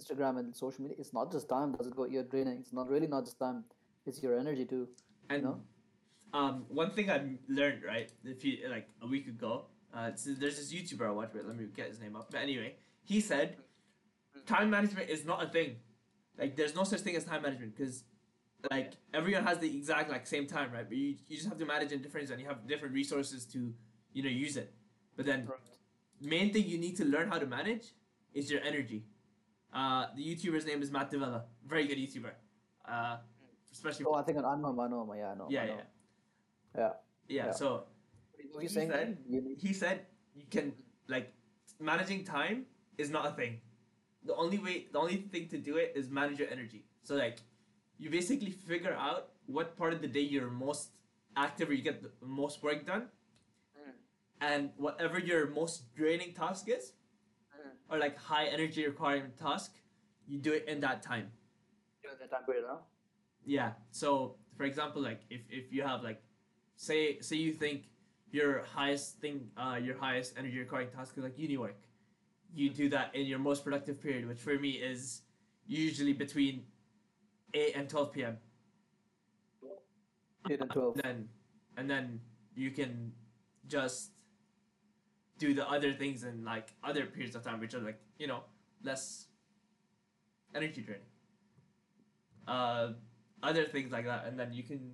Instagram 0.00 0.38
and 0.38 0.54
social 0.54 0.82
media, 0.82 0.96
it's 1.00 1.12
not 1.14 1.32
just 1.32 1.48
time. 1.48 1.72
Does 1.72 1.86
it 1.86 1.96
go? 1.96 2.04
You're 2.04 2.24
draining. 2.24 2.58
It's 2.58 2.72
not 2.72 2.88
really 2.88 3.06
not 3.06 3.24
just 3.24 3.38
time. 3.38 3.64
It's 4.06 4.22
your 4.22 4.38
energy 4.38 4.66
too. 4.66 4.88
And 5.30 5.42
know? 5.44 5.60
um, 6.34 6.66
one 6.68 6.90
thing 6.90 7.10
I 7.10 7.22
learned 7.48 7.82
right, 7.84 8.10
if 8.24 8.44
you 8.44 8.68
like 8.68 8.88
a 9.00 9.06
week 9.06 9.26
ago, 9.28 9.66
uh, 9.94 10.10
there's 10.38 10.56
this 10.58 10.72
YouTuber 10.72 11.06
I 11.06 11.10
watch. 11.12 11.30
Wait, 11.34 11.46
let 11.46 11.56
me 11.56 11.66
get 11.74 11.88
his 11.88 12.00
name 12.00 12.14
up. 12.16 12.30
But 12.30 12.40
anyway, 12.42 12.74
he 13.04 13.20
said, 13.20 13.56
time 14.46 14.70
management 14.70 15.08
is 15.08 15.24
not 15.24 15.42
a 15.42 15.48
thing. 15.48 15.76
Like, 16.38 16.56
there's 16.56 16.74
no 16.74 16.84
such 16.84 17.00
thing 17.00 17.16
as 17.16 17.24
time 17.24 17.42
management 17.42 17.76
because, 17.76 18.04
like, 18.70 18.92
everyone 19.12 19.44
has 19.44 19.58
the 19.58 19.74
exact 19.76 20.10
like 20.10 20.26
same 20.26 20.46
time, 20.46 20.72
right? 20.72 20.88
But 20.88 20.96
you, 20.96 21.16
you 21.28 21.36
just 21.36 21.48
have 21.48 21.58
to 21.58 21.66
manage 21.66 21.92
in 21.92 22.00
different 22.00 22.30
and 22.30 22.40
you 22.40 22.46
have 22.48 22.66
different 22.66 22.94
resources 22.94 23.44
to, 23.46 23.72
you 24.12 24.22
know, 24.22 24.28
use 24.30 24.56
it. 24.56 24.72
But 25.16 25.26
then, 25.26 25.48
main 26.20 26.52
thing 26.52 26.64
you 26.66 26.78
need 26.78 26.96
to 26.96 27.04
learn 27.04 27.28
how 27.28 27.38
to 27.38 27.46
manage 27.46 27.88
is 28.32 28.50
your 28.50 28.62
energy. 28.62 29.04
Uh, 29.72 30.06
the 30.16 30.22
YouTuber's 30.22 30.66
name 30.66 30.82
is 30.82 30.90
Matt 30.90 31.10
D'Avella. 31.10 31.44
Very 31.66 31.86
good 31.86 31.98
YouTuber. 31.98 32.30
Uh, 32.88 33.16
especially. 33.70 34.06
Oh, 34.06 34.14
I 34.14 34.22
think 34.22 34.38
I 34.38 34.56
know 34.56 34.70
him. 34.70 34.80
I 34.80 34.88
know 34.88 35.02
him. 35.02 35.18
Yeah, 35.18 35.30
I 35.30 35.34
know. 35.34 35.44
him, 35.46 35.50
yeah, 35.52 35.60
I 35.62 35.66
know 35.66 35.72
yeah. 36.74 36.80
Yeah. 36.80 36.90
yeah, 37.28 37.44
Yeah. 37.46 37.50
So 37.52 37.84
What 38.52 38.58
are 38.58 38.62
He 38.62 38.68
saying? 38.68 38.90
said- 38.90 39.18
You 39.28 39.40
need- 39.42 39.58
he 39.58 39.72
said 39.72 40.06
you 40.34 40.44
can 40.50 40.74
like 41.08 41.32
managing 41.80 42.24
time 42.24 42.66
is 43.02 43.10
not 43.10 43.26
a 43.26 43.32
thing. 43.32 43.60
The 44.24 44.34
only 44.34 44.58
way, 44.58 44.86
the 44.92 44.98
only 44.98 45.16
thing 45.32 45.48
to 45.48 45.58
do 45.58 45.76
it 45.76 45.92
is 45.96 46.08
manage 46.10 46.38
your 46.38 46.48
energy. 46.56 46.84
So 47.02 47.14
like, 47.16 47.38
you 47.98 48.10
basically 48.10 48.50
figure 48.50 48.94
out 48.94 49.30
what 49.46 49.76
part 49.76 49.92
of 49.92 50.00
the 50.00 50.08
day 50.08 50.20
you're 50.34 50.50
most 50.50 50.90
active 51.36 51.70
or 51.70 51.74
you 51.74 51.82
get 51.82 52.02
the 52.02 52.10
most 52.26 52.62
work 52.62 52.86
done, 52.86 53.08
Mm. 53.78 53.92
and 54.40 54.70
whatever 54.76 55.18
your 55.18 55.46
most 55.48 55.94
draining 55.94 56.34
task 56.34 56.68
is, 56.68 56.92
Mm. 57.58 57.72
or 57.90 57.98
like 57.98 58.16
high 58.18 58.46
energy 58.46 58.86
requiring 58.86 59.32
task, 59.32 59.72
you 60.26 60.38
do 60.38 60.52
it 60.52 60.64
in 60.68 60.80
that 60.80 61.02
time. 61.02 61.32
During 62.02 62.18
the 62.18 62.28
time 62.28 62.44
period, 62.44 62.64
huh? 62.68 62.78
Yeah. 63.44 63.72
So 63.90 64.36
for 64.56 64.64
example, 64.64 65.02
like 65.02 65.22
if, 65.30 65.40
if 65.50 65.72
you 65.72 65.82
have 65.82 66.02
like 66.02 66.22
say 66.76 67.20
say 67.20 67.36
you 67.36 67.52
think 67.52 67.88
your 68.30 68.62
highest 68.64 69.18
thing 69.20 69.50
uh 69.56 69.78
your 69.82 69.96
highest 69.98 70.38
energy 70.38 70.58
requiring 70.58 70.90
task 70.90 71.16
is 71.18 71.24
like 71.24 71.38
uni 71.38 71.56
work. 71.56 71.76
You 72.54 72.70
do 72.70 72.88
that 72.90 73.14
in 73.14 73.26
your 73.26 73.38
most 73.38 73.64
productive 73.64 74.00
period, 74.02 74.28
which 74.28 74.38
for 74.38 74.58
me 74.58 74.70
is 74.72 75.22
usually 75.66 76.12
between 76.12 76.64
eight 77.54 77.74
and 77.76 77.88
twelve 77.88 78.12
PM. 78.12 78.36
Eight 80.50 80.60
and 80.60 80.70
twelve. 80.70 81.00
Then 81.02 81.28
and 81.76 81.88
then 81.88 82.20
you 82.54 82.70
can 82.70 83.12
just 83.68 84.10
do 85.38 85.54
the 85.54 85.68
other 85.68 85.92
things 85.92 86.24
in 86.24 86.44
like 86.44 86.68
other 86.84 87.06
periods 87.06 87.34
of 87.34 87.42
time 87.42 87.58
which 87.60 87.74
are 87.74 87.80
like, 87.80 88.00
you 88.18 88.26
know, 88.26 88.44
less 88.82 89.26
energy 90.54 90.82
draining. 90.82 91.06
Uh 92.46 92.92
other 93.42 93.64
things 93.64 93.90
like 93.90 94.04
that 94.04 94.24
and 94.26 94.38
then 94.38 94.52
you 94.52 94.62
can 94.62 94.92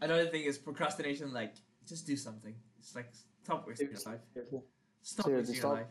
another 0.00 0.26
thing 0.26 0.42
is 0.42 0.58
procrastination 0.58 1.32
like 1.32 1.54
just 1.86 2.06
do 2.06 2.16
something 2.16 2.54
it's 2.78 2.94
like 2.96 3.08
stop 3.44 3.66
wasting 3.68 3.88
your 3.90 4.00
life 4.12 4.20
stop 5.02 5.26
Seriously, 5.26 5.52
wasting 5.52 5.54
stop. 5.56 5.68
your 5.70 5.74
life 5.78 5.86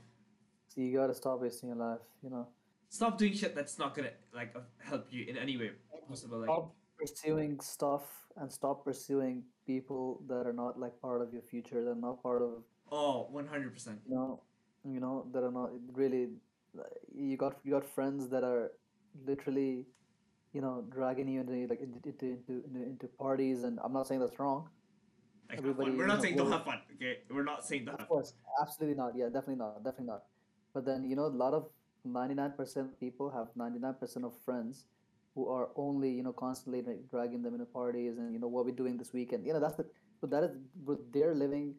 you 0.78 0.98
gotta 0.98 1.14
stop 1.14 1.42
wasting 1.42 1.70
your 1.70 1.78
life. 1.78 2.00
You 2.24 2.30
know. 2.30 2.48
stop 2.90 3.18
doing 3.18 3.34
shit 3.34 3.54
that's 3.56 3.78
not 3.78 3.96
gonna 3.96 4.12
like 4.34 4.56
help 4.80 5.08
you 5.12 5.26
in 5.26 5.38
any 5.38 5.58
way 5.58 5.72
possible 6.08 6.40
like 6.40 6.48
Stop 6.48 6.76
pursuing 6.98 7.60
stuff 7.60 8.04
and 8.38 8.52
stop 8.52 8.84
pursuing 8.84 9.44
people 9.66 10.22
that 10.28 10.48
are 10.48 10.54
not 10.54 10.80
like 10.80 11.00
part 11.02 11.22
of 11.22 11.34
your 11.34 11.42
future. 11.42 11.84
They're 11.84 11.96
not 11.96 12.22
part 12.24 12.42
of 12.42 12.64
oh 12.92 13.30
100% 13.34 13.98
you 14.08 14.16
know, 14.16 14.42
you 14.86 15.00
know 15.00 15.26
that 15.34 15.44
are 15.44 15.52
not 15.52 15.72
really. 15.94 16.30
You 17.16 17.38
got 17.38 17.58
you 17.64 17.72
got 17.72 17.86
friends 17.86 18.30
that 18.30 18.44
are 18.44 18.72
literally, 19.26 19.86
you 20.54 20.62
know, 20.62 20.86
dragging 20.90 21.28
you 21.28 21.42
into 21.42 21.68
like 21.68 21.82
into 21.82 22.00
into 22.08 22.26
into, 22.26 22.84
into, 22.92 23.08
parties, 23.08 23.64
and 23.64 23.80
I'm 23.84 23.94
not 23.94 24.08
saying 24.08 24.22
that's 24.22 24.40
wrong. 24.40 24.70
like, 25.50 25.58
Everybody, 25.58 25.92
we're 25.92 25.98
you 25.98 26.08
not 26.08 26.18
know, 26.18 26.24
saying 26.24 26.36
don't 26.38 26.52
have 26.52 26.66
fun 26.66 26.80
okay 26.96 27.20
we're 27.32 27.44
not 27.44 27.66
saying 27.66 27.86
don't 27.86 27.96
have 27.96 28.02
Of 28.02 28.10
course, 28.10 28.34
absolutely 28.62 28.96
not. 28.96 29.14
Yeah, 29.16 29.26
definitely 29.26 29.56
not. 29.56 29.84
Definitely 29.84 30.08
not. 30.08 30.24
But 30.78 30.86
then 30.86 31.06
you 31.10 31.16
know, 31.16 31.26
a 31.26 31.38
lot 31.44 31.56
of 31.56 31.70
ninety-nine 32.06 32.52
percent 32.56 32.90
of 32.90 33.00
people 33.00 33.32
have 33.32 33.48
ninety-nine 33.56 33.96
percent 34.00 34.26
of 34.26 34.34
friends 34.46 34.84
who 35.34 35.48
are 35.50 35.70
only 35.76 36.12
you 36.18 36.22
know 36.22 36.34
constantly 36.34 36.84
dragging 37.10 37.42
them 37.42 37.56
into 37.56 37.66
parties 37.66 38.20
and 38.20 38.32
you 38.32 38.40
know 38.40 38.48
what 38.56 38.64
we're 38.68 38.76
doing 38.82 38.96
this 38.96 39.12
weekend. 39.12 39.48
You 39.48 39.54
know 39.54 39.60
that's 39.60 39.78
the 39.78 39.88
but 40.22 40.30
that 40.30 40.44
is 40.44 40.52
but 40.90 41.00
they're 41.12 41.34
living 41.34 41.74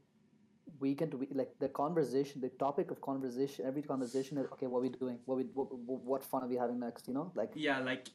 weekend 0.81 1.13
to 1.13 1.17
week 1.17 1.31
like 1.33 1.55
the 1.61 1.69
conversation, 1.69 2.41
the 2.41 2.49
topic 2.65 2.91
of 2.91 3.01
conversation. 3.01 3.65
Every 3.65 3.83
conversation 3.83 4.37
is 4.37 4.51
okay. 4.55 4.67
What 4.67 4.83
we 4.83 4.89
doing? 4.89 5.21
What 5.27 5.39
we 5.39 5.45
what, 5.55 5.73
what 5.73 6.01
what 6.15 6.25
fun 6.25 6.43
are 6.43 6.49
we 6.49 6.57
having 6.57 6.81
next? 6.81 7.07
You 7.07 7.15
know, 7.15 7.31
like 7.37 7.53
yeah 7.55 7.79
like 7.79 8.09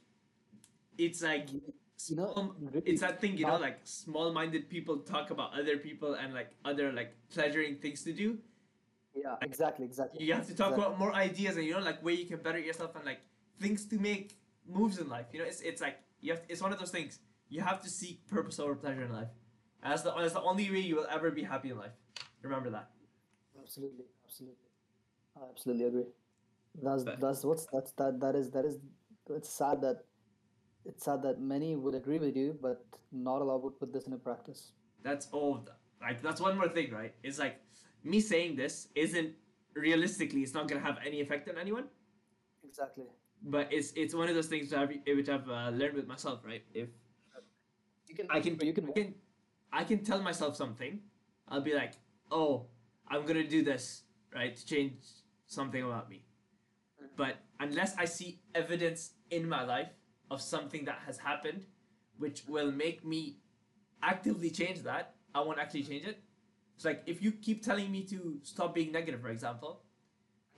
it's 0.98 1.22
like 1.24 1.48
you 1.54 2.18
know, 2.18 2.56
really 2.60 2.82
it's 2.86 3.00
that 3.00 3.22
thing 3.22 3.38
you 3.38 3.48
know 3.48 3.56
like 3.58 3.80
small-minded 3.86 4.70
people 4.70 4.98
talk 4.98 5.32
about 5.32 5.58
other 5.58 5.78
people 5.78 6.16
and 6.16 6.34
like 6.34 6.52
other 6.66 6.92
like 6.92 7.16
pleasuring 7.34 7.78
things 7.78 8.04
to 8.04 8.12
do 8.12 8.38
yeah, 9.16 9.36
exactly, 9.42 9.86
exactly. 9.86 10.24
you 10.24 10.34
have 10.34 10.48
to 10.48 10.56
talk 10.56 10.72
exactly. 10.72 10.86
about 10.86 11.00
more 11.00 11.14
ideas 11.14 11.58
and 11.58 11.66
you 11.66 11.74
know 11.74 11.80
like 11.80 12.02
where 12.02 12.14
you 12.14 12.26
can 12.26 12.38
better 12.38 12.60
yourself 12.60 12.96
and 12.96 13.06
like 13.06 13.22
things 13.60 13.86
to 13.86 13.98
make 14.00 14.38
moves 14.68 14.98
in 14.98 15.08
life 15.10 15.28
you 15.34 15.40
know 15.40 15.46
it's, 15.46 15.62
it's 15.62 15.82
like 15.82 16.00
you 16.22 16.32
have 16.34 16.42
it's 16.50 16.62
one 16.62 16.72
of 16.74 16.80
those 16.80 16.92
things 16.92 17.20
you 17.50 17.62
have 17.62 17.82
to 17.82 17.90
seek 17.90 18.26
purpose 18.28 18.60
over 18.60 18.76
pleasure 18.76 19.04
in 19.04 19.12
life 19.14 19.28
and 19.84 19.92
that's 19.92 20.02
the, 20.02 20.12
that's 20.18 20.34
the 20.34 20.42
only 20.42 20.70
way 20.72 20.80
you 20.80 20.96
will 20.96 21.08
ever 21.12 21.32
be 21.32 21.44
happy 21.44 21.70
in 21.70 21.78
life 21.78 21.92
remember 22.42 22.70
that 22.70 22.90
Absolutely, 23.64 24.06
absolutely. 24.26 24.58
I 25.38 25.50
absolutely 25.50 25.86
agree. 25.86 26.06
That's 26.82 27.04
But- 27.04 27.20
that's 27.20 27.44
what's 27.46 27.66
that's 27.68 27.92
that 27.94 28.20
that 28.20 28.36
is 28.36 28.50
that 28.52 28.66
is 28.66 28.80
it's 29.30 29.50
sad 29.50 29.82
that 29.82 30.06
it's 30.86 31.06
sad 31.06 31.22
that 31.24 31.40
many 31.40 31.76
would 31.78 31.96
agree 31.96 32.20
with 32.20 32.36
you, 32.36 32.58
but 32.62 32.84
not 33.12 33.42
a 33.42 33.46
lot 33.46 33.64
would 33.64 33.80
put 33.80 33.94
this 33.94 34.06
into 34.06 34.18
practice. 34.18 34.72
that's 35.08 35.28
all 35.38 35.56
like 36.02 36.22
that's 36.26 36.42
one 36.44 36.58
more 36.58 36.68
thing 36.76 36.92
right 36.98 37.14
it's 37.30 37.40
like 37.40 37.56
me 38.04 38.20
saying 38.20 38.56
this 38.56 38.88
isn't 38.96 39.34
realistically 39.76 40.42
it's 40.44 40.54
not 40.54 40.68
going 40.68 40.80
to 40.82 40.86
have 40.88 40.98
any 41.06 41.22
effect 41.22 41.50
on 41.50 41.58
anyone 41.58 41.86
Exactly. 42.64 43.06
but 43.44 43.72
it's 43.72 43.92
it's 43.96 44.14
one 44.16 44.30
of 44.30 44.36
those 44.36 44.48
things 44.48 44.72
which 44.72 44.80
I've, 44.80 45.18
which 45.18 45.30
I've 45.30 45.50
uh, 45.50 45.70
learned 45.70 45.96
with 45.96 46.08
myself 46.08 46.44
right 46.46 46.64
if 46.74 46.90
You 48.08 48.16
can 48.16 48.28
I 48.30 48.40
can, 48.42 48.60
you 48.60 48.74
can 48.74 48.90
I 48.90 48.92
can, 48.92 49.16
I 49.72 49.84
can 49.84 50.04
tell 50.04 50.22
myself 50.22 50.56
something. 50.56 51.00
I'll 51.48 51.62
be 51.62 51.74
like, 51.74 51.94
oh, 52.32 52.68
I'm 53.08 53.26
gonna 53.26 53.48
do 53.48 53.64
this, 53.64 54.04
right, 54.34 54.56
to 54.56 54.66
change 54.66 54.94
something 55.48 55.84
about 55.84 56.10
me. 56.10 56.24
But 57.16 57.38
unless 57.60 57.96
I 57.98 58.06
see 58.06 58.42
evidence 58.56 59.12
in 59.30 59.48
my 59.48 59.64
life 59.64 59.90
of 60.32 60.42
something 60.42 60.86
that 60.86 61.00
has 61.06 61.18
happened, 61.18 61.66
which 62.18 62.44
will 62.48 62.72
make 62.72 63.06
me 63.06 63.38
actively 64.02 64.50
change 64.50 64.84
that, 64.84 65.16
I 65.34 65.42
won't 65.42 65.60
actually 65.60 65.84
change 65.84 66.06
it. 66.06 66.22
It's 66.84 66.86
like 66.86 67.04
if 67.06 67.22
you 67.24 67.32
keep 67.32 67.64
telling 67.64 67.90
me 67.90 68.04
to 68.08 68.40
stop 68.44 68.76
being 68.76 68.92
negative, 68.92 69.22
for 69.22 69.30
example, 69.30 69.84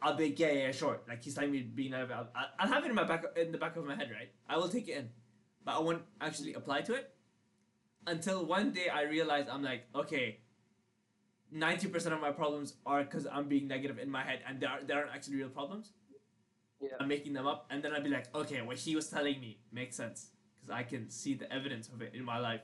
I'll 0.02 0.16
be 0.16 0.30
like, 0.30 0.40
yeah, 0.40 0.52
yeah, 0.54 0.72
sure. 0.72 1.00
Like 1.08 1.24
he's 1.24 1.36
telling 1.36 1.52
me 1.52 1.60
to 1.62 1.66
be 1.70 1.88
negative. 1.88 2.18
I'll, 2.18 2.30
I'll- 2.36 2.50
I'll 2.58 2.68
have 2.68 2.84
it 2.84 2.90
in 2.90 2.96
my 2.96 3.04
back, 3.04 3.26
in 3.38 3.52
the 3.52 3.60
back 3.60 3.76
of 3.76 3.86
my 3.86 3.94
head, 3.96 4.10
right? 4.12 4.32
I 4.50 4.58
will 4.58 4.68
take 4.68 4.88
it 4.88 4.98
in, 4.98 5.10
but 5.64 5.76
I 5.76 5.80
won't 5.82 6.02
actually 6.20 6.56
apply 6.56 6.82
to 6.82 6.96
it 6.96 7.14
until 8.08 8.44
one 8.44 8.72
day 8.72 8.90
I 8.90 9.04
realize 9.04 9.46
I'm 9.52 9.62
like, 9.62 9.84
okay, 9.94 10.40
ninety 11.52 11.88
percent 11.90 12.16
of 12.16 12.22
my 12.22 12.32
problems 12.32 12.74
are 12.88 13.04
because 13.04 13.28
I'm 13.32 13.48
being 13.48 13.68
negative 13.68 14.00
in 14.00 14.10
my 14.10 14.24
head, 14.24 14.40
and 14.48 14.60
they 14.60 14.66
are 14.66 14.80
they 14.84 14.96
aren't 14.96 15.12
actually 15.14 15.36
real 15.36 15.50
problems. 15.50 15.94
Yeah. 16.82 16.90
I'm 17.00 17.08
making 17.08 17.34
them 17.34 17.46
up, 17.46 17.68
and 17.70 17.84
then 17.84 17.94
I'd 17.94 18.04
be 18.04 18.10
like, 18.10 18.34
okay, 18.34 18.64
what 18.64 18.78
he 18.78 18.96
was 18.96 19.10
telling 19.10 19.40
me 19.40 19.60
makes 19.72 19.96
sense 19.96 20.32
because 20.56 20.74
I 20.76 20.82
can 20.82 21.08
see 21.12 21.36
the 21.36 21.54
evidence 21.54 21.88
of 21.90 22.02
it 22.02 22.16
in 22.16 22.26
my 22.26 22.40
life, 22.40 22.62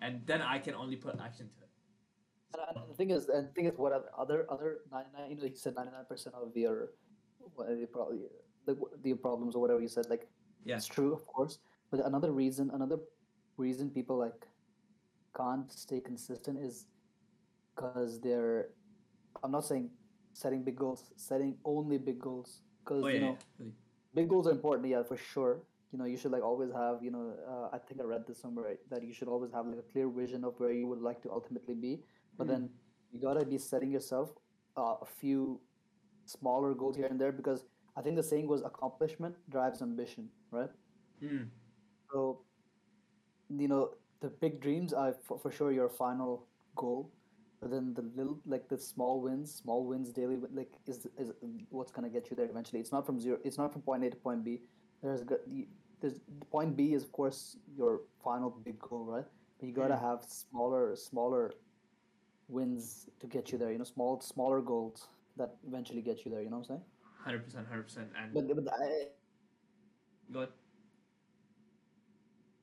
and 0.00 0.22
then 0.26 0.42
I 0.42 0.60
can 0.60 0.74
only 0.74 0.94
put 0.94 1.18
action 1.20 1.48
to 1.48 1.58
it. 1.58 1.63
And, 2.54 2.76
and 2.76 2.88
the 2.90 2.94
thing 2.94 3.10
is, 3.10 3.28
and 3.28 3.48
the 3.48 3.52
thing 3.52 3.66
is, 3.66 3.76
what 3.76 3.92
other 4.16 4.46
other 4.48 4.78
ninety 4.92 5.10
nine? 5.16 5.30
You 5.30 5.36
know, 5.36 5.44
you 5.44 5.54
said 5.56 5.74
ninety 5.74 5.92
nine 5.92 6.06
percent 6.08 6.34
of 6.34 6.56
your 6.56 6.90
probably 7.92 8.20
the 8.66 8.76
the 9.02 9.14
problems 9.14 9.54
or 9.54 9.60
whatever 9.60 9.80
you 9.80 9.88
said. 9.88 10.06
Like, 10.08 10.28
Yeah. 10.64 10.76
it's 10.76 10.86
true, 10.86 11.12
of 11.12 11.26
course. 11.26 11.58
But 11.90 12.00
another 12.06 12.32
reason, 12.32 12.70
another 12.72 12.98
reason 13.56 13.90
people 13.90 14.16
like 14.18 14.46
can't 15.36 15.70
stay 15.72 16.00
consistent 16.00 16.58
is 16.58 16.86
because 17.74 18.20
they're. 18.20 18.70
I'm 19.42 19.50
not 19.50 19.64
saying 19.64 19.90
setting 20.32 20.62
big 20.62 20.76
goals, 20.76 21.12
setting 21.16 21.56
only 21.64 21.98
big 21.98 22.18
goals. 22.20 22.60
Because 22.84 23.04
Oh 23.04 23.08
you 23.08 23.20
know, 23.20 23.38
yeah. 23.58 23.66
big 24.14 24.28
goals 24.28 24.46
are 24.46 24.50
important 24.52 24.86
yeah 24.88 25.02
for 25.02 25.16
sure 25.16 25.62
you 25.90 25.98
know 25.98 26.04
you 26.04 26.16
should 26.18 26.30
like 26.32 26.42
always 26.42 26.70
have 26.72 27.02
you 27.02 27.10
know 27.10 27.32
uh, 27.52 27.68
i 27.76 27.78
think 27.78 27.98
i 28.00 28.04
read 28.04 28.26
this 28.26 28.38
somewhere 28.38 28.66
right, 28.66 28.78
that 28.90 29.02
you 29.02 29.12
should 29.14 29.26
always 29.28 29.50
have 29.52 29.64
like 29.66 29.78
a 29.78 29.86
clear 29.92 30.08
vision 30.08 30.44
of 30.44 30.52
where 30.60 30.70
you 30.72 30.86
would 30.86 31.00
like 31.00 31.22
to 31.22 31.30
ultimately 31.30 31.72
be 31.74 31.92
but 32.38 32.46
Mhm. 32.46 32.50
then 32.50 32.70
you 33.12 33.20
gotta 33.20 33.44
be 33.44 33.58
setting 33.58 33.90
yourself 33.90 34.32
uh, 34.76 34.96
a 35.02 35.06
few 35.06 35.60
smaller 36.26 36.74
goals 36.74 36.96
here 36.96 37.06
and 37.06 37.20
there 37.20 37.32
because 37.32 37.64
i 37.96 38.02
think 38.02 38.16
the 38.16 38.22
saying 38.22 38.46
was 38.48 38.62
accomplishment 38.62 39.34
drives 39.50 39.82
ambition 39.82 40.28
right 40.50 40.70
Mm. 41.22 41.50
so 42.12 42.44
you 43.48 43.68
know 43.68 43.90
the 44.20 44.28
big 44.28 44.60
dreams 44.60 44.92
are 44.92 45.14
for, 45.26 45.38
for 45.38 45.50
sure 45.50 45.70
your 45.72 45.88
final 45.88 46.46
goal 46.76 47.10
but 47.60 47.70
then 47.70 47.94
the 47.94 48.02
little 48.16 48.38
like 48.46 48.68
the 48.68 48.78
small 48.78 49.20
wins 49.20 49.54
small 49.54 49.84
wins 49.86 50.12
daily 50.12 50.36
like 50.52 50.72
is 50.86 51.06
is 51.18 51.32
what's 51.70 51.92
gonna 51.92 52.08
get 52.08 52.30
you 52.30 52.36
there 52.36 52.46
eventually 52.46 52.80
it's 52.80 52.92
not 52.92 53.06
from 53.06 53.20
zero 53.20 53.38
it's 53.44 53.58
not 53.58 53.72
from 53.72 53.82
point 53.82 54.04
a 54.04 54.10
to 54.10 54.16
point 54.16 54.44
b 54.44 54.60
there's 55.02 55.22
there's 56.00 56.20
point 56.50 56.76
b 56.76 56.94
is 56.94 57.02
of 57.04 57.12
course 57.12 57.56
your 57.76 58.00
final 58.22 58.50
big 58.64 58.78
goal 58.78 59.04
right 59.04 59.24
but 59.58 59.66
you 59.68 59.72
gotta 59.74 59.94
Mm. 59.94 60.00
have 60.00 60.24
smaller, 60.24 60.96
smaller 60.96 61.52
wins 62.48 63.06
to 63.20 63.26
get 63.26 63.52
you 63.52 63.58
there. 63.58 63.72
You 63.72 63.78
know, 63.78 63.84
small, 63.84 64.20
smaller 64.20 64.60
goals 64.60 65.08
that 65.36 65.54
eventually 65.66 66.02
get 66.02 66.24
you 66.24 66.30
there. 66.30 66.42
You 66.42 66.50
know 66.50 66.58
what 66.58 66.70
I'm 66.70 66.76
saying? 66.76 66.82
Hundred 67.24 67.44
percent, 67.44 67.66
hundred 67.68 67.84
percent, 67.84 68.08
and 68.20 68.34
But 68.34 68.64
but 68.64 68.72
I, 68.72 69.06
go 70.32 70.46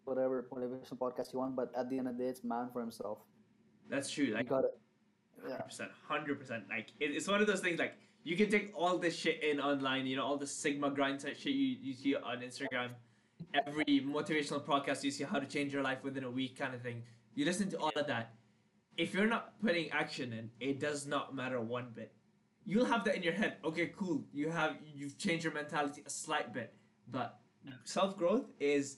whatever 0.04 0.46
motivational 0.52 0.98
podcast 0.98 1.34
you 1.34 1.40
want, 1.40 1.56
but 1.56 1.72
at 1.78 1.90
the 1.90 1.98
end 1.98 2.08
of 2.08 2.18
the 2.18 2.24
day, 2.24 2.30
it's 2.30 2.44
man 2.44 2.70
for 2.72 2.82
himself. 2.82 3.20
That's 3.90 4.10
true. 4.10 4.26
You 4.26 4.44
got 4.44 4.66
it. 4.66 4.78
Hundred 5.42 5.66
percent, 5.66 5.92
hundred 6.08 6.40
percent. 6.40 6.64
Like 6.70 6.90
it, 7.00 7.12
it's 7.12 7.28
one 7.28 7.42
of 7.42 7.48
those 7.48 7.62
things. 7.62 7.80
Like 7.80 7.94
you 8.24 8.38
can 8.38 8.50
take 8.50 8.72
all 8.76 8.98
this 8.98 9.16
shit 9.16 9.44
in 9.44 9.60
online. 9.60 10.06
You 10.06 10.18
know, 10.18 10.26
all 10.26 10.38
the 10.38 10.48
Sigma 10.48 10.92
grind 10.92 11.20
type 11.20 11.38
shit 11.38 11.54
you, 11.54 11.78
you 11.82 11.94
see 11.94 12.16
on 12.16 12.42
Instagram. 12.42 12.90
Every 13.66 14.02
motivational 14.06 14.64
podcast 14.64 15.04
you 15.04 15.10
see 15.10 15.24
how 15.24 15.40
to 15.40 15.48
change 15.48 15.74
your 15.74 15.82
life 15.82 16.04
within 16.04 16.24
a 16.24 16.30
week 16.30 16.58
kind 16.58 16.76
of 16.76 16.82
thing. 16.82 17.02
You 17.34 17.46
listen 17.46 17.70
to 17.72 17.78
all 17.80 17.92
of 17.96 18.06
that. 18.08 18.34
If 18.98 19.14
you're 19.14 19.28
not 19.28 19.60
putting 19.62 19.90
action 19.92 20.34
in, 20.34 20.50
it 20.60 20.80
does 20.80 21.08
not 21.08 21.34
matter 21.36 21.60
one 21.62 21.88
bit. 21.94 22.12
You'll 22.66 22.86
have 22.86 23.04
that 23.06 23.16
in 23.16 23.24
your 23.24 23.34
head. 23.34 23.58
Okay, 23.64 23.92
cool. 23.98 24.24
You 24.34 24.50
have 24.50 24.78
you've 24.94 25.18
changed 25.18 25.44
your 25.44 25.54
mentality 25.54 26.04
a 26.06 26.10
slight 26.10 26.54
bit, 26.54 26.74
but 27.10 27.40
self 27.84 28.18
growth 28.18 28.46
is 28.60 28.98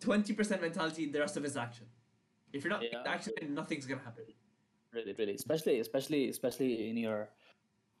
twenty 0.00 0.32
percent 0.32 0.62
mentality. 0.62 1.06
The 1.06 1.20
rest 1.20 1.36
of 1.36 1.44
it 1.44 1.48
is 1.48 1.56
action. 1.56 1.86
If 2.52 2.62
you're 2.64 2.72
not 2.72 2.82
Yeah. 2.82 3.02
action, 3.06 3.32
nothing's 3.50 3.86
gonna 3.86 4.02
happen. 4.02 4.24
Really, 4.92 5.14
really, 5.14 5.34
especially, 5.34 5.80
especially, 5.80 6.28
especially 6.28 6.88
in 6.90 6.96
your 6.96 7.30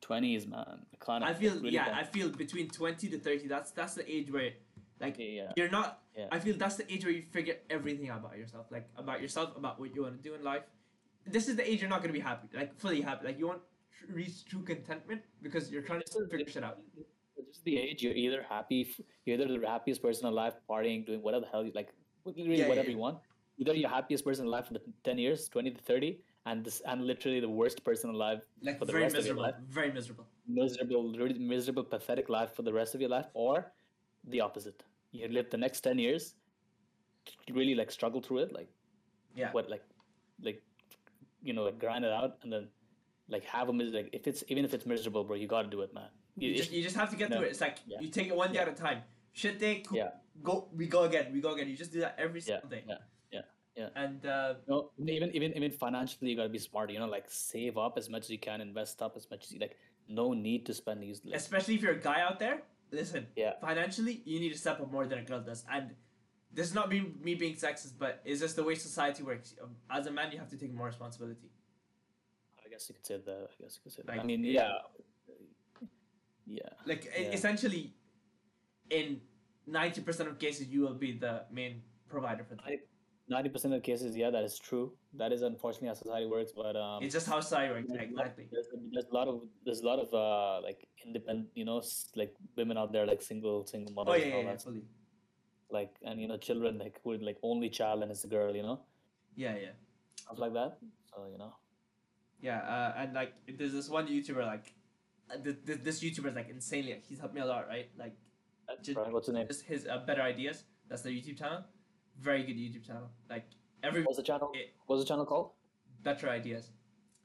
twenties, 0.02 0.46
man. 0.46 0.84
I 1.08 1.32
feel 1.32 1.54
really 1.54 1.70
yeah, 1.70 1.86
kind 1.86 1.96
I 1.96 2.04
feel 2.04 2.28
between 2.28 2.68
twenty 2.68 3.08
to 3.08 3.18
thirty. 3.18 3.48
That's 3.48 3.70
that's 3.70 3.94
the 3.94 4.08
age 4.08 4.30
where, 4.30 4.52
like, 5.02 5.16
Yeah. 5.18 5.52
you're 5.56 5.70
not. 5.70 6.00
Yeah. 6.16 6.28
I 6.30 6.38
feel 6.38 6.56
that's 6.56 6.76
the 6.76 6.90
age 6.92 7.04
where 7.04 7.12
you 7.12 7.22
figure 7.22 7.56
everything 7.70 8.08
out 8.10 8.20
about 8.20 8.36
yourself, 8.38 8.66
like 8.70 8.88
about 8.96 9.20
yourself, 9.20 9.56
about 9.56 9.78
what 9.80 9.94
you 9.94 10.02
want 10.02 10.16
to 10.22 10.28
do 10.28 10.34
in 10.34 10.42
life. 10.44 10.62
This 11.26 11.48
is 11.48 11.56
the 11.56 11.68
age 11.70 11.80
you're 11.80 11.90
not 11.90 12.00
gonna 12.02 12.12
be 12.12 12.20
happy, 12.20 12.48
like 12.56 12.74
fully 12.78 13.00
happy. 13.00 13.26
Like 13.26 13.38
you 13.38 13.46
want 13.46 13.60
to 14.00 14.12
reach 14.12 14.44
true 14.44 14.62
contentment 14.62 15.22
because 15.42 15.70
you're 15.70 15.82
trying 15.82 16.02
to 16.04 16.26
figure 16.30 16.46
shit 16.48 16.64
out. 16.64 16.78
This 17.36 17.56
is 17.56 17.62
the 17.62 17.78
age 17.78 18.02
you're 18.02 18.14
either 18.14 18.42
happy, 18.48 18.80
you're 19.24 19.38
either 19.40 19.58
the 19.58 19.66
happiest 19.66 20.02
person 20.02 20.26
alive, 20.26 20.54
partying, 20.68 21.06
doing 21.06 21.22
whatever 21.22 21.44
the 21.44 21.50
hell 21.50 21.64
you 21.64 21.72
like, 21.74 21.90
literally 22.24 22.58
Yeah, 22.58 22.68
whatever 22.68 22.90
you 22.90 22.98
want. 22.98 23.18
Either 23.58 23.74
you're 23.74 23.88
happiest 23.90 24.24
person 24.24 24.46
alive 24.46 24.66
for 24.66 24.72
the 24.74 24.82
ten 25.04 25.18
years, 25.18 25.48
twenty 25.48 25.70
to 25.70 25.80
thirty, 25.80 26.18
and 26.46 26.64
this 26.64 26.80
and 26.86 27.06
literally 27.06 27.38
the 27.40 27.48
worst 27.48 27.84
person 27.84 28.10
alive, 28.10 28.40
Like 28.62 28.78
For 28.78 28.84
the 28.86 28.92
very 28.92 29.04
rest 29.04 29.16
of 29.16 29.26
your 29.26 29.34
miserable, 29.36 29.42
life? 29.42 29.54
very 29.68 29.92
miserable. 29.92 30.26
miserable, 30.48 31.12
really 31.16 31.38
miserable, 31.38 31.84
pathetic 31.84 32.28
life 32.28 32.52
for 32.56 32.62
the 32.62 32.72
rest 32.72 32.94
of 32.96 33.00
your 33.00 33.10
life, 33.10 33.26
or 33.34 33.72
the 34.24 34.40
opposite. 34.40 34.82
You 35.12 35.28
live 35.28 35.50
the 35.50 35.58
next 35.58 35.80
ten 35.82 35.98
years, 35.98 36.34
really 37.50 37.74
like 37.74 37.90
struggle 37.90 38.20
through 38.20 38.38
it, 38.38 38.52
like 38.52 38.68
Yeah. 39.36 39.52
what 39.52 39.68
like 39.70 39.82
like 40.42 40.62
you 41.42 41.52
know 41.52 41.64
like 41.64 41.78
grind 41.78 42.04
it 42.04 42.12
out 42.12 42.38
and 42.42 42.52
then 42.52 42.68
like 43.28 43.44
have 43.44 43.68
a 43.68 43.72
mis- 43.72 43.92
like 43.92 44.08
if 44.12 44.26
it's 44.26 44.42
even 44.48 44.64
if 44.64 44.74
it's 44.74 44.86
miserable 44.86 45.24
bro 45.24 45.36
you 45.36 45.46
gotta 45.46 45.68
do 45.68 45.80
it 45.82 45.92
man 45.94 46.08
You 46.36 46.48
You- 46.50 46.56
just 46.56 46.72
you 46.72 46.82
just 46.82 46.96
have 46.96 47.10
to 47.10 47.16
get 47.16 47.28
No. 47.30 47.36
through 47.36 47.46
it. 47.46 47.50
It's 47.50 47.60
like 47.60 47.78
Yeah. 47.86 48.00
you 48.00 48.08
take 48.08 48.28
it 48.28 48.36
one 48.36 48.52
day 48.52 48.58
at 48.60 48.68
a 48.68 48.72
time. 48.72 49.02
Shit 49.32 49.58
day, 49.58 49.80
cool. 49.86 49.98
Yeah. 49.98 50.12
Go, 50.42 50.68
we 50.74 50.86
go 50.86 51.02
again. 51.04 51.30
We 51.32 51.40
go 51.42 51.52
again. 51.54 51.68
You 51.68 51.76
just 51.76 51.92
do 51.92 52.00
that 52.00 52.14
every 52.18 52.40
yeah 52.40 52.46
single 52.46 52.70
day. 52.70 52.84
yeah 52.88 52.98
yeah 53.30 53.42
yeah 53.76 53.88
And 54.04 54.24
uh, 54.24 54.54
no 54.66 54.90
even 55.16 55.28
even 55.36 55.50
even 55.58 55.70
financially 55.84 56.30
you 56.30 56.36
gotta 56.40 56.48
be 56.58 56.58
smart 56.58 56.90
you 56.90 56.98
know 56.98 57.06
like 57.16 57.26
save 57.28 57.76
up 57.76 57.98
as 57.98 58.08
much 58.08 58.22
as 58.26 58.30
you 58.30 58.38
can 58.38 58.60
invest 58.62 59.02
up 59.02 59.16
as 59.16 59.28
much 59.30 59.44
as 59.44 59.52
you 59.52 59.60
like 59.66 59.76
no 60.08 60.32
need 60.32 60.64
to 60.66 60.74
spend 60.74 61.02
these 61.02 61.20
like, 61.24 61.36
especially 61.36 61.74
if 61.76 61.82
you're 61.82 61.98
a 62.02 62.06
guy 62.10 62.20
out 62.22 62.38
there, 62.44 62.62
listen. 62.92 63.26
Yeah. 63.36 63.52
Financially, 63.60 64.22
you 64.24 64.38
need 64.40 64.52
to 64.52 64.58
step 64.58 64.80
up 64.80 64.90
more 64.92 65.06
than 65.06 65.18
a 65.18 65.22
girl 65.22 65.40
does, 65.40 65.64
and 65.70 65.94
this 66.52 66.68
is 66.68 66.74
not 66.74 66.88
me 66.88 67.12
me 67.20 67.34
being 67.34 67.54
sexist, 67.54 67.94
but 67.98 68.20
it's 68.24 68.40
just 68.40 68.56
the 68.56 68.62
way 68.64 68.74
society 68.74 69.22
works. 69.22 69.54
Um, 69.62 69.76
As 69.90 70.06
a 70.06 70.10
man, 70.10 70.30
you 70.32 70.38
have 70.38 70.50
to 70.50 70.56
take 70.56 70.72
more 70.74 70.86
responsibility. 70.86 71.50
I 72.64 72.68
guess 72.68 72.88
you 72.88 72.94
could 72.94 73.06
say 73.06 73.16
that 73.24 73.48
I 73.50 73.62
guess 73.62 73.76
you 73.76 73.82
could 73.82 73.92
say 73.92 74.02
that 74.06 74.18
I 74.20 74.22
mean 74.22 74.44
yeah. 74.44 74.72
yeah 76.46 76.68
Like 76.86 77.04
Yeah. 77.06 77.32
essentially, 77.32 77.94
in 78.90 79.20
ninety 79.66 80.00
percent 80.00 80.28
of 80.28 80.38
cases, 80.38 80.68
you 80.68 80.80
will 80.82 80.94
be 80.94 81.12
the 81.12 81.44
main 81.50 81.82
provider 82.08 82.44
for 82.44 82.54
them. 82.56 82.64
I- 82.66 82.80
90% 83.32 83.74
of 83.76 83.82
cases 83.82 84.16
yeah 84.22 84.30
that 84.36 84.44
is 84.48 84.58
true 84.68 84.92
that 85.20 85.30
is 85.36 85.42
unfortunately 85.42 85.88
how 85.88 85.94
society 85.94 86.26
works 86.26 86.52
but 86.62 86.74
um 86.84 87.02
It's 87.02 87.14
just 87.18 87.26
how 87.32 87.38
society 87.40 87.70
works. 87.74 87.88
there's 87.88 88.08
Exactly. 88.10 88.44
There's, 88.52 88.68
there's 88.92 89.08
a 89.12 89.14
lot 89.18 89.28
of 89.32 89.36
there's 89.64 89.80
a 89.80 89.86
lot 89.90 89.98
of 90.04 90.08
uh 90.24 90.60
like 90.68 90.80
independent 91.06 91.48
you 91.60 91.64
know 91.68 91.78
like 92.20 92.32
women 92.56 92.76
out 92.82 92.90
there 92.94 93.06
like 93.12 93.22
single 93.32 93.56
single 93.72 93.92
mothers 93.98 94.12
Oh 94.14 94.16
yeah, 94.16 94.24
and 94.36 94.44
yeah, 94.46 94.52
yeah, 94.52 94.56
fully. 94.66 94.82
like 95.78 95.92
and 96.08 96.20
you 96.22 96.28
know 96.30 96.38
children 96.48 96.78
like 96.84 96.96
who 97.02 97.12
are 97.12 97.18
like 97.30 97.38
only 97.42 97.68
child 97.80 98.02
and 98.02 98.10
it's 98.14 98.24
a 98.24 98.32
girl 98.36 98.54
you 98.60 98.62
know 98.68 98.78
Yeah, 99.44 99.54
yeah, 99.64 99.74
stuff 100.22 100.38
like 100.44 100.54
that 100.60 100.78
so 101.10 101.26
you 101.34 101.38
know 101.42 101.52
yeah. 102.44 102.58
Uh, 102.74 102.92
and 103.00 103.14
like, 103.14 103.34
there's 103.56 103.72
this 103.72 103.88
one 103.88 104.08
YouTuber 104.08 104.44
like, 104.44 104.74
uh, 105.32 105.36
th- 105.44 105.58
th- 105.64 105.78
this 105.84 106.02
YouTuber 106.02 106.26
is 106.30 106.34
like 106.34 106.48
insanely. 106.50 107.00
He's 107.08 107.20
helped 107.20 107.36
me 107.36 107.40
a 107.40 107.46
lot, 107.46 107.68
right? 107.68 107.88
Like, 107.96 108.16
Just- 108.82 108.98
right. 108.98 109.12
what's 109.12 109.28
the 109.28 109.32
name 109.34 109.46
just 109.46 109.62
his 109.64 109.86
uh, 109.86 109.98
better 110.08 110.22
ideas. 110.22 110.64
That's 110.88 111.02
the 111.02 111.10
YouTube 111.10 111.38
channel. 111.38 111.60
Very 112.22 112.42
good 112.44 112.56
YouTube 112.56 112.84
channel. 112.86 113.10
Like 113.28 113.46
every 113.82 114.02
what's 114.04 114.16
the 114.18 114.22
channel 114.30 114.50
it- 114.54 114.74
what's 114.86 115.02
the 115.02 115.08
channel 115.08 115.26
called 115.26 115.50
better 116.02 116.28
ideas. 116.30 116.70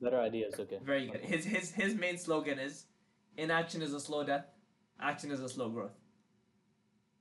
better 0.02 0.20
ideas 0.20 0.60
okay 0.60 0.80
Very 0.84 1.08
good. 1.08 1.22
His 1.22 1.46
his 1.46 1.72
his 1.72 1.96
main 1.96 2.18
slogan 2.18 2.60
is, 2.60 2.86
"Inaction 3.38 3.82
is 3.82 3.94
a 3.94 4.00
slow 4.00 4.24
death. 4.24 4.46
Action 5.00 5.32
is 5.32 5.42
a 5.42 5.50
slow 5.50 5.70
growth." 5.70 5.96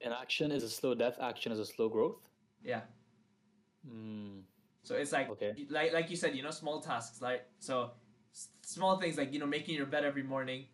inaction 0.01 0.53
is 0.53 0.63
a 0.63 0.69
slow 0.69 0.95
death 0.95 1.17
action 1.27 1.51
is 1.53 1.59
a 1.59 1.65
slow 1.65 1.89
growth 1.89 2.29
Yeah. 2.63 2.83
mm, 3.89 4.43
So 4.83 4.95
it's 4.95 5.13
like 5.13 5.31
Okay. 5.31 5.53
like 5.71 5.93
like 5.93 6.11
you 6.11 6.17
said, 6.17 6.37
you 6.37 6.43
know, 6.43 6.51
small 6.51 6.81
tasks. 6.81 7.21
Like 7.21 7.47
so, 7.59 7.93
s- 8.33 8.51
small 8.63 8.99
things 9.01 9.17
like 9.19 9.33
you 9.33 9.39
know 9.41 9.47
making 9.47 9.75
your 9.75 9.87
bed 9.95 10.05
every 10.05 10.23
morning, 10.23 10.67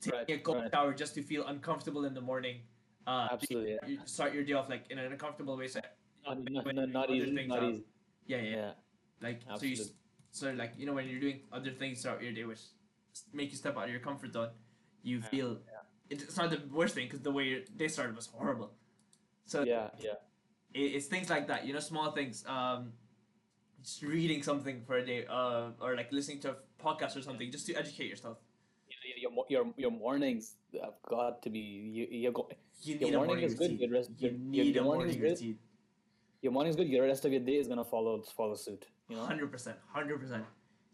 taking 0.00 0.18
Right, 0.18 0.30
a 0.30 0.38
cold 0.48 0.58
right. 0.58 0.70
shower 0.72 0.92
just 0.94 1.14
to 1.16 1.22
feel 1.22 1.46
uncomfortable 1.46 2.04
in 2.04 2.14
the 2.14 2.20
morning. 2.20 2.60
Uh, 3.06 3.28
absolutely 3.32 3.72
yeah. 3.72 3.86
You 3.90 3.98
start 4.04 4.34
your 4.34 4.44
day 4.44 4.52
off 4.52 4.68
like 4.68 4.84
in 4.90 4.98
an 4.98 5.10
uncomfortable 5.12 5.56
way. 5.56 5.66
So 5.68 5.80
not, 6.34 6.64
not, 6.66 6.74
not, 6.74 6.88
not 6.88 7.10
easy 7.10 7.46
not 7.46 7.62
easy 7.62 7.84
yeah, 8.26 8.36
yeah. 8.38 8.56
yeah 8.56 8.70
Like 9.22 9.40
so 9.58 9.66
you 9.66 9.76
so 10.30 10.52
like 10.52 10.72
you 10.76 10.86
know 10.86 10.92
when 10.94 11.08
you're 11.08 11.20
doing 11.20 11.40
other 11.52 11.70
things 11.70 12.02
throughout 12.02 12.22
your 12.22 12.32
day 12.32 12.44
which 12.44 12.60
make 13.32 13.50
you 13.50 13.56
step 13.56 13.76
out 13.76 13.84
of 13.84 13.90
your 13.90 14.00
comfort 14.00 14.32
zone, 14.32 14.50
you 15.02 15.18
Yeah, 15.18 15.26
feel 15.34 15.50
it- 16.10 16.22
it's 16.22 16.36
not 16.36 16.50
the 16.50 16.60
worst 16.72 16.94
thing 16.94 17.06
because 17.06 17.20
the 17.20 17.30
way 17.32 17.44
your 17.48 17.60
day 17.76 17.88
started 17.88 18.14
was 18.16 18.26
horrible. 18.26 18.70
So 19.44 19.62
yeah 19.62 19.88
yeah 19.98 20.18
it, 20.74 20.88
it's 20.96 21.06
things 21.06 21.28
like 21.30 21.46
that, 21.48 21.66
you 21.66 21.72
know, 21.72 21.80
small 21.80 22.10
things. 22.12 22.44
Um, 22.46 22.92
just 23.82 24.02
reading 24.02 24.42
something 24.42 24.82
for 24.86 24.96
a 24.98 25.06
day, 25.06 25.24
uh, 25.26 25.70
or 25.80 25.96
like 25.96 26.10
listening 26.12 26.40
to 26.40 26.50
a 26.50 26.56
podcast 26.84 27.16
or 27.16 27.22
something, 27.22 27.50
just 27.50 27.64
to 27.66 27.74
educate 27.74 28.08
yourself. 28.10 28.38
your, 28.90 29.30
your, 29.32 29.44
your, 29.48 29.74
your 29.76 29.90
mornings 29.90 30.56
have 30.82 30.94
got 31.08 31.42
to 31.42 31.50
be 31.50 31.60
you, 31.60 32.06
you 32.10 32.32
go, 32.32 32.48
You 32.82 32.94
Your 32.96 33.00
need 33.08 33.14
a 33.14 33.16
morning 33.16 33.28
morning 33.28 33.44
is 33.46 33.54
good, 33.54 33.72
your 33.80 33.90
rest- 33.90 34.10
you 34.18 34.28
your- 34.28 34.32
your- 34.38 34.64
need 34.66 34.74
your 34.74 34.82
a 34.82 34.86
morning 34.86 35.06
morning 35.06 35.22
routine. 35.30 35.58
Your 36.42 36.52
morning's 36.52 36.76
good 36.76 36.88
your 36.88 37.04
rest 37.06 37.24
of 37.24 37.32
your 37.32 37.40
day 37.40 37.56
is 37.56 37.68
gonna 37.68 37.84
follow 37.84 38.22
follow 38.36 38.54
suit 38.54 38.86
you 39.08 39.16
know 39.16 39.24
Hundred 39.24 39.50
percent, 39.50 39.76
hundred 39.92 40.20
percent. 40.20 40.44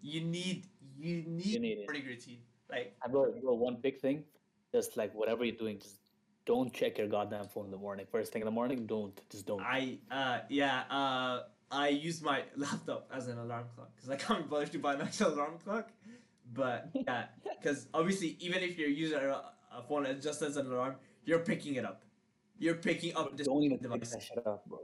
You 0.03 0.20
need 0.20 0.66
you 0.99 1.22
need, 1.26 1.47
You 1.47 1.59
need 1.61 1.78
it. 1.78 1.86
morning 1.88 2.07
routine. 2.07 2.38
Like 2.70 2.95
bro, 3.11 3.24
one 3.55 3.76
big 3.82 4.01
thing, 4.01 4.24
just 4.72 4.97
like 4.97 5.14
whatever 5.14 5.45
you're 5.45 5.57
doing, 5.57 5.78
just 5.80 5.99
don't 6.47 6.72
check 6.72 6.99
your 6.99 7.09
goddamn 7.09 7.49
phone 7.49 7.64
in 7.66 7.70
the 7.70 7.76
morning. 7.78 8.07
First 8.12 8.32
thing 8.32 8.42
in 8.42 8.47
the 8.47 8.53
morning, 8.53 8.86
don't. 8.86 9.18
Just 9.30 9.47
don't. 9.47 9.61
I 9.62 9.99
uh 10.11 10.38
yeah 10.49 10.82
uh 10.90 11.42
I 11.72 11.88
use 11.88 12.22
my 12.22 12.42
laptop 12.57 13.09
as 13.12 13.28
an 13.28 13.38
alarm 13.38 13.64
clock 13.74 13.90
because 13.97 14.11
I 14.11 14.16
can't 14.16 14.45
be 14.45 14.49
bothered 14.51 14.72
to 14.72 14.78
buy 14.78 14.95
an 14.99 15.01
actual 15.03 15.34
alarm 15.34 15.59
clock. 15.64 15.90
But 16.53 16.90
yeah, 16.95 17.24
because 17.61 17.88
obviously 17.95 18.36
even 18.40 18.62
if 18.62 18.78
you're 18.78 18.88
using 19.05 19.18
a, 19.18 19.42
a 19.76 19.82
phone 19.88 20.07
just 20.20 20.42
as 20.42 20.57
an 20.57 20.66
alarm, 20.70 20.97
you're 21.24 21.40
picking 21.40 21.74
it 21.76 21.84
up. 21.84 22.03
You're 22.59 22.76
picking 22.76 23.16
up 23.16 23.36
this 23.36 23.47
don't 23.49 23.62
even 23.62 23.78
pick 23.78 23.90
device. 23.90 24.11
that 24.12 24.22
shit 24.22 24.47
up, 24.47 24.64
bro. 24.68 24.78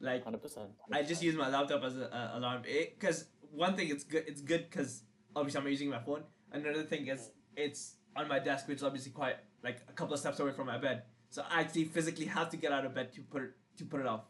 Like 0.00 0.24
Hundred 0.24 0.42
percent. 0.42 0.70
I 0.92 1.02
just 1.02 1.22
use 1.22 1.34
my 1.34 1.48
laptop 1.48 1.82
as 1.84 1.96
an 1.96 2.08
alarm. 2.12 2.62
Because 2.62 3.26
one 3.52 3.76
thing, 3.76 3.90
it's 3.90 4.04
good. 4.04 4.24
It's 4.26 4.40
good 4.40 4.70
because 4.70 5.02
obviously 5.36 5.60
I'm 5.60 5.68
using 5.68 5.90
my 5.90 6.00
phone. 6.00 6.22
Another 6.52 6.84
thing 6.84 7.06
is 7.08 7.30
it's 7.56 7.96
on 8.16 8.28
my 8.28 8.38
desk, 8.38 8.66
which 8.66 8.78
is 8.78 8.82
obviously 8.82 9.12
quite 9.12 9.36
like 9.62 9.80
a 9.88 9.92
couple 9.92 10.14
of 10.14 10.20
steps 10.20 10.40
away 10.40 10.52
from 10.52 10.66
my 10.66 10.78
bed. 10.78 11.02
So 11.28 11.44
I 11.48 11.60
actually 11.60 11.84
physically 11.84 12.26
have 12.26 12.48
to 12.50 12.56
get 12.56 12.72
out 12.72 12.84
of 12.84 12.94
bed 12.94 13.12
to 13.14 13.20
put 13.22 13.42
it 13.42 13.50
to 13.76 13.84
put 13.84 14.00
it 14.00 14.06
off. 14.06 14.22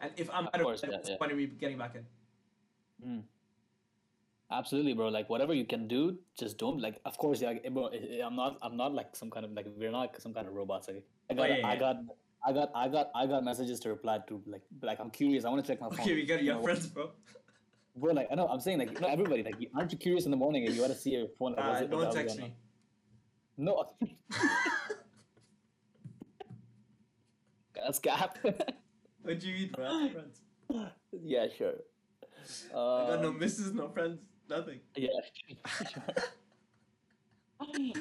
And 0.00 0.12
if 0.16 0.30
I'm 0.30 0.46
Of 0.46 0.54
out 0.54 0.60
of 0.60 0.80
bed, 0.80 0.90
yeah, 0.92 0.98
yeah. 1.10 1.16
point 1.16 1.32
of 1.32 1.38
me 1.38 1.46
getting 1.46 1.78
back 1.78 1.94
in? 1.96 2.04
Hmm. 3.02 3.20
Absolutely, 4.50 4.94
bro. 4.94 5.08
Like 5.08 5.28
whatever 5.28 5.52
you 5.54 5.64
can 5.64 5.88
do, 5.88 6.18
just 6.38 6.58
don't. 6.58 6.80
Like, 6.80 7.00
of 7.04 7.18
course, 7.18 7.42
yeah, 7.42 7.54
bro. 7.70 7.90
I'm 8.24 8.36
not. 8.36 8.58
I'm 8.62 8.76
not 8.76 8.94
like 8.94 9.16
some 9.16 9.30
kind 9.30 9.44
of 9.44 9.52
like 9.52 9.66
we're 9.76 9.90
not 9.90 10.20
some 10.20 10.32
kind 10.32 10.46
of 10.46 10.54
robots. 10.54 10.88
Like, 10.88 11.04
I 11.30 11.32
oh, 11.32 11.36
got. 11.36 11.50
Oh, 11.50 11.54
yeah, 11.54 11.66
I 11.66 11.76
got. 11.76 11.96
I 12.46 12.52
got. 12.52 12.70
I 12.74 12.88
got. 12.88 13.10
I 13.14 13.26
got 13.26 13.44
messages 13.44 13.80
to 13.80 13.88
reply 13.90 14.20
to. 14.28 14.42
Like, 14.46 14.62
like 14.82 15.00
I'm 15.00 15.10
curious. 15.10 15.44
I 15.44 15.48
want 15.50 15.64
to 15.64 15.70
check 15.72 15.80
my 15.80 15.88
phone. 15.88 16.00
Okay, 16.00 16.14
we 16.14 16.24
got 16.24 16.40
You 16.40 16.46
your 16.46 16.54
know, 16.56 16.62
friends, 16.62 16.86
bro. 16.86 17.10
Bro, 17.96 18.12
like 18.12 18.28
I 18.30 18.36
know. 18.36 18.46
I'm 18.46 18.60
saying 18.60 18.78
like 18.78 18.92
you 18.92 19.00
know, 19.00 19.08
everybody. 19.08 19.42
Like, 19.42 19.56
aren't 19.74 19.90
you 19.90 19.98
curious 19.98 20.24
in 20.24 20.30
the 20.30 20.36
morning 20.36 20.64
and 20.64 20.72
you 20.74 20.80
want 20.82 20.92
to 20.92 20.98
see 20.98 21.10
your 21.10 21.26
phone? 21.36 21.54
Like, 21.56 21.64
Uh, 21.64 21.84
it- 21.84 21.90
don't 21.90 22.12
text 22.12 22.38
me. 22.38 22.54
No. 23.60 23.90
That's 27.74 27.98
cap. 27.98 28.38
what 29.22 29.40
do 29.40 29.48
you 29.48 29.54
mean, 29.54 29.70
bro? 29.74 30.08
Friends. 30.10 30.40
yeah, 31.24 31.46
sure. 31.56 31.74
I 32.70 32.74
got 33.08 33.22
no 33.22 33.28
Um, 33.30 33.38
misses, 33.38 33.72
no 33.74 33.88
friends, 33.88 34.20
nothing. 34.48 34.78
yeah, 34.96 35.08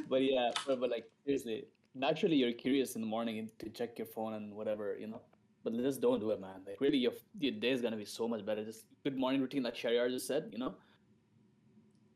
but 0.09 0.21
yeah, 0.21 0.51
but, 0.65 0.79
but 0.79 0.89
like 0.91 1.05
seriously, 1.25 1.65
naturally 1.97 2.35
you're 2.35 2.53
curious 2.53 2.95
in 2.95 3.01
the 3.01 3.07
morning 3.07 3.49
to 3.59 3.69
check 3.69 3.97
your 3.97 4.07
phone 4.07 4.33
and 4.33 4.53
whatever, 4.53 4.95
you 4.99 5.07
know. 5.07 5.21
But 5.63 5.73
just 5.77 5.99
don't 6.01 6.19
do 6.19 6.31
it, 6.31 6.39
man. 6.39 6.61
Like 6.65 6.79
really, 6.79 6.97
your 6.97 7.13
your 7.39 7.51
day 7.53 7.71
is 7.71 7.81
gonna 7.81 7.97
be 7.97 8.05
so 8.05 8.27
much 8.27 8.45
better. 8.45 8.63
Just 8.63 8.85
good 9.03 9.17
morning 9.17 9.41
routine, 9.41 9.63
like 9.63 9.75
Shariar 9.75 10.09
just 10.09 10.27
said, 10.27 10.49
you 10.51 10.59
know. 10.59 10.75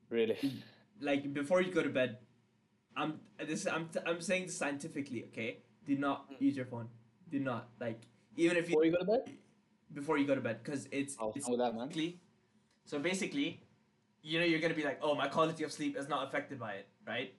Really. 0.09 0.37
Like 0.99 1.33
before 1.33 1.61
you 1.61 1.71
go 1.71 1.81
to 1.81 1.89
bed, 1.89 2.17
I'm 2.95 3.19
this 3.47 3.65
I'm 3.67 3.89
I'm 4.05 4.21
saying 4.21 4.45
this 4.47 4.57
scientifically, 4.57 5.23
okay? 5.25 5.57
Do 5.85 5.97
not 5.97 6.29
Mm. 6.31 6.41
use 6.41 6.55
your 6.55 6.65
phone. 6.65 6.87
Do 7.29 7.39
not 7.39 7.69
like 7.79 8.01
even 8.37 8.57
if 8.57 8.69
you 8.69 8.75
Before 8.75 8.85
you 8.85 8.91
go 8.91 8.99
to 8.99 9.05
bed. 9.05 9.37
before 9.93 10.17
you 10.17 10.25
go 10.27 10.35
to 10.35 10.41
bed 10.41 10.59
because 10.63 10.87
it's 10.91 11.15
Oh, 11.19 11.33
it's 11.35 11.47
that, 11.47 11.73
man. 11.75 11.89
so 12.85 12.99
basically 12.99 13.61
you 14.21 14.39
know 14.39 14.45
you're 14.45 14.59
gonna 14.59 14.73
be 14.81 14.83
like 14.83 14.99
oh 15.01 15.15
my 15.15 15.27
quality 15.27 15.63
of 15.63 15.71
sleep 15.71 15.97
is 15.97 16.07
not 16.07 16.27
affected 16.27 16.59
by 16.59 16.73
it 16.73 16.87
right 17.07 17.33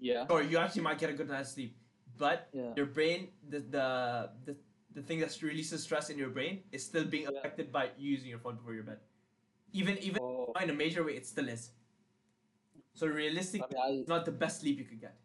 Yeah. 0.00 0.26
or 0.30 0.42
you 0.42 0.58
actually 0.58 0.82
might 0.82 0.98
get 0.98 1.10
a 1.10 1.12
good 1.12 1.28
night's 1.28 1.50
sleep 1.52 1.76
but 2.18 2.48
Yeah. 2.52 2.72
your 2.76 2.86
brain 2.86 3.28
the 3.48 3.60
the 3.60 3.86
the, 4.44 4.56
the 4.94 5.02
thing 5.02 5.20
that 5.20 5.32
releases 5.42 5.82
stress 5.82 6.10
in 6.10 6.18
your 6.18 6.30
brain 6.30 6.62
is 6.72 6.84
still 6.84 7.04
being 7.04 7.24
Yeah. 7.24 7.38
affected 7.38 7.72
by 7.72 7.90
using 7.98 8.28
your 8.30 8.38
phone 8.38 8.56
before 8.56 8.74
your 8.74 8.84
bed 8.84 8.98
even 9.72 9.98
even 9.98 10.18
Oh, 10.20 10.52
in 10.60 10.70
a 10.70 10.74
major 10.74 11.02
way 11.04 11.14
it 11.16 11.26
still 11.26 11.48
is 11.48 11.70
so 12.94 13.06
realistically 13.06 13.76
I 13.76 13.90
mean, 13.90 13.98
I, 13.98 14.00
it's 14.00 14.08
not 14.08 14.24
the 14.24 14.32
best 14.32 14.60
sleep 14.60 14.78
you 14.78 14.84
could 14.84 15.00
get 15.00 15.16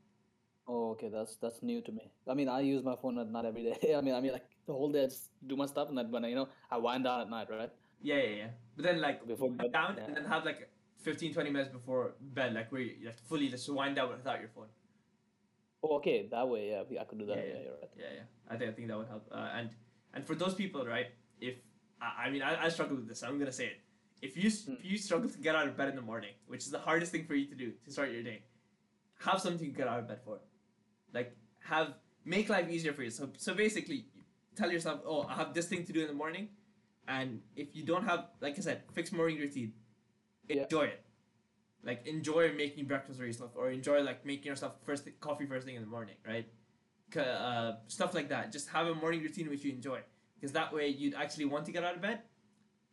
oh, 0.67 0.91
okay, 0.91 1.09
that's 1.09 1.37
that's 1.37 1.63
new 1.63 1.81
to 1.81 1.91
me. 1.91 2.11
I 2.27 2.33
mean, 2.33 2.49
I 2.49 2.59
use 2.59 2.83
my 2.83 2.95
phone 3.01 3.15
not 3.31 3.45
every 3.45 3.63
day. 3.63 3.95
I 3.97 4.01
mean, 4.01 4.13
I 4.13 4.19
mean, 4.19 4.33
like 4.33 4.47
the 4.65 4.73
whole 4.73 4.91
day 4.91 5.03
I 5.03 5.07
just 5.07 5.29
do 5.47 5.55
my 5.55 5.65
stuff, 5.65 5.87
and 5.87 5.97
then 5.97 6.11
when 6.11 6.25
I, 6.25 6.27
you 6.27 6.35
know, 6.35 6.49
I 6.69 6.77
wind 6.77 7.05
down 7.05 7.21
at 7.21 7.29
night, 7.29 7.49
right? 7.49 7.71
yeah 8.01 8.15
yeah 8.17 8.35
yeah 8.41 8.49
but 8.75 8.83
then 8.85 9.01
like 9.01 9.25
Before 9.25 9.49
bed, 9.49 9.71
down 9.71 9.95
yeah. 9.97 10.03
and 10.05 10.15
then 10.15 10.25
have 10.25 10.45
like 10.45 10.69
15 11.01 11.33
20 11.33 11.49
minutes 11.49 11.71
before 11.71 12.13
bed 12.39 12.53
like 12.53 12.71
where 12.71 12.81
you 12.81 12.93
you 13.01 13.07
have 13.07 13.15
to 13.15 13.23
fully 13.23 13.47
just 13.49 13.67
wind 13.73 13.95
down 13.95 14.09
without 14.09 14.39
your 14.39 14.49
phone 14.49 14.67
Oh, 15.89 15.95
okay, 15.97 16.27
that 16.31 16.47
way, 16.47 16.69
yeah, 16.71 16.83
we- 16.89 16.99
I 16.99 17.03
could 17.05 17.19
do 17.19 17.25
that. 17.27 17.37
Yeah, 17.37 17.43
Yeah, 17.43 17.53
yeah. 17.53 17.63
you're 17.63 17.73
right. 17.81 17.91
yeah 17.97 18.11
yeah 18.17 18.23
i 18.49 18.55
think 18.57 18.69
i 18.71 18.73
think 18.73 18.87
that 18.89 18.97
would 18.97 19.07
help 19.07 19.25
uh, 19.31 19.49
and 19.57 19.69
and 20.13 20.25
for 20.25 20.35
those 20.35 20.53
people 20.53 20.85
right 20.85 21.07
if 21.41 21.55
i, 22.01 22.25
I 22.25 22.29
mean 22.29 22.41
I, 22.41 22.65
I 22.65 22.69
struggle 22.69 22.95
with 22.95 23.07
this 23.07 23.21
i'm 23.23 23.37
gonna 23.39 23.51
say 23.61 23.65
it 23.73 23.77
if 24.21 24.37
you 24.41 24.49
Hmm. 24.49 24.73
if 24.83 24.91
you 24.91 24.97
struggle 24.97 25.29
to 25.29 25.39
get 25.47 25.55
out 25.55 25.67
of 25.67 25.75
bed 25.79 25.89
in 25.89 25.95
the 25.95 26.01
morning 26.11 26.33
which 26.51 26.63
is 26.65 26.71
the 26.71 26.79
hardest 26.87 27.11
thing 27.11 27.25
for 27.25 27.35
you 27.35 27.45
to 27.53 27.55
do 27.63 27.67
to 27.85 27.91
start 27.95 28.11
your 28.11 28.23
day 28.23 28.43
have 29.27 29.39
something 29.41 29.69
to 29.73 29.77
get 29.81 29.87
out 29.87 29.99
of 29.99 30.07
bed 30.07 30.19
for 30.25 30.39
like 31.13 31.35
have 31.73 31.89
make 32.35 32.47
life 32.55 32.69
easier 32.69 32.93
for 32.93 33.03
you 33.03 33.09
so 33.19 33.29
so 33.37 33.53
basically 33.53 33.99
tell 34.55 34.71
yourself 34.71 35.01
oh 35.05 35.21
i 35.31 35.33
have 35.41 35.53
this 35.53 35.67
thing 35.67 35.83
to 35.89 35.93
do 35.97 36.01
in 36.05 36.07
the 36.13 36.19
morning 36.23 36.47
and 37.17 37.41
if 37.55 37.75
you 37.75 37.83
don't 37.91 38.05
have 38.11 38.21
like 38.45 38.55
i 38.57 38.61
said 38.69 38.81
fixed 38.99 39.13
morning 39.13 39.37
routine 39.45 39.73
Yeah. 40.49 40.63
enjoy 40.63 40.85
it 40.93 41.01
like 41.83 42.05
enjoy 42.07 42.51
making 42.53 42.85
breakfast 42.85 43.19
for 43.19 43.25
yourself 43.25 43.51
or 43.55 43.69
enjoy 43.69 44.01
like 44.01 44.25
making 44.25 44.45
yourself 44.47 44.73
first 44.85 45.05
thi- 45.05 45.13
coffee 45.19 45.45
first 45.45 45.65
thing 45.65 45.75
in 45.75 45.81
the 45.81 45.87
morning 45.87 46.15
right? 46.25 46.47
Uh, 47.15 47.73
stuff 47.87 48.13
like 48.13 48.29
that. 48.29 48.51
Just 48.51 48.69
have 48.69 48.87
a 48.87 48.93
morning 48.95 49.21
routine 49.21 49.49
which 49.49 49.63
you 49.63 49.71
enjoy. 49.71 49.99
Because 50.35 50.51
that 50.53 50.73
way 50.73 50.87
you'd 50.89 51.15
actually 51.15 51.45
want 51.45 51.65
to 51.65 51.71
get 51.71 51.83
out 51.83 51.95
of 51.95 52.01
bed. 52.01 52.19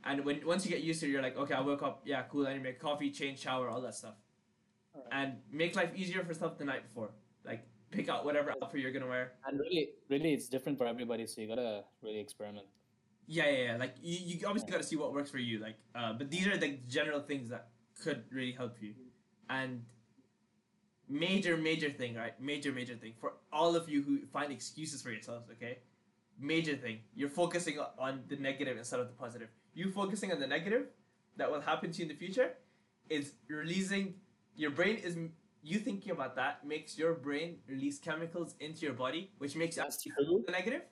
And 0.04 0.24
when 0.24 0.40
once 0.46 0.64
you 0.64 0.70
get 0.70 0.82
used 0.82 1.00
to 1.00 1.06
it 1.06 1.10
you're 1.10 1.22
like 1.22 1.36
okay 1.36 1.54
i 1.54 1.60
woke 1.60 1.82
up 1.82 2.02
yeah 2.04 2.22
cool 2.30 2.46
i 2.46 2.52
need 2.52 2.58
to 2.58 2.64
make 2.64 2.78
coffee 2.78 3.10
change 3.10 3.40
shower 3.40 3.68
all 3.68 3.80
that 3.80 3.94
stuff. 3.94 4.14
Alright. 4.94 5.08
and 5.12 5.32
make 5.50 5.74
life 5.76 5.90
easier 5.96 6.22
for 6.24 6.34
stuff 6.34 6.56
the 6.58 6.64
night 6.64 6.82
before. 6.88 7.10
Like 7.44 7.66
pick 7.90 8.08
out 8.08 8.24
whatever 8.24 8.52
outfit 8.62 8.80
you're 8.80 8.92
gonna 8.92 9.08
wear. 9.08 9.32
And 9.46 9.58
really, 9.58 9.88
really, 10.08 10.32
it's 10.34 10.48
different 10.48 10.78
for 10.78 10.86
everybody, 10.86 11.26
so 11.26 11.40
you 11.40 11.48
gotta 11.48 11.82
really 12.02 12.20
experiment. 12.20 12.66
yeah 13.26 13.48
yeah, 13.48 13.62
yeah. 13.72 13.76
like 13.78 13.94
you, 14.02 14.18
you 14.38 14.46
obviously 14.46 14.70
got 14.70 14.78
to 14.82 14.86
see 14.86 14.96
what 14.96 15.12
works 15.12 15.30
for 15.30 15.38
you 15.38 15.58
like 15.58 15.76
uh, 15.94 16.12
but 16.12 16.30
these 16.30 16.46
are 16.46 16.58
the 16.58 16.78
general 16.88 17.20
things 17.20 17.48
that 17.48 17.68
could 18.04 18.24
really 18.30 18.52
help 18.52 18.76
you. 18.80 18.92
And 19.48 19.82
major 21.08 21.56
major 21.56 21.90
thing 21.90 22.14
right? 22.14 22.40
Major 22.40 22.72
major 22.72 22.94
thing. 22.94 23.14
For 23.20 23.32
all 23.52 23.76
of 23.76 23.88
you 23.88 24.02
who 24.02 24.18
find 24.26 24.52
excuses 24.52 25.02
for 25.02 25.10
yourselves 25.10 25.50
okay? 25.56 25.78
Major 26.38 26.76
thing. 26.76 26.98
You're 27.14 27.36
focusing 27.42 27.78
on 27.98 28.22
the 28.28 28.36
negative 28.36 28.76
instead 28.76 29.00
of 29.00 29.08
the 29.08 29.14
positive. 29.14 29.48
You 29.74 29.90
focusing 29.90 30.32
on 30.32 30.40
the 30.40 30.46
negative 30.46 30.86
that 31.36 31.50
will 31.50 31.60
happen 31.60 31.92
to 31.92 31.98
you 31.98 32.04
in 32.04 32.08
the 32.08 32.14
future 32.14 32.50
is 33.08 33.32
releasing 33.48 34.14
your 34.56 34.70
brain 34.70 34.96
is 34.96 35.16
you 35.62 35.78
thinking 35.78 36.12
about 36.12 36.36
that 36.36 36.66
makes 36.66 36.96
your 36.98 37.14
brain 37.14 37.56
release 37.68 37.98
chemicals 37.98 38.54
into 38.60 38.80
your 38.86 38.92
body 38.94 39.30
which 39.38 39.56
makes 39.56 39.76
you 39.76 39.82
That's 39.82 39.96
actually 39.96 40.26
feel 40.26 40.42
the 40.46 40.52
negative 40.52 40.82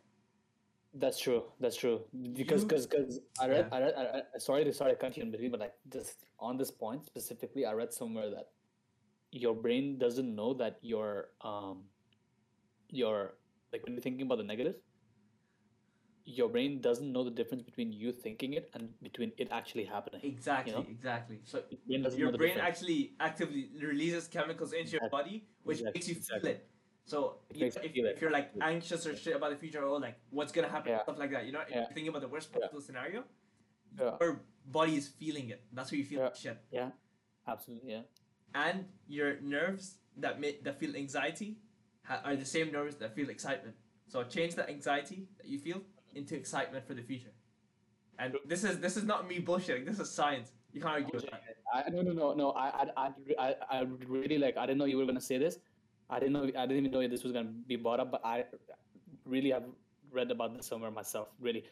That's 0.95 1.19
true. 1.19 1.45
That's 1.59 1.77
true. 1.77 2.03
Because 2.35 2.65
because 2.65 2.87
because 2.87 3.21
I 3.41 3.49
read, 3.49 3.67
Yeah. 3.71 3.77
I 3.77 3.81
read 3.81 3.95
I 3.97 4.03
read 4.13 4.25
sorry 4.39 4.65
to 4.65 4.73
start 4.73 4.91
a 4.91 4.97
country 4.97 5.23
in 5.23 5.31
between, 5.31 5.51
but 5.51 5.61
like 5.61 5.75
just 5.89 6.27
on 6.39 6.59
this 6.59 6.71
point 6.71 7.07
specifically, 7.07 7.65
I 7.65 7.73
read 7.73 7.93
somewhere 7.93 8.29
that 8.31 8.49
your 9.31 9.55
brain 9.55 9.99
doesn't 9.99 10.35
know 10.35 10.53
that 10.55 10.79
your 10.83 11.29
um 11.41 11.85
your 12.91 13.35
like 13.73 13.85
when 13.85 13.95
you're 13.95 14.03
thinking 14.03 14.27
about 14.27 14.37
the 14.37 14.45
negative, 14.45 14.77
your 16.27 16.49
brain 16.51 16.81
doesn't 16.81 17.11
know 17.11 17.25
the 17.25 17.31
difference 17.31 17.63
between 17.63 17.91
you 17.93 18.13
thinking 18.13 18.53
it 18.53 18.71
and 18.75 18.91
between 19.03 19.33
it 19.39 19.49
actually 19.51 19.85
happening. 19.85 20.21
exactly 20.23 20.73
know? 20.73 20.87
exactly 20.91 21.41
so 21.45 21.63
Your 21.87 22.01
brain 22.03 22.19
your 22.19 22.33
brain 22.33 22.59
actually 22.59 23.15
actively 23.19 23.71
releases 23.81 24.29
chemicals 24.29 24.73
into 24.73 24.93
your 24.93 25.09
Exactly. 25.09 25.11
body, 25.11 25.47
which 25.65 25.79
Exactly. 25.81 25.99
makes 25.99 26.09
you 26.09 26.15
feel 26.17 26.37
Exactly. 26.37 26.51
it. 26.51 26.69
So 27.05 27.39
It 27.51 27.57
you 27.57 27.65
makes 27.65 27.77
know, 27.77 27.83
you 27.83 28.07
if, 28.07 28.17
if 28.17 28.23
you're 28.23 28.31
like 28.31 28.51
anxious 28.61 29.07
or 29.07 29.17
shit 29.17 29.35
about 29.37 29.51
the 29.51 29.57
future 29.57 29.83
or 29.83 30.01
like 30.01 30.17
what's 30.31 30.53
gonna 30.53 30.69
happen, 30.69 30.93
Yeah. 30.93 31.03
stuff 31.03 31.19
like 31.19 31.31
that, 31.33 31.47
you 31.47 31.53
know, 31.53 31.61
if 31.61 31.71
Yeah. 31.71 31.77
you're 31.79 31.87
thinking 31.87 32.09
about 32.09 32.23
the 32.23 32.29
worst 32.29 32.51
Yeah. 32.53 32.61
possible 32.61 32.81
scenario, 32.81 33.25
Yeah. 33.99 34.17
your 34.21 34.41
body 34.67 34.97
is 34.97 35.09
feeling 35.09 35.51
it. 35.51 35.65
That's 35.73 35.91
where 35.91 35.99
you 35.99 36.05
feel 36.05 36.21
Yeah. 36.21 36.33
shit. 36.33 36.59
Yeah. 36.71 36.91
Absolutely. 37.47 37.91
Yeah. 37.93 38.03
And 38.55 38.87
your 39.09 39.41
nerves 39.41 39.99
that 40.17 40.41
ma- 40.41 40.59
that 40.63 40.79
feel 40.79 40.95
anxiety 40.95 41.59
ha- 42.05 42.21
are 42.25 42.37
the 42.37 42.45
same 42.45 42.71
nerves 42.71 42.97
that 42.97 43.15
feel 43.15 43.31
excitement. 43.31 43.77
So 44.07 44.23
change 44.25 44.55
that 44.57 44.69
anxiety 44.69 45.29
that 45.39 45.47
you 45.47 45.59
feel 45.59 45.83
into 46.15 46.37
excitement 46.37 46.87
for 46.87 46.95
the 46.95 47.03
future. 47.03 47.33
And 48.19 48.37
this 48.45 48.63
is 48.63 48.79
this 48.79 48.97
is 48.97 49.05
not 49.05 49.27
me 49.27 49.41
bullshitting. 49.41 49.87
This 49.87 49.99
is 49.99 50.11
science. 50.11 50.53
You 50.73 50.81
can't 50.81 50.93
argue 50.95 51.11
with 51.15 51.29
that. 51.31 51.43
I, 51.75 51.89
no, 51.91 52.03
no, 52.03 52.13
no, 52.13 52.35
no. 52.35 52.51
I, 52.53 52.69
I, 52.83 52.91
I, 52.97 53.13
I, 53.39 53.57
I 53.71 53.81
really 54.07 54.39
like. 54.39 54.57
I 54.57 54.67
didn't 54.67 54.79
know 54.79 54.85
you 54.85 54.99
were 54.99 55.07
gonna 55.07 55.21
say 55.21 55.39
this. 55.39 55.59
I 56.13 56.19
didn't 56.21 56.35
know. 56.35 56.45
I 56.45 56.67
didn't 56.67 56.87
even 56.87 56.91
know 56.93 57.09
this 57.09 57.25
was 57.25 57.33
gonna 57.33 57.53
be 57.67 57.77
brought 57.77 58.01
up. 58.01 58.11
But 58.11 58.25
I 58.25 58.45
really 59.25 59.51
have 59.51 59.65
read 60.11 60.31
about 60.31 60.55
this 60.55 60.67
somewhere 60.67 60.91
myself. 60.91 61.29
Really, 61.41 61.65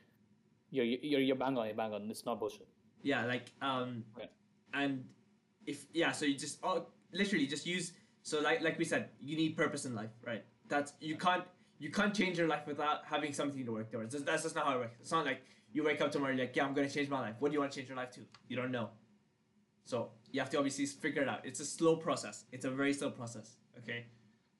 you're 0.70 0.86
you're 0.86 1.20
you're 1.20 1.36
bang 1.36 1.58
on. 1.58 1.66
You're 1.66 1.76
bang 1.76 1.92
on. 1.92 2.10
It's 2.10 2.24
not 2.24 2.40
bullshit. 2.40 2.66
Yeah, 3.02 3.26
like 3.26 3.52
um, 3.60 4.04
Okay. 4.16 4.28
and 4.72 5.04
if 5.66 5.84
yeah, 5.92 6.12
so 6.12 6.24
you 6.24 6.36
just 6.38 6.58
oh, 6.62 6.86
literally 7.12 7.46
just 7.46 7.66
use 7.66 7.92
so 8.22 8.40
like 8.40 8.62
like 8.62 8.78
we 8.78 8.84
said, 8.84 9.10
you 9.20 9.36
need 9.36 9.56
purpose 9.56 9.84
in 9.84 9.94
life, 9.94 10.10
right? 10.26 10.42
That's 10.68 10.94
you 11.00 11.16
can't 11.16 11.44
you 11.78 11.90
can't 11.90 12.14
change 12.14 12.38
your 12.38 12.48
life 12.48 12.66
without 12.66 13.04
having 13.04 13.32
something 13.32 13.64
to 13.64 13.72
work 13.72 13.90
towards. 13.90 14.12
That's, 14.12 14.24
that's 14.24 14.42
just 14.44 14.54
not 14.54 14.66
how 14.66 14.74
it 14.76 14.78
works. 14.78 14.96
It's 15.00 15.12
not 15.12 15.26
like 15.26 15.42
you 15.72 15.84
wake 15.84 16.00
up 16.00 16.12
tomorrow, 16.12 16.32
you're 16.32 16.44
like, 16.46 16.56
yeah, 16.56 16.64
I'm 16.64 16.74
gonna 16.74 16.88
change 16.88 17.08
my 17.10 17.20
life. 17.20 17.34
What 17.38 17.50
do 17.50 17.54
you 17.54 17.60
want 17.60 17.72
to 17.72 17.76
change 17.78 17.88
your 17.88 17.96
life 17.96 18.10
to? 18.12 18.20
You 18.48 18.56
don't 18.56 18.72
know. 18.72 18.88
So 19.84 20.10
you 20.30 20.40
have 20.40 20.50
to 20.50 20.56
obviously 20.58 20.86
figure 20.86 21.22
it 21.22 21.28
out. 21.28 21.40
It's 21.44 21.60
a 21.60 21.64
slow 21.64 21.96
process. 21.96 22.44
It's 22.52 22.64
a 22.64 22.70
very 22.70 22.92
slow 22.92 23.10
process. 23.10 23.56
Okay, 23.78 24.06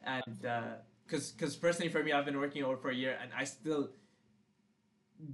and 0.05 0.41
because 1.07 1.33
because 1.33 1.57
personally 1.57 1.91
for 1.91 2.03
me, 2.03 2.13
I've 2.13 2.25
been 2.25 2.39
working 2.39 2.63
over 2.65 2.77
for 2.77 2.91
a 2.91 2.95
year, 2.95 3.19
and 3.21 3.31
I 3.37 3.45
still 3.45 3.91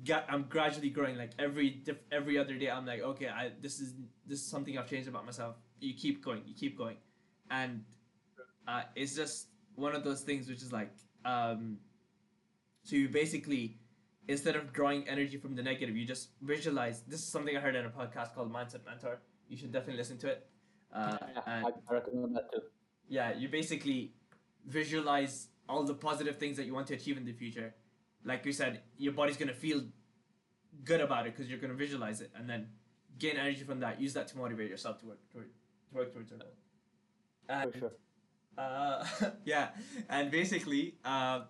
got 0.05 0.27
I'm 0.29 0.45
gradually 0.49 0.91
growing. 0.91 1.17
Like 1.17 1.33
every 1.39 1.71
diff, 1.71 1.99
every 2.11 2.39
other 2.39 2.55
day, 2.55 2.71
I'm 2.71 2.87
like, 2.87 3.01
okay, 3.03 3.29
I 3.29 3.53
this 3.61 3.81
is 3.81 3.95
this 4.27 4.41
is 4.41 4.47
something 4.47 4.79
I've 4.79 4.89
changed 4.89 5.09
about 5.09 5.25
myself. 5.25 5.57
You 5.81 5.95
keep 5.95 6.25
going, 6.25 6.43
you 6.47 6.55
keep 6.55 6.77
going, 6.77 6.97
and 7.51 7.85
uh, 8.67 8.83
it's 8.95 9.15
just 9.15 9.49
one 9.75 9.95
of 9.95 10.05
those 10.05 10.23
things 10.23 10.49
which 10.49 10.63
is 10.63 10.73
like, 10.73 10.91
um, 11.25 11.79
so 12.83 12.97
you 12.97 13.09
basically 13.09 13.79
instead 14.29 14.57
of 14.57 14.73
drawing 14.73 15.09
energy 15.09 15.37
from 15.37 15.55
the 15.55 15.63
negative, 15.63 15.97
you 15.97 16.05
just 16.05 16.31
visualize. 16.43 17.03
This 17.03 17.21
is 17.21 17.27
something 17.27 17.57
I 17.57 17.61
heard 17.61 17.77
in 17.77 17.85
a 17.85 17.91
podcast 17.91 18.35
called 18.35 18.53
Mindset 18.53 18.85
Mentor. 18.85 19.21
You 19.49 19.57
should 19.57 19.73
definitely 19.73 19.99
listen 19.99 20.19
to 20.19 20.29
it. 20.29 20.47
Uh, 20.93 21.17
yeah, 21.21 21.41
and 21.47 21.67
I 21.89 21.93
recommend 21.93 22.37
that 22.37 22.51
too. 22.53 22.63
yeah, 23.09 23.37
you 23.37 23.49
basically 23.49 24.15
visualize 24.67 25.49
all 25.69 25.85
the 25.85 25.95
positive 25.95 26.37
things 26.37 26.57
that 26.57 26.67
you 26.67 26.75
want 26.75 26.87
to 26.89 26.95
achieve 26.95 27.17
in 27.17 27.25
the 27.25 27.33
future. 27.33 27.75
Like 28.25 28.45
you 28.45 28.53
said, 28.53 28.83
your 28.99 29.13
body's 29.13 29.37
gonna 29.37 29.53
feel 29.55 29.83
good 30.85 31.01
about 31.01 31.27
it 31.27 31.35
because 31.35 31.49
you're 31.51 31.59
gonna 31.59 31.75
visualize 31.75 32.21
it, 32.21 32.31
and 32.35 32.49
then 32.49 32.69
gain 33.19 33.37
energy 33.37 33.65
from 33.65 33.81
that. 33.81 34.01
Use 34.01 34.13
that 34.15 34.29
to 34.29 34.37
motivate 34.39 34.69
yourself 34.71 34.99
to 35.01 35.07
work 35.07 35.19
toward, 35.33 35.47
to 35.91 35.95
work 35.95 36.13
towards 36.13 36.31
your 36.31 36.39
goal. 36.41 36.49
And, 37.49 37.73
For 37.73 37.79
sure. 37.79 37.93
uh, 38.59 39.07
yeah, 39.45 39.69
and 40.09 40.31
basically, 40.31 40.97
uh, 41.05 41.43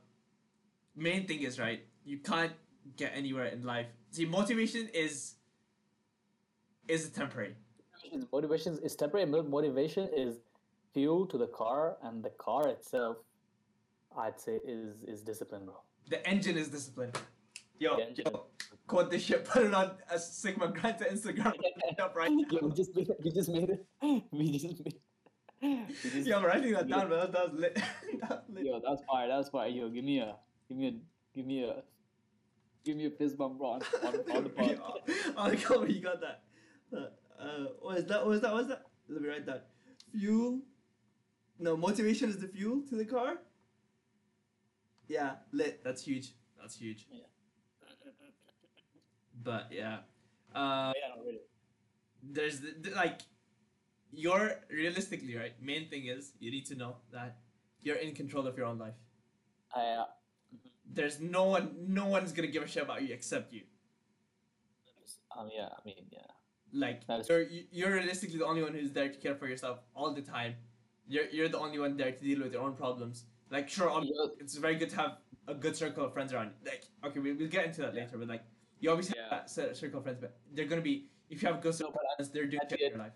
main 0.95 1.27
thing 1.27 1.43
is 1.43 1.59
right. 1.59 1.81
You 2.05 2.19
can't 2.19 2.53
get 2.97 3.13
anywhere 3.15 3.47
in 3.47 3.63
life. 3.63 3.87
See, 4.11 4.27
motivation 4.27 4.89
is 4.95 5.35
is 6.89 7.09
temporary. 7.11 7.57
Motivation- 8.05 8.29
Motivation 8.33 8.79
is 8.85 8.95
temporary. 8.95 9.27
Motivation 9.27 10.09
is 10.15 10.37
fuel 10.97 11.27
to 11.27 11.37
the 11.37 11.49
car, 11.49 11.99
and 12.03 12.25
the 12.25 12.31
car 12.39 12.69
itself, 12.69 13.19
I'd 14.17 14.41
say, 14.41 14.59
is 14.67 15.03
is 15.03 15.21
discipline, 15.21 15.67
bro. 15.67 15.75
The 16.09 16.27
engine 16.27 16.57
is 16.57 16.69
discipline. 16.69 17.13
Yo, 17.79 17.99
yo, 18.15 18.47
quote 18.87 19.11
this 19.11 19.23
shit, 19.25 19.45
put 19.45 19.65
it 19.65 19.75
on 19.75 19.91
a 20.11 20.19
Sigma 20.19 20.69
Grant 20.69 20.99
to 21.01 21.05
Instagram 21.05 21.53
up 21.99 22.17
right 22.17 22.33
now. 22.33 22.59
we 22.63 22.73
just 22.73 22.97
made 22.97 23.11
it. 23.11 23.19
We 23.23 23.31
just 23.31 23.51
made 23.51 23.69
it. 23.69 23.85
We 24.33 24.53
just 24.53 24.65
made. 24.65 24.95
We 25.61 26.11
just, 26.15 26.27
Yo, 26.27 26.39
I'm 26.39 26.45
writing 26.47 26.73
that 26.73 26.89
down, 26.89 27.11
man. 27.11 27.31
That 27.31 27.53
was 27.53 27.61
lit. 27.61 27.75
that 28.23 28.31
was 28.31 28.45
lit. 28.49 28.65
Yo, 28.65 28.81
that's 28.87 29.03
fire. 29.05 29.29
That's 29.29 29.51
fire. 29.51 29.69
Yo, 29.69 29.91
give 29.91 30.05
me 30.05 30.21
a, 30.21 30.37
give 30.67 30.79
me 30.79 30.89
a, 30.89 30.93
give 31.37 31.47
me 31.47 31.65
a, 31.65 31.83
give 32.87 32.97
me 32.97 33.05
a 33.05 33.11
fist 33.11 33.37
bump, 33.37 33.59
bro. 33.59 33.73
On, 33.73 33.83
on, 34.03 34.37
on 34.37 34.45
the 34.45 34.49
pod. 34.57 34.71
Yeah, 34.71 35.15
I 35.37 35.49
like 35.49 35.63
how 35.63 35.85
you 35.85 36.01
got 36.01 36.23
that. 36.23 36.43
Uh, 36.91 37.43
uh, 37.43 37.67
what 37.81 37.99
is 37.99 38.07
that? 38.07 38.25
What 38.25 38.37
is 38.37 38.41
that? 38.41 38.53
What 38.55 38.63
is 38.63 38.69
that? 38.69 38.83
Let 39.11 39.21
me 39.21 39.29
write 39.29 39.45
that. 39.45 39.67
Fuel. 40.19 40.61
No, 41.59 41.77
motivation 41.77 42.29
is 42.31 42.39
the 42.39 42.49
fuel 42.49 42.83
to 42.89 42.97
the 42.97 43.05
car. 43.05 43.39
Yeah, 45.09 45.37
lit. 45.53 45.83
That's 45.85 46.03
huge. 46.03 46.35
That's 46.61 46.77
huge. 46.77 47.07
Yeah. 47.11 47.21
But 49.43 49.69
yeah, 49.71 49.99
uh, 50.55 50.93
yeah, 50.97 51.15
no, 51.15 51.23
really. 51.25 51.39
there's 52.23 52.61
the, 52.61 52.75
the- 52.81 52.95
like, 52.97 53.21
you're 54.13 54.61
realistically 54.71 55.37
right. 55.37 55.53
Main 55.63 55.89
thing 55.89 56.07
is 56.07 56.33
you 56.41 56.51
need 56.51 56.67
to 56.67 56.75
know 56.75 56.97
that 57.13 57.39
you're 57.83 57.97
in 57.97 58.15
control 58.15 58.47
of 58.47 58.57
your 58.57 58.67
own 58.67 58.79
life. 58.79 58.95
I, 59.75 59.81
uh, 59.81 60.05
There's 60.93 61.21
no 61.21 61.45
one. 61.45 61.75
No 61.89 62.07
one's 62.07 62.33
gonna 62.33 62.49
give 62.49 62.63
a 62.63 62.69
shit 62.69 62.83
about 62.83 63.03
you 63.03 63.15
except 63.15 63.53
you. 63.53 63.63
um, 65.39 65.49
yeah, 65.55 65.67
I 65.69 65.81
mean, 65.85 66.07
yeah. 66.11 66.21
Like 66.73 67.07
That 67.07 67.21
is- 67.21 67.29
you're 67.29 67.47
you're 67.71 67.93
realistically 67.95 68.39
the 68.39 68.47
only 68.47 68.63
one 68.63 68.73
who's 68.75 68.93
there 68.93 69.09
to 69.11 69.19
care 69.19 69.35
for 69.37 69.47
yourself 69.47 69.79
all 69.95 70.13
the 70.15 70.23
time. 70.23 70.55
You're 71.09 71.27
you're 71.31 71.49
the 71.49 71.59
only 71.59 71.79
one 71.79 71.97
there 71.97 72.13
to 72.13 72.21
deal 72.23 72.41
with 72.43 72.53
your 72.53 72.63
own 72.63 72.75
problems. 72.75 73.25
Like 73.51 73.69
sure, 73.69 73.91
it's 74.41 74.57
very 74.57 74.75
good 74.77 74.91
to 74.91 74.97
have 74.97 75.19
a 75.49 75.55
good 75.55 75.77
circle 75.77 76.05
of 76.05 76.13
friends 76.13 76.33
around. 76.33 76.51
you. 76.65 76.71
Like 76.71 76.85
okay, 77.05 77.21
we, 77.21 77.33
we'll 77.33 77.49
get 77.49 77.67
into 77.67 77.83
that 77.83 77.95
Yeah. 77.95 78.03
later, 78.05 78.19
but 78.19 78.29
like 78.29 78.45
you 78.81 78.91
always 78.91 79.09
have 79.09 79.17
Yeah. 79.17 79.29
that 79.31 79.51
circle 79.77 79.99
of 79.99 80.05
friends, 80.05 80.19
but 80.21 80.37
they're 80.53 80.67
gonna 80.67 80.83
be 80.83 81.09
if 81.31 81.43
you 81.43 81.49
have 81.49 81.59
a 81.59 81.61
good 81.61 81.75
circle 81.75 81.95
of 81.95 82.01
friends, 82.17 82.33
they're 82.33 82.47
doing 82.47 82.63
shit 82.69 82.81
in 82.81 82.91
your 82.91 82.99
life. 82.99 83.13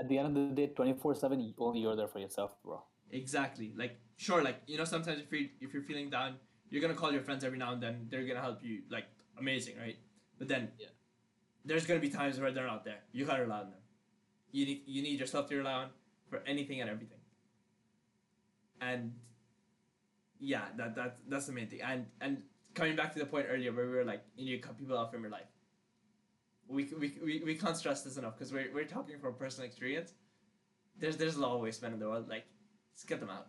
At 0.00 0.08
the 0.08 0.18
end 0.18 0.28
of 0.28 0.34
the 0.34 0.54
day, 0.54 0.66
twenty 0.74 0.94
four 0.94 1.14
seven, 1.14 1.54
only 1.58 1.80
you're 1.80 1.96
there 1.96 2.08
for 2.08 2.18
yourself, 2.20 2.56
bro. 2.62 2.82
Exactly. 3.10 3.72
Like 3.76 3.98
sure, 4.16 4.42
like 4.42 4.62
you 4.66 4.78
know 4.78 4.84
sometimes 4.84 5.20
if 5.20 5.32
you 5.32 5.48
if 5.60 5.72
you're 5.74 5.82
feeling 5.82 6.10
down, 6.10 6.36
you're 6.70 6.80
gonna 6.82 6.94
call 7.02 7.12
your 7.12 7.22
friends 7.22 7.42
every 7.44 7.58
now 7.58 7.72
and 7.72 7.82
then. 7.82 8.06
They're 8.10 8.24
gonna 8.26 8.40
help 8.40 8.62
you. 8.62 8.82
Like 8.90 9.06
amazing, 9.38 9.76
right? 9.78 9.98
But 10.38 10.48
then 10.48 10.70
Yeah. 10.78 10.88
there's 11.64 11.86
gonna 11.86 12.00
be 12.00 12.10
times 12.10 12.38
where 12.38 12.52
they're 12.52 12.66
not 12.66 12.84
there. 12.84 13.00
You 13.12 13.24
gotta 13.24 13.42
rely 13.42 13.60
on 13.60 13.70
them. 13.70 13.80
You 14.52 14.66
need 14.66 14.82
you 14.86 15.02
need 15.02 15.18
yourself 15.18 15.48
to 15.48 15.56
rely 15.56 15.72
on 15.72 15.90
for 16.28 16.38
anything 16.46 16.80
and 16.80 16.88
everything. 16.90 17.13
And 18.84 19.12
yeah, 20.38 20.64
that 20.76 20.94
that 20.96 21.18
that's 21.28 21.46
the 21.46 21.52
main 21.52 21.68
thing. 21.68 21.80
And 21.82 22.06
and 22.20 22.42
coming 22.74 22.96
back 22.96 23.12
to 23.14 23.18
the 23.18 23.26
point 23.26 23.46
earlier 23.50 23.72
where 23.72 23.86
we 23.86 23.94
were 23.94 24.04
like, 24.04 24.22
you 24.36 24.44
need 24.44 24.62
to 24.62 24.66
cut 24.66 24.78
people 24.78 24.96
off 24.96 25.10
from 25.12 25.22
your 25.22 25.30
life. 25.30 25.50
We 26.68 26.88
we 26.98 27.18
we, 27.24 27.42
we 27.44 27.54
can't 27.54 27.76
stress 27.76 28.02
this 28.02 28.16
enough 28.16 28.36
because 28.36 28.52
we're 28.52 28.70
we're 28.74 28.84
talking 28.96 29.18
from 29.18 29.34
personal 29.34 29.66
experience. 29.66 30.12
There's 30.98 31.16
there's 31.16 31.36
a 31.36 31.40
lot 31.40 31.54
of 31.54 31.60
waste 31.60 31.82
men 31.82 31.92
in 31.92 31.98
the 31.98 32.08
world. 32.08 32.28
Like, 32.28 32.44
just 32.94 33.08
get 33.08 33.20
them 33.20 33.30
out. 33.30 33.48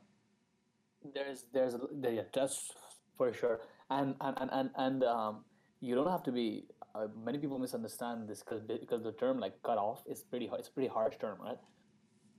There's, 1.14 1.46
there's, 1.54 1.76
there, 1.94 2.14
yeah, 2.14 2.22
that's 2.34 2.72
for 3.18 3.32
sure. 3.32 3.60
And 3.90 4.16
and 4.22 4.38
and 4.42 4.50
and, 4.52 4.70
and 4.76 5.04
um, 5.04 5.44
you 5.82 5.96
don't 5.96 6.10
have 6.10 6.24
to 6.24 6.32
be. 6.32 6.66
Uh, 6.96 7.08
many 7.26 7.38
people 7.38 7.60
misunderstand 7.60 8.28
this 8.30 8.42
because 8.42 8.62
because 8.64 9.04
the 9.04 9.12
term 9.12 9.40
like 9.40 9.62
cut 9.64 9.78
off 9.78 10.04
is 10.08 10.24
pretty. 10.24 10.50
It's 10.58 10.70
pretty 10.70 10.90
harsh 10.90 11.16
term, 11.20 11.38
right? 11.42 11.60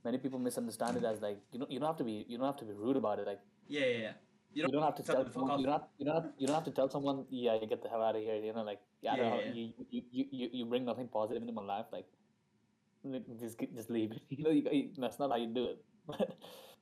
Many 0.07 0.19
people 0.23 0.39
misunderstand 0.39 0.97
it 0.99 1.05
as 1.11 1.21
like 1.21 1.37
you 1.51 1.59
don't 1.59 1.71
you 1.71 1.79
don't 1.79 1.89
have 1.91 1.97
to 2.01 2.07
be 2.09 2.15
you 2.29 2.37
don't 2.37 2.49
have 2.51 2.59
to 2.63 2.67
be 2.69 2.73
rude 2.83 2.97
about 3.03 3.19
it. 3.21 3.27
Like 3.31 3.41
Yeah, 3.67 3.85
yeah, 3.85 3.97
yeah. 3.97 4.13
you 4.53 4.67
don't, 4.75 4.83
have 4.89 4.95
to 4.99 5.03
tell 5.07 5.15
tell 5.23 5.33
someone, 5.33 5.59
you 5.59 5.65
don't 5.65 5.73
have, 5.79 5.87
you 5.99 6.05
don't 6.05 6.15
have, 6.19 6.29
you 6.37 6.47
don't 6.47 6.57
have 6.59 6.67
to 6.69 6.75
tell 6.77 6.89
someone 6.95 7.25
yeah 7.29 7.55
you 7.61 7.67
get 7.73 7.81
the 7.85 7.89
hell 7.93 8.03
out 8.09 8.15
of 8.19 8.21
here. 8.27 8.37
You 8.47 8.53
know 8.57 8.63
like 8.69 8.79
yeah, 9.01 9.17
don't 9.17 9.25
Yeah, 9.25 9.35
know, 9.35 9.41
yeah, 9.47 9.51
You, 9.57 9.65
you, 9.95 10.01
you 10.19 10.25
you 10.39 10.49
you 10.59 10.65
bring 10.75 10.85
nothing 10.91 11.09
positive 11.17 11.41
into 11.41 11.55
my 11.59 11.65
life. 11.73 11.87
Like 11.97 12.07
just 13.41 13.59
just 13.79 13.89
leave. 13.97 14.13
You 14.37 14.43
know 14.45 14.55
you, 14.59 14.63
you, 14.71 14.89
that's 14.97 15.19
not 15.19 15.31
how 15.35 15.37
you 15.45 15.51
do 15.59 15.65
it. 15.73 15.79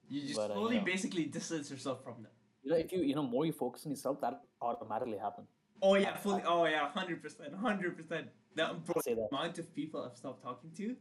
You 0.07 0.21
just 0.21 0.36
But, 0.39 0.51
uh, 0.51 0.59
you 0.69 0.78
know. 0.78 0.86
basically 0.86 1.26
distance 1.26 1.71
yourself 1.71 2.03
from 2.03 2.21
them. 2.23 2.32
you 2.63 2.71
know 2.71 2.78
if 2.78 2.91
you 2.91 2.99
you 3.09 3.15
know 3.15 3.23
more 3.23 3.43
you 3.49 3.53
focus 3.53 3.86
on 3.86 3.91
yourself 3.97 4.21
that 4.21 4.41
automatically 4.61 5.17
happen. 5.17 5.45
Oh 5.82 5.95
yeah, 5.95 6.15
fully. 6.26 6.43
Oh 6.45 6.65
yeah, 6.65 6.88
hundred 6.99 7.23
percent, 7.23 7.55
hundred 7.55 7.97
percent. 7.97 8.28
The 8.59 8.67
bro, 8.86 9.01
amount 9.32 9.57
of 9.63 9.73
people 9.80 10.03
I've 10.03 10.15
stopped 10.21 10.43
talking 10.43 10.71
to, 10.78 10.95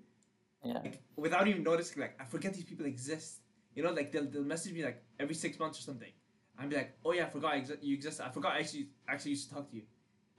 Yeah. 0.65 0.79
like 0.85 1.03
without 1.17 1.47
even 1.49 1.63
noticing, 1.63 2.01
like 2.01 2.15
I 2.21 2.25
forget 2.25 2.55
these 2.55 2.65
people 2.65 2.87
exist. 2.87 3.41
You 3.75 3.83
know, 3.83 3.93
like 3.93 4.13
they'll, 4.13 4.27
they'll 4.31 4.45
message 4.45 4.73
me 4.73 4.85
like 4.85 5.03
every 5.19 5.35
six 5.35 5.59
months 5.59 5.79
or 5.79 5.83
something. 5.83 6.13
I'd 6.59 6.71
be 6.71 6.77
like, 6.77 6.97
oh 7.05 7.13
yeah, 7.13 7.27
I 7.27 7.29
forgot 7.29 7.53
I 7.55 7.61
exi- 7.61 7.79
you 7.83 7.95
exist. 7.95 8.21
I 8.21 8.31
forgot 8.31 8.53
I 8.53 8.59
actually 8.61 8.89
actually 9.09 9.33
used 9.33 9.49
to 9.49 9.55
talk 9.57 9.69
to 9.71 9.77
you, 9.77 9.83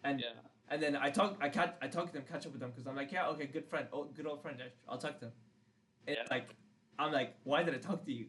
and 0.03 0.19
Yeah. 0.21 0.27
and 0.69 0.81
then 0.81 0.95
I 0.95 1.09
talk 1.09 1.37
I 1.41 1.49
can't 1.49 1.71
I 1.81 1.87
talk 1.87 2.07
to 2.07 2.13
them, 2.13 2.23
catch 2.31 2.45
up 2.45 2.53
with 2.53 2.61
them 2.61 2.71
because 2.71 2.87
I'm 2.87 2.95
like, 2.95 3.11
yeah, 3.11 3.27
okay, 3.29 3.45
good 3.47 3.65
friend, 3.67 3.87
oh 3.91 4.05
good 4.05 4.25
old 4.25 4.41
friend, 4.41 4.57
I- 4.61 4.71
I'll 4.91 4.97
talk 4.97 5.15
to 5.19 5.25
them. 5.25 5.33
And 6.07 6.15
Yeah. 6.17 6.23
like, 6.35 6.47
I'm 6.97 7.11
like, 7.11 7.35
why 7.43 7.63
did 7.63 7.73
I 7.75 7.79
talk 7.79 8.05
to 8.05 8.13
you, 8.13 8.27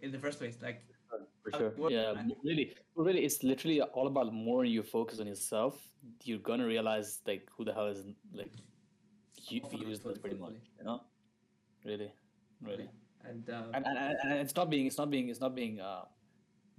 in 0.00 0.10
the 0.12 0.18
first 0.18 0.38
place? 0.38 0.56
Like, 0.62 0.82
For 1.42 1.52
sure. 1.58 1.70
what- 1.76 1.92
yeah, 1.92 2.12
I- 2.16 2.20
m- 2.20 2.32
really, 2.42 2.74
really, 2.96 3.24
it's 3.24 3.42
literally 3.42 3.80
all 3.82 4.06
about 4.06 4.32
more 4.32 4.64
you 4.64 4.82
focus 4.82 5.20
on 5.20 5.26
yourself, 5.26 5.74
you're 6.24 6.38
gonna 6.50 6.66
realize 6.66 7.20
like 7.26 7.46
who 7.54 7.64
the 7.64 7.74
hell 7.74 7.86
is 7.88 8.04
like 8.32 8.52
you 9.50 9.60
Fully, 9.60 9.86
useless 9.86 10.00
fully, 10.00 10.18
pretty 10.18 10.36
fully, 10.36 10.54
much. 10.54 10.62
You 10.78 10.84
know, 10.84 11.00
really, 11.84 12.12
really. 12.62 12.88
and 13.24 13.48
um, 13.50 13.70
And, 13.74 13.86
and, 13.86 14.16
and 14.22 14.32
it's 14.40 14.54
not 14.54 14.70
being 14.70 14.86
it's 14.86 14.98
not 14.98 15.10
being 15.10 15.28
it's 15.28 15.40
not 15.40 15.54
being 15.54 15.80
uh 15.80 16.04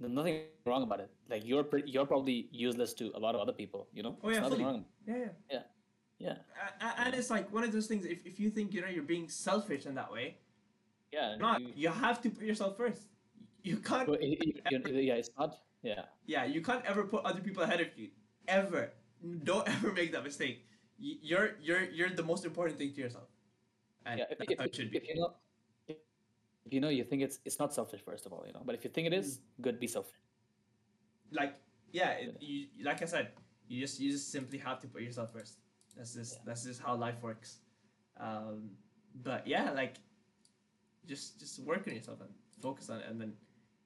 there's 0.00 0.12
nothing 0.12 0.40
wrong 0.64 0.82
about 0.82 1.00
it. 1.00 1.10
Like 1.28 1.42
you're 1.44 1.62
pretty, 1.64 1.90
you're 1.90 2.06
probably 2.06 2.48
useless 2.52 2.94
to 2.94 3.10
a 3.14 3.18
lot 3.20 3.34
of 3.34 3.40
other 3.42 3.52
people. 3.52 3.86
You 3.92 4.02
know, 4.02 4.16
Oh, 4.24 4.30
yeah, 4.30 4.40
nothing 4.40 4.64
wrong. 4.64 4.84
yeah, 5.06 5.28
yeah. 5.50 5.62
Yeah, 6.18 6.36
a- 6.80 7.00
and 7.00 7.14
it's 7.14 7.30
like 7.30 7.50
one 7.52 7.64
of 7.64 7.72
those 7.72 7.86
things. 7.86 8.04
If, 8.04 8.26
if 8.26 8.38
you 8.40 8.50
think 8.50 8.72
you 8.74 8.80
know 8.82 8.88
you're 8.88 9.02
being 9.02 9.28
selfish 9.28 9.86
in 9.86 9.94
that 9.94 10.10
way, 10.12 10.36
yeah. 11.12 11.36
not. 11.36 11.60
you- 11.62 11.72
You 11.76 11.88
have 11.88 12.20
to 12.22 12.30
put 12.30 12.44
yourself 12.44 12.76
first. 12.76 13.02
You 13.62 13.76
can't. 13.78 14.06
but 14.06 14.22
it- 14.22 14.38
it- 14.40 14.86
it- 14.86 15.04
yeah, 15.04 15.14
it's 15.14 15.30
not. 15.38 15.58
Yeah, 15.82 16.04
Yeah, 16.26 16.44
you 16.44 16.60
can't 16.60 16.84
ever 16.84 17.04
put 17.04 17.24
other 17.24 17.40
people 17.40 17.62
ahead 17.62 17.80
of 17.80 17.88
you. 17.96 18.08
Ever. 18.48 18.92
Don't 19.44 19.66
ever 19.76 19.92
make 19.92 20.12
that 20.12 20.24
mistake. 20.24 20.66
You're 20.98 21.56
you're 21.62 21.84
you're 21.84 22.10
the 22.10 22.22
most 22.22 22.44
important 22.44 22.76
thing 22.78 22.92
to 22.94 23.00
yourself. 23.00 23.28
And 24.06 24.18
yeah. 24.20 24.24
If, 24.30 24.38
if, 24.40 24.74
should 24.74 24.90
be. 24.90 24.98
if 24.98 25.08
you 25.08 25.14
know, 25.16 25.34
if, 25.88 25.96
you 26.70 26.80
know, 26.80 26.88
you 26.88 27.04
think 27.04 27.22
it's 27.22 27.38
it's 27.44 27.58
not 27.58 27.74
selfish 27.74 28.00
first 28.04 28.26
of 28.26 28.32
all, 28.32 28.44
you 28.46 28.52
know. 28.52 28.62
But 28.64 28.74
if 28.74 28.84
you 28.84 28.90
think 28.90 29.06
it 29.06 29.12
is, 29.12 29.40
good, 29.60 29.78
be 29.80 29.86
selfish. 29.86 30.18
like 31.32 31.54
yeah, 31.92 32.10
it, 32.12 32.36
you 32.40 32.66
like 32.84 33.02
I 33.02 33.06
said, 33.06 33.32
you 33.68 33.80
just 33.80 34.00
you 34.00 34.10
just 34.10 34.30
simply 34.32 34.58
have 34.58 34.78
to 34.80 34.88
put 34.88 35.02
yourself 35.02 35.32
first. 35.32 35.58
That's 35.96 36.14
just 36.14 36.34
Yeah. 36.36 36.42
that's 36.46 36.64
just 36.64 36.80
how 36.80 36.94
life 36.96 37.22
works. 37.22 37.58
Um, 38.18 38.70
but 39.22 39.46
yeah, 39.46 39.70
like 39.72 39.96
just 41.06 41.38
just 41.40 41.58
work 41.60 41.86
on 41.88 41.94
yourself 41.94 42.20
and 42.20 42.30
focus 42.62 42.90
on 42.90 43.00
it, 43.00 43.06
and 43.08 43.20
then 43.20 43.32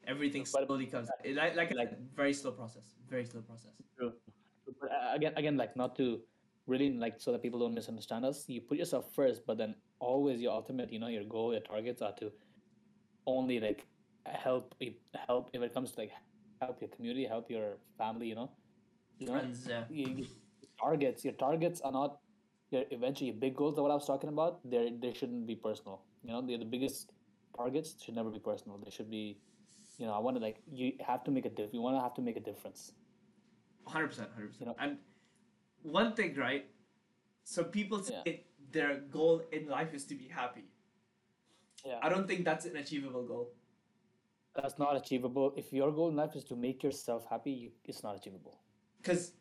everything 0.07 0.45
slowly 0.45 0.87
comes. 0.87 1.09
It, 1.25 1.35
like 1.37 1.57
like, 1.57 1.73
like- 1.75 1.91
said, 1.91 2.09
very 2.15 2.33
slow 2.35 2.53
process. 2.53 2.95
Very 3.09 3.25
slow 3.25 3.41
process. 3.43 3.73
True. 3.99 4.12
But 4.81 4.91
uh, 4.91 5.15
again, 5.15 5.33
again, 5.37 5.57
like 5.57 5.77
not 5.77 5.95
to 5.97 6.21
really 6.67 6.91
like 6.93 7.15
so 7.19 7.33
that 7.33 7.43
people 7.43 7.61
don't 7.61 7.75
misunderstand 7.75 8.25
us. 8.25 8.45
You 8.49 8.61
put 8.61 8.79
yourself 8.79 9.12
first, 9.15 9.47
but 9.47 9.59
then 9.59 9.75
always 9.99 10.41
your 10.41 10.53
ultimate, 10.53 10.93
you 10.93 10.99
know, 10.99 11.09
your 11.09 11.25
goal, 11.25 11.53
your 11.53 11.61
targets 11.61 12.01
are 12.03 12.12
to 12.21 12.33
only 13.27 13.61
like 13.61 13.87
help 14.27 14.75
help 15.27 15.51
if 15.53 15.62
it 15.62 15.75
comes 15.75 15.93
to 15.93 16.01
like 16.01 16.12
help 16.61 16.81
your 16.81 16.91
community, 16.91 17.25
help 17.27 17.51
your 17.51 17.77
family. 17.99 18.29
You 18.29 18.35
know, 18.37 18.51
you 19.19 19.27
know, 19.27 19.33
Friends, 19.35 19.67
yeah. 19.69 19.85
you, 19.91 20.07
you- 20.09 20.27
targets. 20.81 21.25
Your 21.25 21.35
targets 21.35 21.81
are 21.83 21.93
not 21.93 22.19
your 22.71 22.83
eventually 22.91 23.31
your 23.31 23.37
big 23.37 23.55
goals. 23.57 23.79
Are 23.79 23.83
what 23.83 23.91
I 23.91 23.95
was 23.95 24.07
talking 24.07 24.29
about. 24.31 24.59
They 24.69 24.93
they 25.01 25.12
shouldn't 25.12 25.47
be 25.47 25.55
personal. 25.55 26.01
You 26.25 26.33
know, 26.33 26.43
they're 26.47 26.59
the 26.59 26.65
biggest 26.65 27.12
targets 27.57 27.95
should 28.03 28.15
never 28.17 28.31
be 28.31 28.39
personal. 28.41 28.79
They 28.83 28.91
should 28.91 29.11
be, 29.11 29.39
you 29.99 30.07
know, 30.07 30.12
I 30.12 30.19
want 30.19 30.37
to 30.37 30.43
like 30.43 30.59
you 30.73 30.93
have 31.07 31.23
to 31.25 31.31
make 31.31 31.45
a 31.47 31.51
diff. 31.51 31.71
You 31.73 31.81
want 31.83 31.97
to 31.97 32.01
have 32.01 32.15
to 32.15 32.23
make 32.23 32.37
a 32.37 32.41
difference. 32.41 32.93
Hundred 33.87 34.09
percent, 34.09 34.31
100% 34.37 34.61
You 34.61 34.67
know- 34.67 34.77
And 34.81 34.97
one 35.85 36.14
thing, 36.14 36.35
right? 36.37 36.66
So 37.45 37.62
people 37.64 38.03
say 38.03 38.22
Yeah. 38.26 38.37
their 38.72 38.97
goal 39.16 39.43
in 39.53 39.68
life 39.68 39.95
is 39.95 40.05
to 40.07 40.14
be 40.14 40.28
happy. 40.28 40.64
Yeah. 41.85 42.01
I 42.03 42.09
don't 42.09 42.26
think 42.26 42.45
that's 42.45 42.64
an 42.64 42.76
achievable 42.76 43.24
goal. 43.26 43.53
That's 44.57 44.78
not 44.78 44.97
achievable. 44.97 45.53
If 45.57 45.72
your 45.72 45.93
goal 45.93 46.09
in 46.09 46.16
life 46.16 46.35
is 46.37 46.45
to 46.45 46.57
make 46.57 46.82
yourself 46.82 47.26
happy, 47.28 47.53
you, 47.53 47.70
it's 47.85 48.03
not 48.03 48.16
achievable. 48.16 48.61
because 49.03 49.32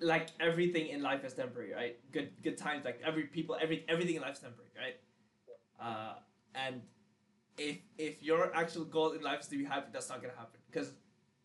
like 0.00 0.28
everything 0.38 0.86
in 0.94 1.02
life 1.02 1.24
is 1.24 1.34
temporary 1.34 1.72
right 1.74 1.94
good 2.12 2.28
good 2.44 2.56
times 2.56 2.84
like 2.84 3.00
every 3.04 3.24
people 3.36 3.56
every 3.60 3.78
everything 3.88 4.14
in 4.18 4.22
life 4.22 4.34
is 4.34 4.42
temporary 4.46 4.70
right 4.82 4.98
uh 5.86 6.14
and 6.54 6.82
if 7.68 7.78
if 8.06 8.22
your 8.22 8.54
actual 8.54 8.84
goal 8.84 9.10
in 9.16 9.20
life 9.22 9.40
is 9.40 9.48
to 9.48 9.56
be 9.62 9.64
happy 9.64 9.88
that's 9.92 10.08
not 10.12 10.22
gonna 10.22 10.36
happen 10.42 10.60
because 10.70 10.92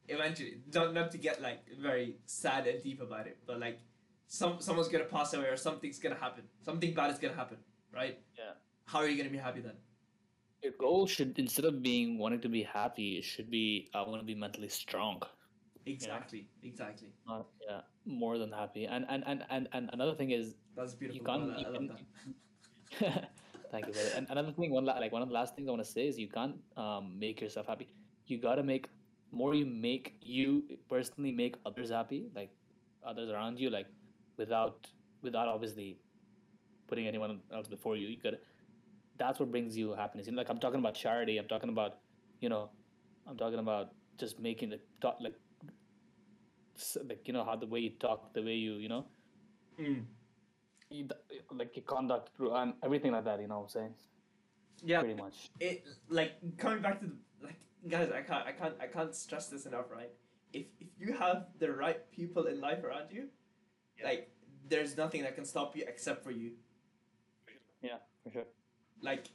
eventually 0.07 0.53
not, 0.75 0.93
not 0.93 1.09
to 1.15 1.17
get 1.17 1.41
like 1.41 1.61
very 1.87 2.09
sad 2.27 2.67
and 2.67 2.83
deep 2.83 3.01
about 3.01 3.25
it 3.25 3.39
but 3.47 3.59
like 3.59 3.79
some 4.39 4.53
someone's 4.67 4.89
gonna 4.93 5.09
pass 5.15 5.33
away 5.37 5.47
or 5.53 5.57
something's 5.63 5.99
gonna 6.03 6.19
happen 6.25 6.43
something 6.67 6.93
bad 6.99 7.11
is 7.13 7.19
gonna 7.23 7.39
happen 7.41 7.57
right 7.99 8.15
Yeah. 8.41 8.53
how 8.91 8.99
are 9.03 9.09
you 9.11 9.17
gonna 9.21 9.35
be 9.39 9.43
happy 9.49 9.61
then 9.69 9.77
Your 10.65 10.75
goal 10.81 11.01
should, 11.13 11.31
instead 11.43 11.65
of 11.69 11.75
being 11.85 12.11
wanting 12.19 12.41
to 12.43 12.49
be 12.51 12.61
happy, 12.73 13.07
it 13.21 13.25
should 13.29 13.49
be 13.55 13.63
I 13.97 14.03
want 14.09 14.19
to 14.23 14.27
be 14.29 14.35
mentally 14.43 14.69
strong. 14.75 15.17
Exactly. 15.93 16.41
Exactly. 16.69 17.09
Not, 17.31 17.41
yeah, 17.69 17.81
more 18.21 18.35
than 18.43 18.51
happy. 18.59 18.83
And 18.97 19.03
and 19.15 19.25
and 19.31 19.43
and, 19.55 19.67
and 19.79 19.89
another 19.97 20.13
thing 20.19 20.31
is 20.37 20.53
That's 20.77 20.93
beautiful. 21.01 21.17
you 21.17 21.25
can't. 21.31 21.51
I, 21.57 21.59
You 21.63 21.73
love 21.73 21.81
can, 21.81 21.89
that. 23.01 23.29
thank 23.73 23.87
you. 23.87 23.93
And 24.19 24.31
another 24.35 24.53
thing, 24.59 24.71
one 24.77 24.85
la- 24.91 24.97
like 25.05 25.11
one 25.17 25.25
of 25.25 25.33
the 25.33 25.37
last 25.39 25.55
things 25.57 25.67
I 25.67 25.75
want 25.75 25.83
to 25.87 25.91
say 25.97 26.07
is 26.13 26.17
you 26.25 26.29
can't 26.37 26.55
um, 26.85 27.11
make 27.25 27.41
yourself 27.47 27.67
happy. 27.73 27.89
You 28.27 28.39
gotta 28.47 28.63
make 28.63 28.87
more. 29.41 29.53
You 29.61 29.65
make 29.65 30.13
you 30.21 30.63
personally 30.95 31.33
make 31.43 31.59
others 31.65 31.91
happy, 31.99 32.21
like 32.39 32.55
others 33.05 33.29
around 33.35 33.59
you, 33.65 33.69
like 33.79 33.87
without 34.37 34.87
without 35.21 35.47
obviously 35.47 35.97
putting 36.87 37.07
anyone 37.07 37.39
else 37.53 37.67
before 37.67 37.95
you. 37.95 38.07
You 38.07 38.17
gotta. 38.21 38.39
That's 39.17 39.39
what 39.39 39.51
brings 39.51 39.77
you 39.77 39.93
happiness. 39.93 40.25
You 40.27 40.33
know, 40.33 40.37
like 40.41 40.49
I'm 40.49 40.57
talking 40.59 40.79
about 40.79 40.95
charity. 40.95 41.37
I'm 41.37 41.47
talking 41.47 41.69
about, 41.69 41.97
you 42.39 42.49
know, 42.49 42.69
I'm 43.27 43.37
talking 43.37 43.59
about 43.59 43.91
just 44.17 44.39
making 44.39 44.69
the 44.71 44.79
talk 45.01 45.17
like, 45.21 45.35
like 47.07 47.27
you 47.27 47.33
know 47.33 47.43
how 47.43 47.55
the 47.55 47.67
way 47.67 47.79
you 47.79 47.91
talk, 47.91 48.33
the 48.33 48.41
way 48.41 48.53
you 48.55 48.73
you 48.73 48.89
know 48.89 49.05
Mm. 49.79 50.05
you- 50.91 51.07
like 51.51 51.75
your 51.75 51.83
conduct 51.85 52.35
through 52.35 52.53
and 52.55 52.73
everything 52.83 53.11
like 53.11 53.23
that. 53.25 53.39
You 53.41 53.47
know 53.47 53.55
what 53.59 53.63
I'm 53.63 53.69
saying? 53.69 53.93
Yeah. 54.83 54.99
Pretty 54.99 55.15
much. 55.19 55.49
it 55.59 55.83
like 56.09 56.33
coming 56.57 56.81
back 56.81 56.99
to 56.99 57.07
the 57.07 57.13
like 57.41 57.59
guys 57.87 58.11
i 58.11 58.21
can't 58.21 58.45
i 58.47 58.51
can't 58.51 58.73
i 58.81 58.87
can't 58.87 59.13
stress 59.15 59.47
this 59.47 59.65
enough 59.65 59.85
right 59.91 60.11
if 60.53 60.65
if 60.79 60.87
you 60.99 61.13
have 61.13 61.47
the 61.59 61.71
right 61.71 62.09
people 62.11 62.45
in 62.45 62.59
life 62.61 62.83
around 62.83 63.11
you 63.11 63.27
Yeah. 63.99 64.05
like 64.05 64.31
there's 64.69 64.95
nothing 64.97 65.21
that 65.23 65.35
can 65.35 65.45
stop 65.45 65.75
you 65.75 65.83
except 65.87 66.23
for 66.23 66.31
you 66.31 66.51
Yeah, 67.81 67.97
for 68.23 68.31
sure. 68.31 68.45
like 69.01 69.27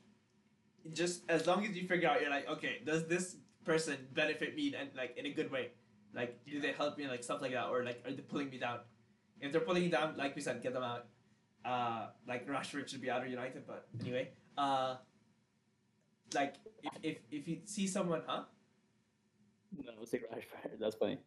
just 0.93 1.23
as 1.29 1.47
long 1.47 1.65
as 1.67 1.77
you 1.77 1.87
figure 1.87 2.09
out 2.09 2.21
you're 2.21 2.31
like 2.31 2.49
okay 2.49 2.81
does 2.85 3.07
this 3.07 3.37
person 3.65 3.97
benefit 4.15 4.57
me 4.57 4.75
and 4.79 4.89
like 4.97 5.17
in 5.19 5.27
a 5.27 5.31
good 5.31 5.51
way 5.51 5.69
like 6.15 6.43
do 6.47 6.61
they 6.61 6.73
help 6.73 6.97
me 6.97 7.07
like 7.07 7.23
stuff 7.23 7.43
like 7.43 7.53
that 7.53 7.67
or 7.69 7.85
like 7.85 8.03
are 8.07 8.13
they 8.13 8.23
pulling 8.23 8.49
me 8.51 8.59
down 8.59 8.79
if 9.41 9.53
they're 9.53 9.61
pulling 9.61 9.83
you 9.85 9.91
down 9.91 10.17
like 10.17 10.35
we 10.35 10.41
said 10.41 10.63
get 10.63 10.73
them 10.73 10.83
out 10.83 11.07
uh 11.65 12.07
like 12.27 12.47
rashford 12.49 12.89
should 12.89 13.01
be 13.03 13.11
out 13.11 13.23
of 13.23 13.29
united 13.29 13.67
but 13.67 13.87
anyway 14.01 14.31
uh 14.57 14.97
like 16.35 16.55
if 16.83 16.93
if, 17.03 17.19
if 17.31 17.49
you 17.49 17.59
see 17.65 17.87
someone 17.87 18.23
huh 18.27 18.43
No, 19.77 19.93
I 19.95 19.99
would 20.01 20.09
say 20.09 20.19
Rashford. 20.19 20.79
That's 20.81 20.97
funny. 20.97 21.19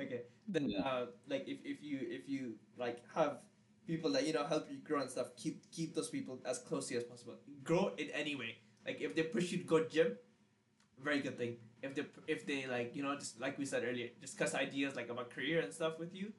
Okay. 0.00 0.22
Then 0.48 0.72
uh, 0.82 1.06
like 1.28 1.44
if, 1.46 1.58
if 1.64 1.82
you 1.82 1.98
if 2.02 2.28
you 2.28 2.54
like 2.78 3.02
have 3.14 3.42
people 3.86 4.10
that 4.12 4.26
you 4.26 4.32
know 4.32 4.44
help 4.44 4.70
you 4.70 4.78
grow 4.78 5.00
and 5.00 5.10
stuff, 5.10 5.36
keep 5.36 5.70
keep 5.70 5.94
those 5.94 6.08
people 6.08 6.40
as 6.46 6.58
close 6.58 6.88
to 6.88 6.94
you 6.94 7.00
as 7.00 7.04
possible. 7.06 7.34
Grow 7.62 7.92
in 7.98 8.08
any 8.10 8.34
way. 8.34 8.56
Like 8.86 9.00
if 9.00 9.14
they 9.14 9.22
push 9.24 9.52
you 9.52 9.58
to 9.58 9.64
go 9.64 9.84
gym, 9.84 10.16
very 11.02 11.20
good 11.20 11.38
thing. 11.38 11.56
If 11.82 11.94
they 11.94 12.04
if 12.28 12.46
they 12.46 12.66
like 12.66 12.96
you 12.96 13.02
know 13.02 13.16
just 13.16 13.40
like 13.40 13.58
we 13.58 13.66
said 13.66 13.84
earlier, 13.84 14.08
discuss 14.20 14.54
ideas 14.54 14.96
like 14.96 15.10
about 15.10 15.30
career 15.30 15.60
and 15.60 15.72
stuff 15.72 15.98
with 15.98 16.14
you, 16.14 16.32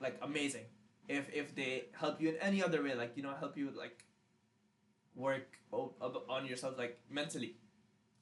like 0.00 0.18
amazing. 0.22 0.66
If 1.08 1.30
if 1.34 1.54
they 1.54 1.86
help 1.92 2.20
you 2.20 2.30
in 2.30 2.36
any 2.38 2.62
other 2.62 2.82
way, 2.82 2.94
like 2.94 3.16
you 3.16 3.22
know 3.22 3.34
help 3.38 3.56
you 3.56 3.66
with 3.66 3.76
like 3.76 4.04
work 5.14 5.58
on 5.72 6.46
yourself 6.46 6.78
like 6.78 6.98
mentally, 7.10 7.56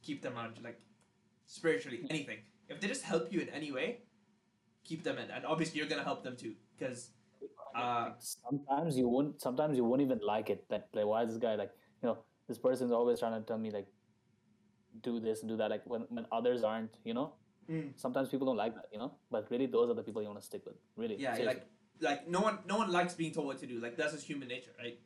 keep 0.03 0.23
them 0.23 0.37
around 0.37 0.59
like 0.63 0.81
spiritually 1.47 2.07
anything. 2.11 2.39
If 2.69 2.81
they 2.81 2.89
just 2.89 3.05
help 3.05 3.33
you 3.33 3.41
in 3.41 3.51
any 3.51 3.73
way, 3.73 4.04
keep 4.85 5.03
them 5.05 5.19
in, 5.19 5.31
and 5.31 5.45
obviously 5.45 5.79
you're 5.79 5.89
gonna 5.89 6.05
help 6.05 6.23
them 6.23 6.37
too, 6.37 6.55
because 6.79 7.11
uh, 7.75 8.11
sometimes 8.19 8.97
you 8.97 9.09
won't. 9.09 9.41
Sometimes 9.41 9.77
you 9.77 9.85
won't 9.85 10.03
even 10.03 10.21
like 10.23 10.51
it. 10.51 10.65
That 10.71 10.89
like, 10.93 11.07
why 11.07 11.23
is 11.23 11.31
this 11.31 11.39
guy 11.39 11.55
like? 11.57 11.71
You 12.03 12.11
know, 12.11 12.19
this 12.49 12.59
person's 12.59 12.93
always 12.93 13.19
trying 13.19 13.41
to 13.41 13.47
tell 13.47 13.59
me 13.59 13.71
like, 13.71 13.87
do 15.03 15.19
this 15.21 15.41
and 15.41 15.49
do 15.49 15.57
that. 15.57 15.71
Like 15.71 15.83
when 15.85 16.03
when 16.09 16.27
others 16.31 16.63
aren't. 16.63 16.95
You 17.05 17.15
know. 17.15 17.33
Mm. 17.71 17.93
Sometimes 17.97 18.29
people 18.29 18.47
don't 18.47 18.59
like 18.59 18.75
that. 18.75 18.87
You 18.93 18.99
know. 18.99 19.13
But 19.31 19.51
really, 19.51 19.67
those 19.67 19.91
are 19.91 19.95
the 19.95 20.03
people 20.03 20.23
you 20.23 20.29
want 20.29 20.41
to 20.41 20.47
stick 20.47 20.65
with. 20.65 20.77
Really. 20.97 21.17
yeah, 21.17 21.35
seriously. 21.35 21.47
like 21.47 21.67
like 22.01 22.29
no 22.29 22.41
one 22.41 22.59
no 22.67 22.77
one 22.77 22.91
likes 22.91 23.15
being 23.15 23.33
told 23.33 23.47
what 23.47 23.59
to 23.61 23.67
do. 23.67 23.81
Like 23.81 23.97
that's 23.97 24.13
just 24.13 24.27
human 24.27 24.49
nature, 24.49 24.73
right? 24.79 24.99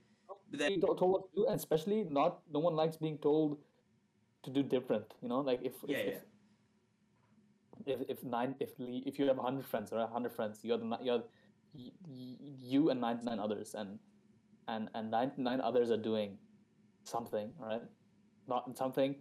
But 0.51 0.59
then 0.59 0.69
being 0.69 0.81
told 0.81 0.99
told 0.99 1.13
what 1.13 1.31
to 1.31 1.37
do, 1.37 1.47
and 1.47 1.57
especially 1.57 2.05
not 2.05 2.41
no 2.53 2.61
one 2.61 2.75
likes 2.75 2.97
being 2.97 3.19
told 3.19 3.59
to 4.43 4.51
do 4.51 4.63
different. 4.63 5.15
You 5.23 5.29
know, 5.29 5.41
like 5.41 5.61
if 5.63 5.73
Yeah, 5.87 5.97
if, 5.97 6.07
yeah. 6.07 6.13
if, 6.13 6.23
if 7.87 8.01
if 8.09 8.25
nine 8.25 8.55
if 8.61 8.71
if 8.79 9.19
you 9.19 9.27
have 9.27 9.39
hundred 9.39 9.67
friends 9.67 9.93
or 9.93 10.07
hundred 10.07 10.33
friends, 10.33 10.61
you're 10.63 10.79
the 10.79 10.99
you're 11.03 11.23
you 11.75 12.91
and 12.91 13.01
ninety 13.01 13.25
nine 13.25 13.39
others, 13.39 13.75
and 13.75 13.99
and 14.69 14.89
and 14.95 15.11
ninety 15.11 15.43
nine 15.43 15.61
others 15.61 15.91
are 15.91 15.97
doing 15.97 16.39
something, 17.05 17.53
right? 17.59 17.83
Not 18.47 18.77
something 18.77 19.17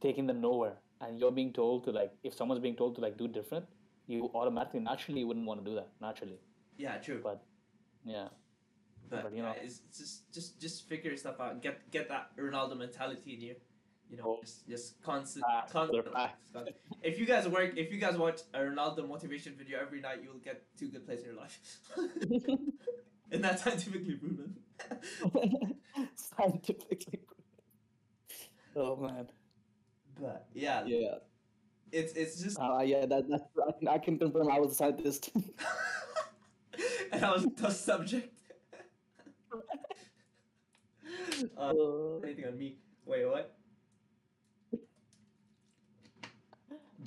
taking 0.00 0.26
them 0.26 0.40
nowhere, 0.40 0.76
and 1.00 1.18
you're 1.18 1.30
being 1.32 1.52
told 1.52 1.84
to 1.84 1.90
like 1.92 2.12
if 2.22 2.34
someone's 2.34 2.60
being 2.60 2.76
told 2.76 2.94
to 2.96 3.00
like 3.00 3.16
do 3.18 3.28
different, 3.28 3.66
you 4.06 4.30
automatically 4.34 4.80
naturally 4.80 5.24
wouldn't 5.24 5.46
want 5.46 5.64
to 5.64 5.70
do 5.70 5.74
that 5.76 5.88
naturally. 6.00 6.38
yeah, 6.76 6.96
true. 6.98 7.20
But 7.22 7.42
yeah, 8.04 8.28
But, 9.10 9.22
but, 9.24 9.34
you 9.34 9.42
know- 9.42 9.54
it's 9.62 9.80
it's 9.88 9.98
just 9.98 10.32
just 10.32 10.60
just 10.60 10.88
figure 10.88 11.16
stuff 11.16 11.40
out. 11.40 11.62
Get 11.62 11.90
get 11.90 12.08
that 12.08 12.36
Ronaldo 12.36 12.76
mentality 12.78 13.34
in 13.34 13.40
you. 13.40 13.56
You 14.10 14.16
know, 14.16 14.38
just 14.40 14.66
just 14.68 15.02
constant, 15.02 15.44
Facts, 15.44 15.72
constant. 15.72 16.06
If 17.02 17.18
you 17.18 17.26
guys 17.26 17.46
work, 17.46 17.76
if 17.76 17.92
you 17.92 17.98
guys 17.98 18.16
watch 18.16 18.40
a 18.54 18.60
Ronaldo 18.60 19.06
motivation 19.06 19.54
video 19.54 19.78
every 19.80 20.00
night, 20.00 20.20
you'll 20.22 20.38
get 20.42 20.62
two 20.78 20.88
good 20.88 21.04
plays 21.04 21.20
in 21.20 21.26
your 21.26 21.34
life. 21.36 21.60
and 23.32 23.44
that's 23.44 23.62
scientifically 23.64 24.14
proven. 24.14 24.56
scientifically 26.14 27.20
proven. 27.26 27.34
Oh 28.76 28.96
man. 28.96 29.28
but 30.18 30.46
yeah, 30.54 30.84
Yeah. 30.86 31.16
it's 31.92 32.14
it's 32.14 32.42
just. 32.42 32.58
Uh, 32.58 32.80
yeah, 32.82 33.04
that, 33.04 33.28
that's 33.28 33.42
I 33.68 33.72
can, 33.78 33.88
I 33.88 33.98
can 33.98 34.18
confirm 34.18 34.50
I 34.50 34.58
was 34.60 34.72
a 34.72 34.74
scientist. 34.74 35.30
and 37.12 37.24
I 37.24 37.30
was 37.32 37.46
the 37.56 37.70
subject. 37.70 38.34
Uh, 41.56 42.18
anything 42.24 42.46
on 42.46 42.58
me? 42.58 42.78
Wait, 43.04 43.26
what? 43.26 43.57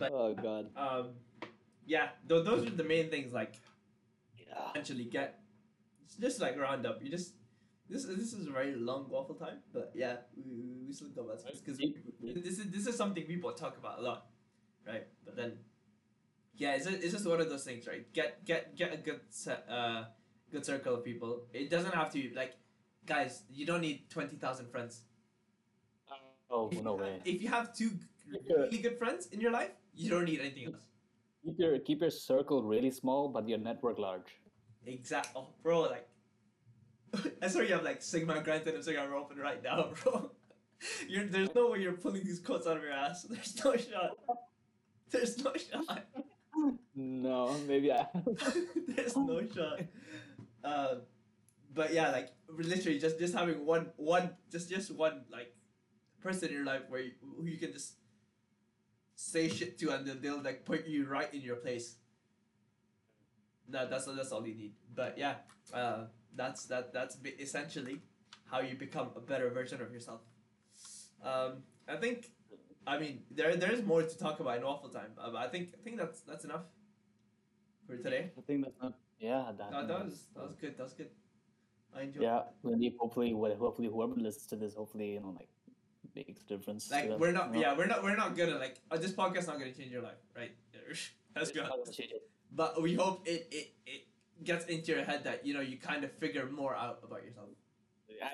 But 0.02 0.12
oh 0.14 0.34
god. 0.34 0.66
um, 0.76 1.06
yeah, 1.86 2.10
th- 2.28 2.44
those 2.46 2.66
are 2.68 2.76
the 2.82 2.84
main 2.84 3.10
things. 3.14 3.32
Like 3.34 3.54
Yeah. 4.38 4.70
eventually 4.72 5.06
get 5.06 5.40
it's 6.04 6.16
just 6.18 6.42
like 6.42 6.58
round 6.60 6.86
up. 6.90 7.04
You 7.04 7.10
just 7.10 7.36
this 7.90 8.06
this 8.06 8.34
is 8.34 8.48
a 8.48 8.52
very 8.52 8.74
long 8.76 9.06
waffle 9.10 9.36
time, 9.36 9.60
but 9.74 9.92
yeah, 9.94 10.16
we, 10.36 10.44
we- 10.88 10.94
still 10.94 11.08
go 11.16 11.22
about 11.24 11.40
this 11.46 11.62
because 11.62 11.78
this 11.78 12.58
is 12.60 12.66
this 12.72 12.86
is 12.88 12.98
something 12.98 13.24
people 13.24 13.52
talk 13.54 13.78
about 13.78 14.00
a 14.00 14.02
lot, 14.02 14.26
right? 14.86 15.06
But 15.24 15.38
then, 15.38 15.52
yeah, 16.56 16.74
it's 16.76 16.86
just, 16.86 17.00
it's 17.04 17.14
just 17.14 17.26
one 17.26 17.40
of 17.40 17.48
those 17.50 17.64
things, 17.64 17.88
right? 17.88 18.04
Get 18.12 18.44
get 18.44 18.76
get 18.76 18.92
a 18.94 18.98
good 18.98 19.22
set, 19.30 19.66
uh, 19.70 20.06
good 20.52 20.66
circle 20.66 20.96
of 20.96 21.04
people. 21.06 21.44
It 21.54 21.70
doesn't 21.70 21.94
have 21.94 22.12
to 22.12 22.18
be 22.20 22.36
like, 22.36 22.54
guys, 23.06 23.44
you 23.54 23.66
don't 23.66 23.82
need 23.82 24.10
twenty 24.10 24.36
thousand 24.36 24.68
friends. 24.72 25.04
Oh 26.50 26.68
If 26.72 26.82
no 26.84 26.98
have- 26.98 27.06
way. 27.06 27.22
If 27.24 27.42
you 27.42 27.48
have 27.50 27.72
two 27.74 27.92
really 28.50 28.80
good 28.80 28.98
friends 28.98 29.28
in 29.32 29.40
your 29.40 29.52
life, 29.52 29.72
you 29.94 30.10
don't 30.10 30.26
need 30.26 30.40
anything 30.40 30.66
else. 30.68 30.84
Keep 31.44 31.60
your 31.60 31.80
keep 31.80 32.02
your 32.02 32.12
circle 32.12 32.64
really 32.64 32.92
small, 32.92 33.28
but 33.30 33.48
your 33.48 33.58
network 33.58 33.98
large. 33.98 34.40
Exact. 34.86 35.30
Oh, 35.36 35.48
bro, 35.64 35.82
like. 35.82 36.08
I 37.42 37.48
saw 37.48 37.60
you 37.60 37.74
have 37.74 37.84
like 37.84 38.02
Sigma 38.02 38.42
Granted 38.42 38.74
and 38.74 38.84
Sigma 38.84 39.16
open 39.16 39.38
right 39.38 39.62
now, 39.62 39.92
bro. 40.04 40.32
You're, 41.08 41.26
there's 41.26 41.54
no 41.54 41.70
way 41.70 41.80
you're 41.80 41.94
pulling 41.94 42.24
these 42.24 42.40
quotes 42.40 42.66
out 42.66 42.78
of 42.78 42.84
your 42.84 42.92
ass. 42.92 43.24
There's 43.30 43.64
no 43.64 43.78
shot. 43.78 44.18
There's 45.12 45.44
no 45.44 45.54
shot. 45.54 46.08
No, 46.96 47.56
maybe 47.68 47.92
I. 47.92 48.08
there's 48.88 49.16
no 49.16 49.42
shot. 49.54 49.82
Uh, 50.64 50.96
but 51.74 51.94
yeah, 51.94 52.12
like 52.12 52.30
literally 52.50 53.00
just 53.00 53.20
just 53.20 53.34
having 53.34 53.66
one 53.66 53.92
one 53.98 54.32
just 54.52 54.70
just 54.70 54.92
one 54.92 55.22
like 55.32 55.54
person 56.22 56.50
in 56.50 56.56
your 56.56 56.66
life 56.66 56.82
where 56.90 57.02
you, 57.02 57.12
who 57.38 57.46
you 57.46 57.58
can 57.58 57.74
just 57.74 57.94
say 59.22 59.48
shit 59.50 59.78
to 59.80 59.92
and 59.92 60.06
they'll, 60.06 60.16
they'll 60.16 60.44
like 60.44 60.66
put 60.66 60.88
you 60.88 61.06
right 61.06 61.32
in 61.34 61.42
your 61.42 61.58
place. 61.58 61.96
No, 63.70 63.88
that's 63.88 64.06
that's 64.06 64.32
all 64.32 64.46
you 64.46 64.56
need. 64.56 64.74
But 64.94 65.18
yeah, 65.18 65.36
uh, 65.74 66.06
that's 66.36 66.66
that 66.66 66.94
that's 66.94 67.18
essentially 67.40 68.02
how 68.50 68.60
you 68.60 68.76
become 68.76 69.10
a 69.16 69.22
better 69.22 69.50
version 69.50 69.82
of 69.82 69.94
yourself. 69.94 70.22
Um, 71.24 71.64
I 71.88 71.96
think, 71.96 72.32
I 72.86 72.98
mean, 72.98 73.22
there 73.30 73.56
there 73.56 73.72
is 73.72 73.84
more 73.84 74.02
to 74.02 74.18
talk 74.18 74.40
about 74.40 74.58
in 74.58 74.64
waffle 74.64 74.90
time. 74.90 75.14
Uh, 75.18 75.32
but 75.32 75.38
I 75.38 75.48
think 75.48 75.70
I 75.80 75.84
think 75.84 75.98
that's 75.98 76.22
that's 76.22 76.44
enough 76.44 76.66
for 77.88 77.96
today. 77.98 78.32
I 78.38 78.42
think 78.42 78.66
that's 78.66 78.82
not. 78.82 78.94
Yeah, 79.20 79.52
that. 79.58 79.72
No, 79.72 79.86
that 79.86 80.06
was 80.06 80.26
that 80.36 80.44
was 80.44 80.56
good. 80.56 80.78
That 80.78 80.84
was 80.84 80.94
good. 80.94 81.12
I 81.96 82.02
enjoyed. 82.02 82.24
Yeah, 82.24 82.42
hopefully, 83.00 83.36
hopefully 83.38 83.88
whoever 83.88 84.16
listens 84.16 84.48
to 84.48 84.56
this, 84.56 84.74
hopefully 84.74 85.14
you 85.14 85.20
know, 85.20 85.36
like 85.38 85.51
makes 86.16 86.42
a 86.42 86.46
difference. 86.46 86.90
Like 86.92 87.10
them, 87.10 87.20
we're 87.20 87.32
not, 87.32 87.48
you 87.50 87.56
know? 87.56 87.62
yeah, 87.62 87.78
we're 87.78 87.86
not, 87.88 88.04
we're 88.04 88.16
not 88.16 88.36
gonna 88.36 88.58
like 88.58 88.78
uh, 88.90 88.98
this 88.98 89.12
podcast's 89.14 89.48
not 89.48 89.60
gonna 89.60 89.72
change 89.72 89.92
your 89.92 90.02
life, 90.04 90.18
right? 90.36 90.52
Let's 91.36 91.52
be 91.52 91.60
It's 91.60 91.70
not 91.70 91.70
gonna 91.70 91.82
honest. 91.84 91.98
change 91.98 92.12
it. 92.12 92.30
But 92.54 92.82
we 92.82 92.96
hope 92.96 93.28
it, 93.28 93.48
it, 93.52 93.74
it 93.86 94.02
gets 94.44 94.66
into 94.66 94.92
your 94.94 95.04
head 95.04 95.24
that 95.24 95.46
you 95.46 95.54
know 95.54 95.62
you 95.62 95.78
kind 95.78 96.04
of 96.04 96.12
figure 96.14 96.48
more 96.50 96.76
out 96.76 97.00
about 97.04 97.24
yourself. 97.24 97.48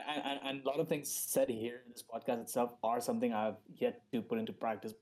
And, 0.10 0.24
and, 0.26 0.40
and 0.44 0.64
a 0.66 0.68
lot 0.68 0.80
of 0.80 0.88
things 0.90 1.08
said 1.10 1.48
here 1.50 1.82
in 1.86 1.92
this 1.94 2.04
podcast 2.04 2.42
itself 2.42 2.74
are 2.84 3.00
something 3.00 3.34
I've 3.34 3.56
yet 3.78 4.02
to 4.12 4.22
put 4.22 4.38
into 4.40 4.52
practice 4.52 4.94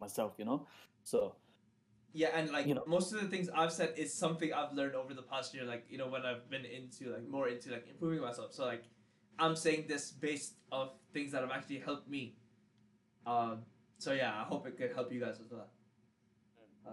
myself. 0.00 0.34
You 0.38 0.44
know, 0.44 0.66
so 1.04 1.36
Yeah, 2.12 2.28
and 2.34 2.50
like 2.50 2.66
You 2.66 2.74
know- 2.74 2.84
most 2.86 3.12
of 3.14 3.20
the 3.22 3.28
things 3.28 3.48
I've 3.54 3.72
said 3.72 3.94
is 3.96 4.12
something 4.12 4.52
I've 4.52 4.72
learned 4.74 4.96
over 4.96 5.14
the 5.14 5.22
past 5.22 5.54
year. 5.54 5.64
Like 5.64 5.86
you 5.88 5.98
know 5.98 6.08
when 6.08 6.26
I've 6.26 6.50
been 6.50 6.64
into 6.64 7.12
like 7.12 7.26
more 7.28 7.48
into 7.48 7.70
like 7.70 7.86
improving 7.88 8.20
myself. 8.20 8.52
So 8.52 8.64
like 8.66 8.82
I'm 9.38 9.56
saying 9.56 9.86
this 9.88 10.10
based 10.12 10.54
of 10.70 10.90
things 11.12 11.32
that 11.32 11.42
have 11.42 11.50
actually 11.50 11.78
helped 11.80 12.08
me. 12.08 12.34
Um. 13.26 13.62
So 13.98 14.12
yeah, 14.12 14.32
I 14.40 14.44
hope 14.44 14.66
it 14.66 14.76
could 14.76 14.92
help 14.94 15.12
you 15.12 15.20
guys 15.20 15.36
as 15.44 15.50
well. 15.50 15.68
Um. 16.86 16.92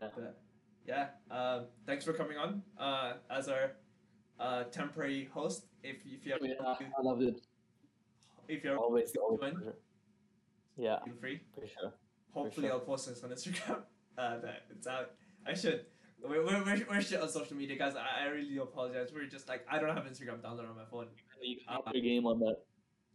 Yeah. 0.00 0.08
But 0.14 0.38
yeah. 0.86 1.06
Um. 1.30 1.66
Thanks 1.86 2.04
for 2.04 2.12
coming 2.12 2.38
on. 2.38 2.62
Uh. 2.78 3.14
As 3.30 3.48
our 3.48 3.72
uh 4.40 4.64
temporary 4.64 5.28
host. 5.32 5.66
If 5.82 5.96
if 6.04 6.24
you 6.26 6.32
have 6.32 6.40
Yeah, 6.42 6.54
I 6.98 7.02
love 7.02 7.20
it. 7.22 7.40
if 8.48 8.64
you're 8.64 8.78
Always. 8.78 9.12
Join. 9.12 9.72
Yeah, 10.76 10.98
feel 11.04 11.14
free. 11.20 11.40
for 11.54 11.66
sure. 11.66 11.92
Hopefully, 12.32 12.66
sure. 12.66 12.74
I'll 12.74 12.80
post 12.80 13.08
this 13.08 13.22
on 13.22 13.30
Instagram. 13.30 13.82
Uh, 14.16 14.38
that 14.38 14.62
it's 14.70 14.86
out. 14.86 15.10
I 15.44 15.54
should. 15.54 15.86
We're, 16.26 16.44
we're, 16.44 16.86
we're, 16.88 17.00
shit 17.02 17.20
on 17.20 17.28
social 17.28 17.56
media, 17.56 17.76
guys. 17.76 17.94
I, 17.96 18.24
I 18.24 18.28
really 18.28 18.48
do 18.54 18.62
apologize. 18.62 19.10
We're 19.14 19.26
just 19.26 19.48
like 19.48 19.66
I 19.70 19.78
don't 19.78 19.94
have 19.94 20.04
Instagram 20.04 20.40
downloaded 20.40 20.70
on 20.70 20.76
my 20.76 20.84
phone. 20.90 21.08
You 21.42 21.56
can 21.56 21.76
up 21.76 21.84
your 21.92 22.02
game 22.02 22.26
on 22.26 22.38
that. 22.40 22.56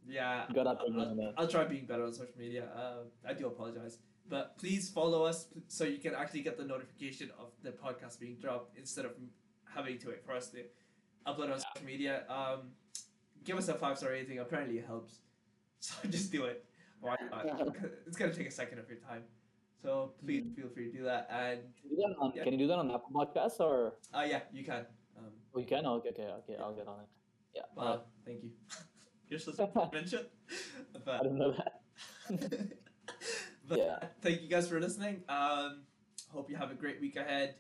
Yeah, 0.07 0.45
You 0.47 0.55
got 0.55 0.67
up 0.67 0.79
your 0.85 0.95
game 0.95 1.01
I'll, 1.01 1.09
on 1.09 1.17
that. 1.17 1.33
I'll 1.37 1.47
try 1.47 1.65
being 1.65 1.85
better 1.85 2.05
on 2.05 2.13
social 2.13 2.37
media. 2.37 2.65
Uh, 2.75 3.27
I 3.27 3.33
do 3.33 3.47
apologize, 3.47 3.97
but 4.27 4.57
please 4.59 4.89
follow 4.89 5.23
us 5.23 5.47
so 5.67 5.85
you 5.85 5.97
can 5.97 6.13
actually 6.13 6.41
get 6.41 6.57
the 6.57 6.65
notification 6.65 7.31
of 7.39 7.51
the 7.63 7.71
podcast 7.71 8.19
being 8.19 8.37
dropped 8.39 8.77
instead 8.77 9.05
of 9.05 9.11
having 9.73 9.97
to 9.99 10.09
wait 10.09 10.23
for 10.23 10.33
us 10.33 10.49
to 10.49 10.63
upload 11.25 11.51
on 11.51 11.59
social 11.59 11.85
media. 11.85 12.23
Um, 12.29 12.71
give 13.43 13.57
us 13.57 13.69
a 13.69 13.73
five 13.73 13.97
star 13.97 14.11
rating. 14.11 14.39
Apparently, 14.39 14.77
it 14.77 14.85
helps. 14.85 15.19
So 15.81 16.09
just 16.09 16.29
do 16.29 16.43
it. 16.43 16.65
Why 16.99 17.15
not? 17.31 17.45
it's 18.05 18.17
gonna 18.17 18.33
take 18.33 18.47
a 18.47 18.51
second 18.51 18.79
of 18.79 18.89
your 18.89 18.97
time. 18.97 19.23
So 19.81 20.11
please 20.23 20.43
Mm-hmm. 20.43 20.61
feel 20.61 20.69
free 20.69 20.91
to 20.91 20.97
do 20.97 21.03
that. 21.05 21.27
And 21.31 21.61
Can 21.81 21.89
you 21.91 21.95
do 21.95 22.01
that 22.07 22.15
on, 22.19 22.31
Yeah. 22.35 22.43
do 22.57 22.67
that 22.67 22.79
on 22.79 22.91
Apple 22.91 23.11
Podcasts 23.13 23.59
or? 23.59 23.93
uh, 24.13 24.25
yeah, 24.27 24.41
you 24.51 24.63
can. 24.63 24.85
Um, 25.17 25.31
Oh, 25.55 25.59
you 25.59 25.65
can. 25.65 25.85
Oh, 25.85 25.95
okay, 25.95 26.09
okay, 26.09 26.23
okay. 26.43 26.55
I'll 26.59 26.73
get 26.75 26.87
on 26.87 26.99
it. 26.99 27.07
Yeah. 27.55 27.61
well, 27.75 27.87
alright. 27.87 28.05
thank 28.25 28.43
you. 28.43 28.51
You're 29.29 29.39
supposed 29.39 29.73
to 29.73 29.89
mention, 29.93 30.25
I 30.95 30.99
but 31.05 31.23
didn't 31.23 31.37
know 31.37 31.51
that. 31.53 31.81
but 33.67 33.77
Yeah. 33.77 33.99
thank 34.21 34.41
you 34.41 34.49
guys 34.49 34.67
for 34.67 34.79
listening. 34.79 35.23
Um, 35.29 35.83
hope 36.31 36.49
you 36.49 36.55
have 36.57 36.71
a 36.71 36.75
great 36.75 36.99
week 36.99 37.15
ahead, 37.15 37.55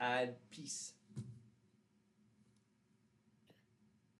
and 0.00 0.32
peace. 0.50 0.92